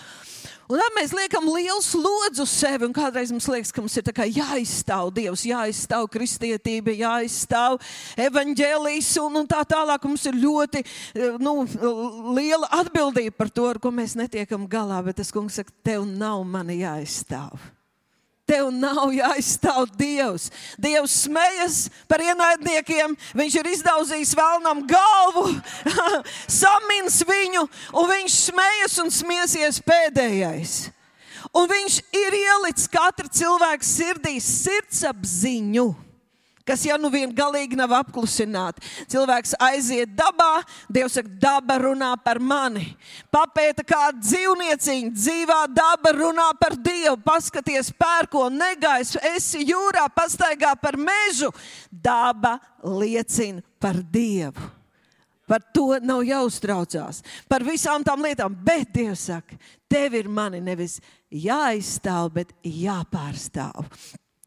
Un 0.71 0.81
tad 0.81 0.95
mēs 0.97 1.13
liekam 1.13 1.45
lielu 1.51 1.83
slodzi 1.85 2.41
uz 2.41 2.55
sevi, 2.55 2.89
kādreiz 2.97 3.29
mums 3.35 3.49
liekas, 3.51 3.73
ka 3.75 3.83
mums 3.83 3.99
ir 4.01 4.09
jāizstāv 4.39 5.11
Dievs, 5.13 5.45
jāizstāv 5.45 6.09
kristietība, 6.09 6.95
jāizstāv 6.97 7.77
evaņģēlijas, 8.17 9.13
un, 9.21 9.37
un 9.43 9.51
tā 9.51 9.61
tālāk. 9.69 10.09
Mums 10.09 10.25
ir 10.31 10.41
ļoti 10.41 10.85
nu, 11.43 11.67
liela 12.39 12.71
atbildība 12.81 13.37
par 13.37 13.53
to, 13.53 13.69
ar 13.69 13.83
ko 13.83 13.93
mēs 13.93 14.17
netiekam 14.17 14.65
galā. 14.65 15.03
Bet 15.05 15.21
tas 15.21 15.35
kungs 15.35 15.61
saka, 15.61 15.75
tev 15.85 16.09
nav 16.09 16.41
mani 16.49 16.81
jāizstāv. 16.81 17.61
Tev 18.45 18.69
nav 18.77 19.09
jāizstāv 19.15 19.87
Dievs. 19.97 20.51
Dievs 20.77 21.15
smejas 21.25 21.79
par 22.11 22.21
ienaidniekiem. 22.21 23.15
Viņš 23.41 23.57
ir 23.57 23.71
izdaudzījis 23.73 24.35
vēlnam 24.37 24.83
galvu, 24.89 25.47
samins 26.61 27.23
viņu, 27.25 27.65
un 27.97 28.11
viņš 28.13 28.37
smejas 28.51 28.99
un 29.01 29.13
smiesies 29.15 29.81
pēdējais. 29.89 30.77
Un 31.57 31.69
viņš 31.71 32.01
ir 32.21 32.37
ielicis 32.37 32.91
katra 32.93 33.31
cilvēka 33.33 33.87
sirdī 33.87 34.37
sirdsapziņu 34.43 35.89
kas 36.67 36.85
jau 36.89 36.97
nu 37.01 37.11
vien 37.13 37.33
galīgi 37.35 37.77
nav 37.79 37.93
apklusināti. 38.01 38.83
Cilvēks 39.13 39.55
aiziet 39.63 40.15
dabā, 40.17 40.63
Dievs 40.93 41.19
saka, 41.19 41.33
daba 41.41 41.77
runā 41.83 42.13
par 42.25 42.41
mani. 42.41 42.87
Papēta 43.35 43.85
kādu 43.87 44.23
dzīvnieciņu, 44.25 45.13
dzīvā 45.15 45.61
daba 45.75 46.15
runā 46.17 46.49
par 46.61 46.77
Dievu. 46.77 47.19
Paskaties, 47.25 47.93
pērko, 47.99 48.49
negais, 48.53 49.15
esi 49.35 49.65
jūrā, 49.69 50.07
pastaigā 50.15 50.75
par 50.81 50.99
mežu. 51.01 51.53
Daba 51.91 52.57
liecina 52.83 53.63
par 53.81 54.01
Dievu. 54.01 54.73
Par 55.45 55.61
to 55.77 55.91
nav 56.01 56.23
jāuztraucās. 56.25 57.21
Par 57.49 57.65
visām 57.67 58.05
tām 58.05 58.25
lietām. 58.25 58.57
Bet 58.65 58.95
Dievs 58.97 59.27
saka, 59.29 59.59
tev 59.93 60.17
ir 60.17 60.29
mani 60.33 60.63
nevis 60.65 60.97
jāizstāv, 61.29 62.33
bet 62.41 62.55
jāpārstāv. 62.65 63.85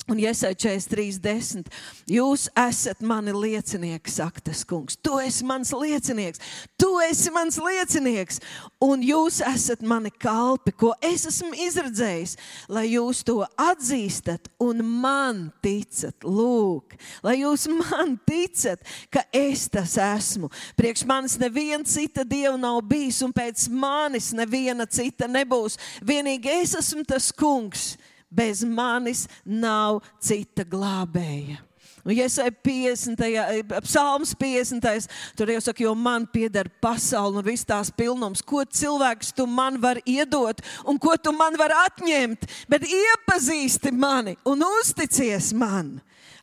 Un 0.07 0.21
iesai 0.23 0.53
43.10. 0.55 1.67
Jūs 2.07 2.45
esat 2.55 3.01
mani 3.03 3.33
liecinieki, 3.35 4.11
saka 4.11 4.39
tas 4.39 4.61
kungs. 4.63 4.95
Tu 5.03 5.11
esi 5.19 5.43
mans 5.43 5.73
liecinieks, 5.75 6.39
tu 6.79 6.93
esi 7.03 7.33
mans 7.35 7.59
liecinieks, 7.59 8.39
un 8.87 9.03
jūs 9.03 9.41
esat 9.43 9.83
mani 9.83 10.13
kalpi, 10.15 10.71
ko 10.79 10.93
es 11.03 11.27
esmu 11.27 11.51
izredzējis, 11.67 12.37
lai 12.71 12.85
jūs 12.93 13.25
to 13.27 13.41
atzīstat 13.59 14.47
un 14.63 14.79
man 14.87 15.49
ticat. 15.59 16.15
Lūk, 16.23 16.95
lai 17.27 17.41
jūs 17.41 17.67
man 17.75 18.15
ticat, 18.23 18.87
ka 19.11 19.27
es 19.35 19.67
tas 19.67 19.99
esmu. 19.99 20.47
Priekš 20.79 21.03
manis 21.09 21.35
neviena 21.41 21.83
cita 21.83 22.23
dieva 22.23 22.55
nav 22.55 22.79
bijis, 22.87 23.19
un 23.27 23.35
pēc 23.35 23.67
manis 23.75 24.31
neviena 24.31 24.87
cita 24.87 25.27
nebūs. 25.27 25.75
Vienīgi 25.99 26.61
es 26.61 26.79
esmu 26.79 27.03
tas 27.03 27.33
kungs 27.35 27.97
bez 28.29 28.63
manis 28.63 29.25
nav 29.45 30.01
cita 30.19 30.65
glābēja. 30.67 31.61
Un, 32.07 32.13
ja 32.15 32.23
es 32.23 32.37
eju 32.39 32.53
50. 32.63 33.19
eh, 33.27 33.81
psalms 33.83 34.31
50. 34.39 35.09
tur 35.35 35.51
jau 35.51 35.59
saka, 35.61 35.83
jo 35.83 35.91
man 35.95 36.23
pieder 36.23 36.69
pasaule 36.79 37.41
un 37.41 37.43
viss 37.43 37.67
tās 37.67 37.91
pilnums, 37.91 38.39
ko 38.39 38.63
cilvēks 38.63 39.33
tu 39.35 39.43
man 39.43 39.75
var 39.83 39.99
iedot 40.07 40.63
un 40.87 40.95
ko 40.95 41.17
tu 41.19 41.35
man 41.35 41.59
var 41.59 41.75
atņemt, 41.83 42.47
bet 42.71 42.87
iepazīsti 42.87 43.91
mani 43.91 44.37
un 44.47 44.63
uzticies 44.79 45.51
man. 45.51 45.97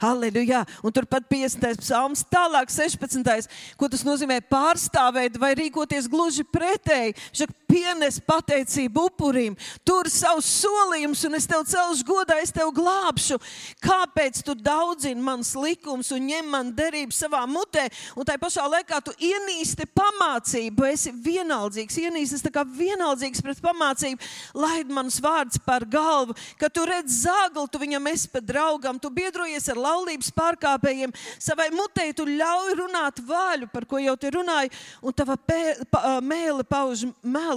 Halleluja! 0.04 0.64
Un 0.84 0.92
turpat 0.92 1.24
50. 1.30 1.80
psalms, 1.80 2.24
tālāk 2.28 2.68
16. 2.68 3.48
ko 3.80 3.88
tas 3.88 4.04
nozīmē 4.04 4.40
pārstāvēt 4.50 5.38
vai 5.40 5.54
rīkoties 5.56 6.10
gluži 6.12 6.44
pretēji. 6.44 7.14
Saka, 7.32 7.56
pienes 7.74 8.20
pateicību 8.22 9.08
upurim, 9.08 9.56
tur 9.86 10.06
savus 10.12 10.46
solījumus, 10.62 11.24
un 11.26 11.38
es 11.38 11.48
tev 11.50 11.64
celšu 11.66 12.06
godā, 12.06 12.38
es 12.42 12.52
tev 12.54 12.70
glābšu. 12.74 13.40
Kāpēc 13.82 14.42
tu 14.46 14.54
daudzini 14.54 15.22
mans 15.24 15.54
likums 15.58 16.12
un 16.14 16.28
ņem 16.28 16.50
man 16.54 16.70
derību 16.76 17.14
savā 17.14 17.42
mutē, 17.50 17.88
un 18.14 18.26
tai 18.28 18.36
pašā 18.40 18.66
laikā 18.70 19.00
tu 19.04 19.14
ienīsti 19.18 19.88
pamācību, 19.90 20.86
esi 20.92 21.12
vienaldzīgs, 21.24 21.98
ienīstis 22.04 22.44
tā 22.44 22.52
kā 22.54 22.64
vienaldzīgs 22.68 23.42
pret 23.44 23.62
pamācību, 23.64 24.30
laid 24.60 24.92
mans 24.94 25.18
vārds 25.24 25.58
par 25.66 25.86
galvu, 25.90 26.36
ka 26.60 26.70
tu 26.70 26.86
redz 26.88 27.24
zāgli, 27.24 27.66
tu 27.70 27.82
viņam 27.82 28.10
esi 28.12 28.30
pa 28.30 28.42
draugam, 28.44 29.00
tu 29.02 29.10
biedrojies 29.14 29.66
ar 29.72 29.80
laulības 29.82 30.30
pārkāpējiem, 30.36 31.14
savai 31.42 31.70
mutē 31.74 32.06
tu 32.14 32.28
ļauj 32.28 32.78
runāt 32.84 33.20
vāļu, 33.26 33.70
par 33.72 33.88
ko 33.88 33.98
jau 34.02 34.14
te 34.20 34.30
runāju, 34.34 34.72
un 35.02 35.16
tava 35.16 35.36
pē, 35.40 35.60
pa, 35.90 36.18
mēle 36.24 36.66
pauž 36.68 37.06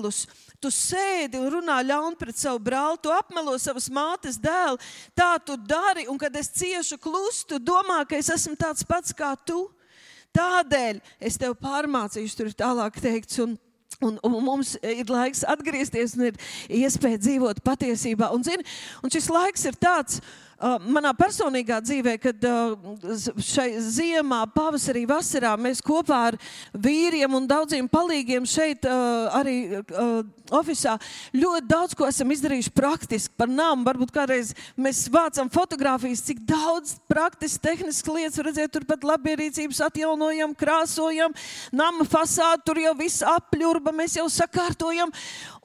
melus. 0.08 0.28
Tu 0.60 0.72
sēdi 0.74 1.38
un 1.38 1.52
runā 1.52 1.84
ļauni 1.86 2.18
pret 2.18 2.38
savu 2.38 2.60
brāli, 2.60 2.98
tu 3.02 3.12
apmelo 3.14 3.58
savas 3.60 3.90
mātes 3.90 4.40
dēlu, 4.42 4.80
tā 5.14 5.38
tu 5.46 5.56
dari, 5.56 6.08
un 6.10 6.18
kad 6.18 6.34
es 6.36 6.50
ciešu 6.50 6.98
klustu, 6.98 7.60
domā, 7.60 8.08
ka 8.08 8.18
es 8.18 8.30
esmu 8.30 8.56
tāds 8.58 8.84
pats 8.84 9.14
kā 9.14 9.36
tu. 9.46 9.70
Tādēļ 10.34 11.00
es 11.20 11.38
tev 11.38 11.54
pārmācīšu, 11.62 12.36
tur 12.36 12.50
ir 12.50 12.58
tālāk 12.58 13.00
teikts. 13.02 13.40
Un, 13.40 13.58
Un, 14.04 14.20
un 14.22 14.34
mums 14.44 14.76
ir 14.86 15.10
laiks 15.10 15.40
atgriezties, 15.48 16.12
un 16.20 16.28
ir 16.28 16.36
iespēja 16.70 17.18
dzīvot 17.18 17.64
patiesībā. 17.66 18.28
Un, 18.36 18.44
zini, 18.46 18.62
un 19.02 19.10
šis 19.10 19.26
laiks 19.34 19.64
ir 19.66 19.78
tāds, 19.82 20.20
uh, 20.20 20.47
manā 20.58 21.12
personīgā 21.18 21.78
dzīvē, 21.86 22.16
kad 22.22 22.46
uh, 22.50 22.74
šai 23.44 23.68
ziemā, 23.84 24.42
pavasarī, 24.56 25.06
vasarā 25.10 25.54
mēs 25.60 25.84
kopā 25.86 26.22
ar 26.32 26.38
vīriem 26.74 27.36
un 27.38 27.46
daudziem 27.50 27.90
palīgiem 27.90 28.48
šeit, 28.50 28.88
uh, 28.90 29.30
arī 29.38 29.58
uh, 29.78 30.24
oficiālā, 30.58 30.98
ļoti 31.36 31.68
daudz 31.68 31.96
ko 31.98 32.08
esam 32.08 32.32
izdarījuši 32.34 32.74
praktiski 32.76 33.34
par 33.38 33.52
namu. 33.52 33.86
Varbūt 33.88 34.14
kādreiz 34.16 34.54
mēs 34.80 35.06
vācam 35.12 35.52
fotogrāfijas, 35.52 36.24
cik 36.26 36.42
daudz 36.48 36.96
praktisks, 37.10 37.62
tehnisks 37.62 38.10
lietas, 38.10 38.42
redzēt, 38.42 38.74
turpat 38.74 39.06
labierīcības 39.08 39.84
atjaunojam, 39.90 40.56
krāsojam, 40.58 41.36
nama 41.76 42.08
fasādi, 42.08 42.66
tur 42.66 42.82
jau 42.82 42.96
viss 42.98 43.26
apļurba, 43.26 43.94
mēs 43.96 44.18
jau 44.18 44.28
sakārtojam. 44.32 45.14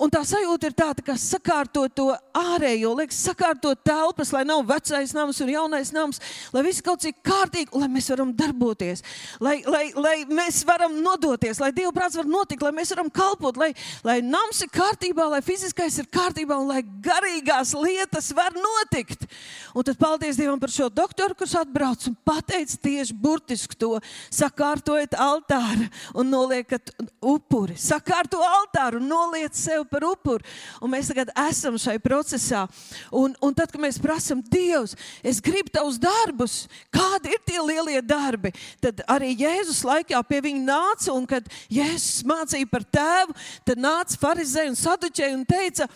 Un 0.02 0.10
tā 0.12 0.22
sajūta 0.26 0.68
ir 0.68 0.76
tāda, 0.76 1.04
ka 1.06 1.16
sakārtot 1.20 1.92
to 1.94 2.08
ārējo, 2.36 2.94
liekas, 2.98 3.20
sakārtot 3.28 3.80
telpas, 3.86 4.32
lai 4.34 4.44
nav 4.48 4.64
vecais 4.82 5.14
nams 5.14 5.40
un 5.40 5.50
jaunais 5.50 5.92
nams, 5.94 6.20
lai 6.52 6.62
viss 6.66 6.82
kaut 6.82 7.02
cik 7.02 7.22
kārtīgi, 7.24 7.70
lai 7.78 7.88
mēs 7.92 8.10
varam 8.10 8.32
darboties, 8.34 9.02
lai, 9.40 9.62
lai, 9.66 9.92
lai 9.94 10.16
mēs 10.28 10.62
varam 10.66 10.98
nodoties, 11.02 11.60
lai 11.62 11.72
Dieva 11.72 11.92
prāts 11.94 12.18
var 12.18 12.28
notikt, 12.28 12.62
lai 12.62 12.72
mēs 12.74 12.92
varam 12.94 13.10
kalpot, 13.12 13.56
lai, 13.60 13.72
lai 14.04 14.20
nams 14.24 14.62
ir 14.64 14.70
kārtībā, 14.72 15.28
lai 15.30 15.42
fiziskais 15.44 15.98
ir 16.02 16.10
kārtībā 16.12 16.58
un 16.58 16.70
lai 16.70 16.82
garīgās 16.82 17.74
lietas 17.78 18.32
var 18.36 18.54
notikt. 18.56 19.26
Un 19.74 19.86
tad 19.86 19.98
paldies 20.00 20.36
Dievam 20.36 20.60
par 20.60 20.72
šo 20.72 20.88
doktoru, 20.92 21.36
kurš 21.38 21.56
atbrauc 21.62 22.04
un 22.10 22.16
pateica 22.26 22.76
tieši 22.82 23.14
burtiski 23.16 23.78
to. 23.78 23.94
Sakārtojiet 24.32 25.14
altāru 25.16 25.88
un 26.18 26.28
noliekat 26.32 26.92
upuri. 27.22 27.78
Sakārto 27.80 28.42
altāru 28.42 29.00
un 29.00 29.08
noliec 29.08 29.56
sev 29.56 29.86
par 29.90 30.04
upuri. 30.08 30.44
Un 30.82 30.92
mēs 30.92 31.08
tagad 31.12 31.32
esam 31.46 31.78
šai 31.80 31.98
procesā. 32.02 32.66
Un, 33.12 33.36
un 33.40 33.56
tad, 33.56 33.72
kad 33.72 33.80
mēs 33.80 34.00
prasām, 34.02 34.42
Dievs, 34.72 34.96
es 35.22 35.40
gribu 35.44 35.70
tavus 35.72 35.98
darbus, 36.00 36.54
kādi 36.92 37.32
ir 37.34 37.42
tie 37.46 37.60
lielie 37.60 38.00
darbi, 38.04 38.52
tad 38.82 39.02
arī 39.10 39.32
Jēzus 39.36 39.82
laikā 39.86 40.20
pie 40.28 40.40
viņa 40.46 40.64
nāca. 40.64 41.12
Un 41.12 41.28
kad 41.28 41.48
Jēzus 41.72 42.24
mācīja 42.28 42.68
par 42.70 42.86
tēvu, 42.88 43.36
tad 43.68 43.82
nāca 43.82 44.18
farizēji 44.22 44.72
un 44.72 44.78
saduķēji 44.78 45.36
un 45.36 45.46
teica, 45.48 45.88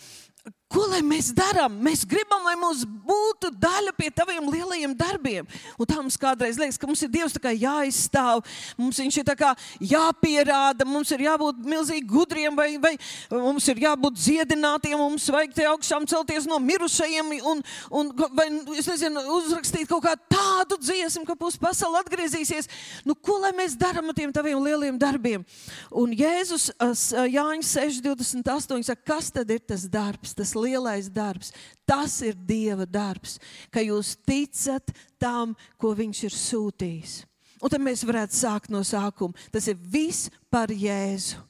Ko 0.66 0.82
lai 0.90 0.98
mēs 1.06 1.28
darām? 1.30 1.76
Mēs 1.78 2.02
gribam, 2.08 2.42
lai 2.42 2.56
mums 2.58 2.80
būtu 2.82 3.52
daļa 3.54 3.92
pie 3.94 4.08
taviem 4.10 4.48
lielajiem 4.50 4.96
darbiem. 4.98 5.46
Un 5.78 5.86
tā 5.86 6.00
mums 6.00 6.16
kādreiz 6.18 6.58
liekas, 6.58 6.78
ka 6.80 6.88
mums 6.90 7.04
ir 7.06 7.10
Dievs 7.12 7.36
jāizstāv, 7.38 8.42
mums 8.74 8.98
viņš 8.98 9.18
ir 9.20 9.30
jāpierāda, 9.92 10.86
mums 10.88 11.12
ir 11.14 11.22
jābūt 11.28 11.60
milzīgi 11.62 12.02
gudriem, 12.10 12.56
vai, 12.58 12.76
vai 12.82 12.96
mums 13.30 13.68
ir 13.70 13.78
jābūt 13.84 14.18
dziedinātiem, 14.18 14.98
mums 14.98 15.28
vajag 15.30 15.54
te 15.54 15.68
augšām 15.70 16.08
celties 16.10 16.48
no 16.50 16.58
mirušajiem, 16.58 17.30
un, 17.46 17.62
un 17.94 18.10
vai, 18.34 18.48
nezinu, 18.74 19.22
uzrakstīt 19.36 19.86
kaut 19.86 20.02
kādu 20.08 20.26
tādu 20.34 20.80
dziesmu, 20.82 21.22
ka 21.30 21.38
pusi 21.38 21.62
pasaule 21.62 22.02
atgriezīsies. 22.02 22.66
Nu, 23.06 23.14
ko 23.14 23.38
lai 23.44 23.52
mēs 23.54 23.78
darām 23.78 24.10
ar 24.10 24.18
tiem 24.18 24.34
taviem 24.34 24.58
lielajiem 24.66 24.98
darbiem? 24.98 25.46
Un 25.94 26.10
Jēzus 26.16 26.72
Jāņa 26.82 27.70
6,28 27.70 28.90
saka, 28.90 29.06
kas 29.14 29.30
tad 29.30 29.54
ir 29.54 29.62
tas 29.62 29.86
darbs? 29.90 30.34
Tas 30.34 30.55
lielais 30.56 31.10
darbs. 31.12 31.52
Tas 31.86 32.18
ir 32.24 32.34
Dieva 32.34 32.86
darbs, 32.88 33.38
ka 33.70 33.84
jūs 33.84 34.16
ticat 34.26 34.92
tam, 35.20 35.54
ko 35.78 35.94
Viņš 35.96 36.22
ir 36.28 36.36
sūtījis. 36.36 37.16
Un 37.62 37.72
tad 37.72 37.80
mēs 37.80 38.04
varētu 38.04 38.36
sākt 38.36 38.72
no 38.72 38.82
sākuma. 38.84 39.36
Tas 39.52 39.68
ir 39.70 39.78
viss 39.80 40.30
par 40.52 40.68
Jēzu. 40.68 41.40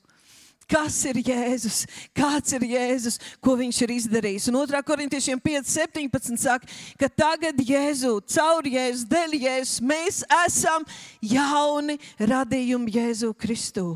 Kas 0.66 0.96
ir 1.06 1.20
Jēzus? 1.22 1.84
Kāds 2.10 2.50
ir 2.56 2.64
Jēzus? 2.66 3.20
Ko 3.38 3.54
viņš 3.54 3.76
ir 3.84 3.92
izdarījis? 4.00 4.48
Un 4.50 4.58
2. 4.66 4.80
korintiešiem 4.82 5.38
5.17 5.38 6.40
saka, 6.42 6.66
ka 6.98 7.06
tagad 7.06 7.60
Jēzu, 7.62 8.16
caur 8.34 8.66
Jēzu, 8.66 9.06
dēļ 9.12 9.36
Jēzus, 9.44 9.76
mēs 9.86 10.24
esam 10.42 10.82
jauni 11.22 12.00
radījumi 12.18 12.96
Jēzu 12.98 13.30
Kristu. 13.38 13.92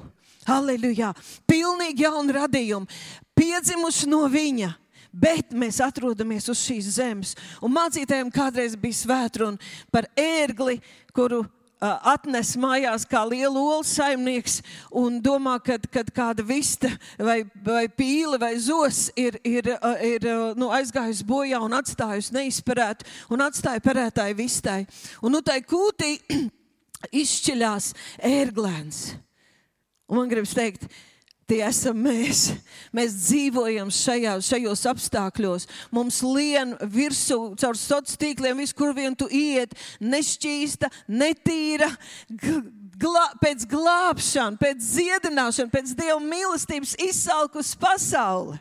Halleluja! 0.46 1.10
Pilnīgi 1.50 2.06
jauni 2.06 2.38
radījumi, 2.38 3.00
piedzimuši 3.34 4.06
no 4.10 4.22
viņa. 4.30 4.70
Bet 5.12 5.54
mēs 5.56 5.80
atrodamies 5.82 6.46
uz 6.52 6.60
šīs 6.62 6.92
zemes. 7.00 7.34
Un 7.64 7.74
mācītājiem 7.74 8.30
kādreiz 8.34 8.76
bija 8.78 9.00
svētruna 9.02 9.58
par 9.90 10.06
ērgli, 10.18 10.78
kuru 11.14 11.42
atnes 11.80 12.52
mājās 12.60 13.06
kā 13.08 13.22
lielu 13.24 13.56
olu 13.56 13.84
saimnieks 13.86 14.60
un 14.96 15.18
domā, 15.24 15.56
ka 15.64 15.78
kāda 16.12 16.44
vista 16.44 16.90
vai, 17.18 17.40
vai 17.64 17.86
pīle 17.88 18.38
vai 18.40 18.52
zos 18.60 19.08
ir, 19.16 19.38
ir, 19.44 19.72
ir 20.04 20.28
nu, 20.60 20.68
aizgājusi 20.76 21.26
bojā 21.26 21.60
un 21.64 21.74
atstājusi 21.78 22.36
neizperētu 22.36 23.08
un 23.32 23.44
atstāja 23.46 23.82
perētāju 23.84 24.36
vistai. 24.36 24.84
Un 25.24 25.36
nu 25.36 25.42
tai 25.42 25.60
kūtī 25.64 26.18
izšķiļās 27.22 27.92
ērglēns. 28.28 29.04
Un 30.10 30.20
man 30.20 30.30
gribas 30.30 30.52
teikt, 30.56 30.84
tie 31.50 31.60
esam 31.66 31.98
mēs. 32.06 32.50
Mēs 32.94 33.16
dzīvojam 33.26 33.90
šajā, 33.94 34.36
šajos 34.46 34.86
apstākļos. 34.90 35.66
Mums 35.94 36.22
lien 36.26 36.76
virsū 36.80 37.40
caur 37.60 37.78
sociāliem 37.78 38.18
tīkliem, 38.20 38.60
visur 38.62 38.94
vien 38.96 39.16
tu 39.16 39.26
iet, 39.32 39.74
nešķīsta, 40.02 40.90
netīra. 41.08 41.90
Glā, 43.00 43.24
pēc 43.40 43.64
glābšanas, 43.70 44.60
pēc 44.60 44.84
dziedināšanas, 44.84 45.72
pēc 45.72 45.94
dieva 45.96 46.20
mīlestības 46.20 46.98
izsalkus 47.00 47.72
pasauli. 47.80 48.60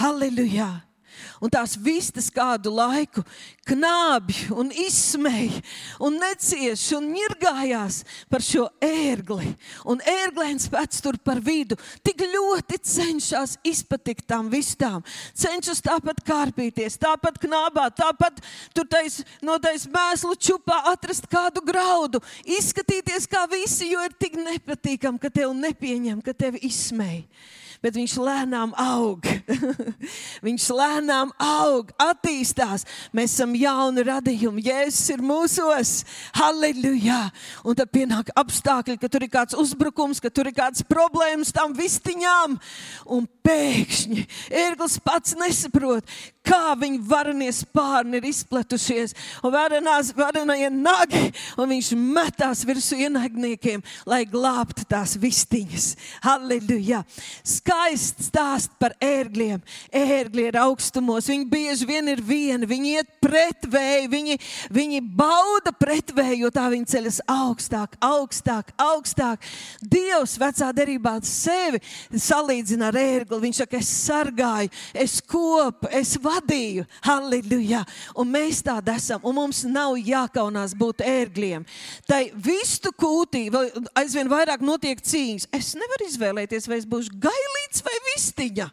Halleluja! 0.00 0.72
Un 1.40 1.52
tās 1.52 1.76
vistas 1.80 2.30
kādu 2.32 2.72
laiku 2.74 3.24
knābi 3.68 4.36
un 4.54 4.70
izsmeja 4.84 5.60
un 6.04 6.18
necieš 6.20 6.84
un 6.98 7.08
ņirgājās 7.14 8.02
par 8.32 8.44
šo 8.44 8.66
ērgli. 8.84 9.54
Un 9.88 10.02
ērglēns 10.04 10.68
pēc 10.72 11.00
tur 11.04 11.18
par 11.24 11.40
vidu 11.44 11.78
tik 12.04 12.24
ļoti 12.28 12.78
cenšas 12.84 13.56
izpatikt 13.66 14.26
tām 14.30 14.50
vistām. 14.52 15.04
Cenšas 15.36 15.82
tāpat 15.84 16.22
kārpīties, 16.26 16.98
tāpat 17.00 17.40
knābā, 17.42 17.88
tāpat 17.96 18.40
tur 18.76 18.88
tais, 18.90 19.22
no 19.44 19.58
tais 19.62 19.86
mēslu 19.90 20.36
čupā 20.36 20.80
atrast 20.92 21.28
kādu 21.30 21.64
graudu, 21.64 22.22
izskatīties 22.44 23.28
kā 23.30 23.46
visi, 23.50 23.92
jo 23.92 24.04
ir 24.04 24.16
tik 24.18 24.38
nepatīkam, 24.40 25.18
ka 25.20 25.32
tev 25.32 25.54
nepieņem, 25.56 26.20
ka 26.24 26.36
tevi 26.36 26.64
izsmeja 26.68 27.24
bet 27.84 27.98
viņš 27.98 28.14
lēnām 28.16 28.72
aug. 28.80 29.26
viņš 30.46 30.68
lēnām 30.72 31.34
aug, 31.36 31.90
attīstās. 32.00 32.86
Mēs 33.12 33.34
esam 33.36 33.52
jauni 33.58 34.06
radījumi. 34.08 34.64
Jēzus 34.64 35.12
ir 35.12 35.24
mūsos. 35.24 35.92
Halleluja! 36.38 37.26
Un 37.64 37.76
tad 37.76 37.92
pienāk 37.92 38.32
apstākļi, 38.40 38.96
ka 39.02 39.10
tur 39.12 39.26
ir 39.26 39.32
kāds 39.34 39.58
uzbrukums, 39.60 40.22
ka 40.24 40.32
tur 40.32 40.48
ir 40.48 40.56
kāds 40.56 40.84
problēmas 40.88 41.52
tam 41.52 41.76
vistiņām. 41.76 42.56
Un 43.12 43.28
pēkšņi 43.44 44.24
ērglis 44.64 44.96
pats 45.04 45.36
nesaprot, 45.36 46.08
kā 46.44 46.74
viņa 46.78 47.00
varenie 47.08 47.50
spārni 47.54 48.18
ir 48.20 48.28
izplatušies, 48.28 49.14
un 49.44 49.54
varenās, 49.54 50.12
varenie 50.16 50.68
nagi, 50.72 51.30
un 51.60 51.70
viņš 51.72 51.92
metās 51.98 52.64
virsū 52.68 52.98
ienaidniekiem, 53.06 53.82
lai 54.08 54.22
glābtu 54.28 54.86
tās 54.88 55.16
vistiņas. 55.20 55.88
Halleluja! 56.24 57.02
Skaists 57.44 58.28
stāst 58.30 58.74
par 58.80 58.94
ērgļiem. 59.02 59.62
Ērgļi 59.94 60.48
ir 60.50 60.60
augstumos, 60.62 61.28
viņi 61.30 61.48
bieži 61.50 61.88
vien 61.88 62.08
ir 62.12 62.22
vieni, 62.24 62.68
viņi 62.68 62.94
iet 62.98 63.12
pretvēju, 63.24 64.10
viņi, 64.12 64.38
viņi 64.74 65.02
bauda 65.16 65.72
pretvēju, 65.76 66.44
jo 66.44 66.52
tā 66.54 66.66
viņi 66.72 66.90
ceļas 66.94 67.20
augstāk, 67.30 67.96
augstāk, 68.04 68.72
augstāk. 68.80 69.44
Dievs 69.80 70.36
vecā 70.40 70.70
derībā 70.76 71.16
sevi 71.24 71.80
salīdzina 72.10 72.90
ar 72.90 72.98
ērgli. 72.98 73.40
Viņš 73.44 73.62
saka, 73.62 73.80
es 73.80 73.90
sargāju, 74.04 74.72
es 75.04 75.18
kopu, 75.20 75.90
es 75.94 76.16
vadīju. 76.34 76.84
Halleluja! 77.04 77.82
Un 78.20 78.30
mēs 78.34 78.62
tādi 78.66 78.94
esam, 78.94 79.22
un 79.24 79.38
mums 79.38 79.64
nav 79.68 79.96
jākaunās 79.98 80.76
būt 80.78 81.04
ērgļiem. 81.06 81.66
Tai 82.08 82.22
vistu 82.36 82.92
kūtī 82.92 83.46
aizvien 83.94 84.30
vairāk 84.30 84.64
notiek 84.64 85.00
cīņas. 85.00 85.50
Es 85.54 85.74
nevaru 85.78 86.08
izvēlēties, 86.08 86.70
vai 86.70 86.80
es 86.82 86.88
būšu 86.88 87.20
gailīts 87.22 87.84
vai 87.86 87.98
vistiņa. 88.12 88.70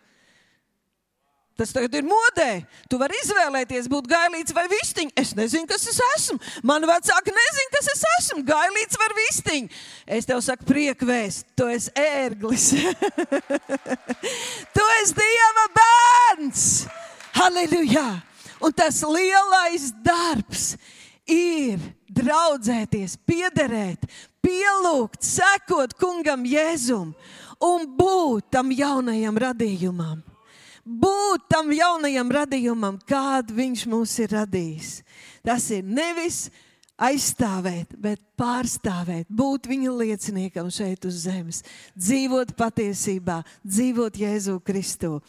Tas 1.61 1.69
tagad 1.75 1.93
ir 1.93 2.05
modē. 2.07 2.63
Tu 2.89 2.97
vari 2.97 3.17
izvēlēties, 3.21 3.85
būt 3.91 4.07
gailīts 4.09 4.55
vai 4.55 4.63
vistiņš. 4.71 5.11
Es 5.19 5.33
nezinu, 5.37 5.67
kas 5.69 5.83
es 5.91 5.99
esmu. 6.15 6.39
Man 6.65 6.87
vecāki 6.89 7.33
nezina, 7.35 7.73
kas 7.75 7.89
es 7.91 8.01
esmu. 8.15 8.41
Gailīts 8.47 8.97
vai 8.97 9.09
vistiņš. 9.19 9.83
Es 10.17 10.29
tev 10.29 10.41
saku, 10.41 10.65
priekvēs, 10.71 11.43
tu 11.53 11.67
esi 11.69 11.93
ērglis. 12.01 12.71
tu 14.75 14.87
esi 15.03 15.19
Dieva 15.21 15.67
bērns. 15.77 16.65
Halleluja! 17.35 18.21
Un 18.61 18.73
tas 18.77 19.01
lielais 19.01 19.89
darbs 20.05 20.75
ir 21.25 21.79
draudzēties, 22.11 23.15
piederēt, 23.25 24.05
pielūgt, 24.43 25.23
sekot 25.25 25.95
kungam 25.97 26.45
Jēzum 26.45 27.15
un 27.61 27.87
būt 27.97 28.51
tam 28.53 28.69
jaunajam 28.75 29.39
radījumam 29.41 30.21
būt 30.85 31.45
tam 31.51 31.71
jaunajam 31.73 32.31
radījumam, 32.33 32.97
kādu 33.07 33.55
viņš 33.57 33.85
mums 33.89 34.17
ir 34.21 34.33
radījis. 34.33 34.91
Tas 35.45 35.69
ir 35.73 35.85
nevis 35.85 36.49
aizstāvēt, 37.01 37.95
bet 37.97 38.21
pārstāvēt, 38.37 39.25
būt 39.29 39.69
viņa 39.69 39.93
lieciniekam 40.03 40.69
šeit 40.73 41.05
uz 41.09 41.23
zemes, 41.25 41.63
dzīvot 41.97 42.53
patiesībā, 42.57 43.41
dzīvot 43.65 44.19
Jēzu 44.21 44.59
Kristu. 44.65 45.19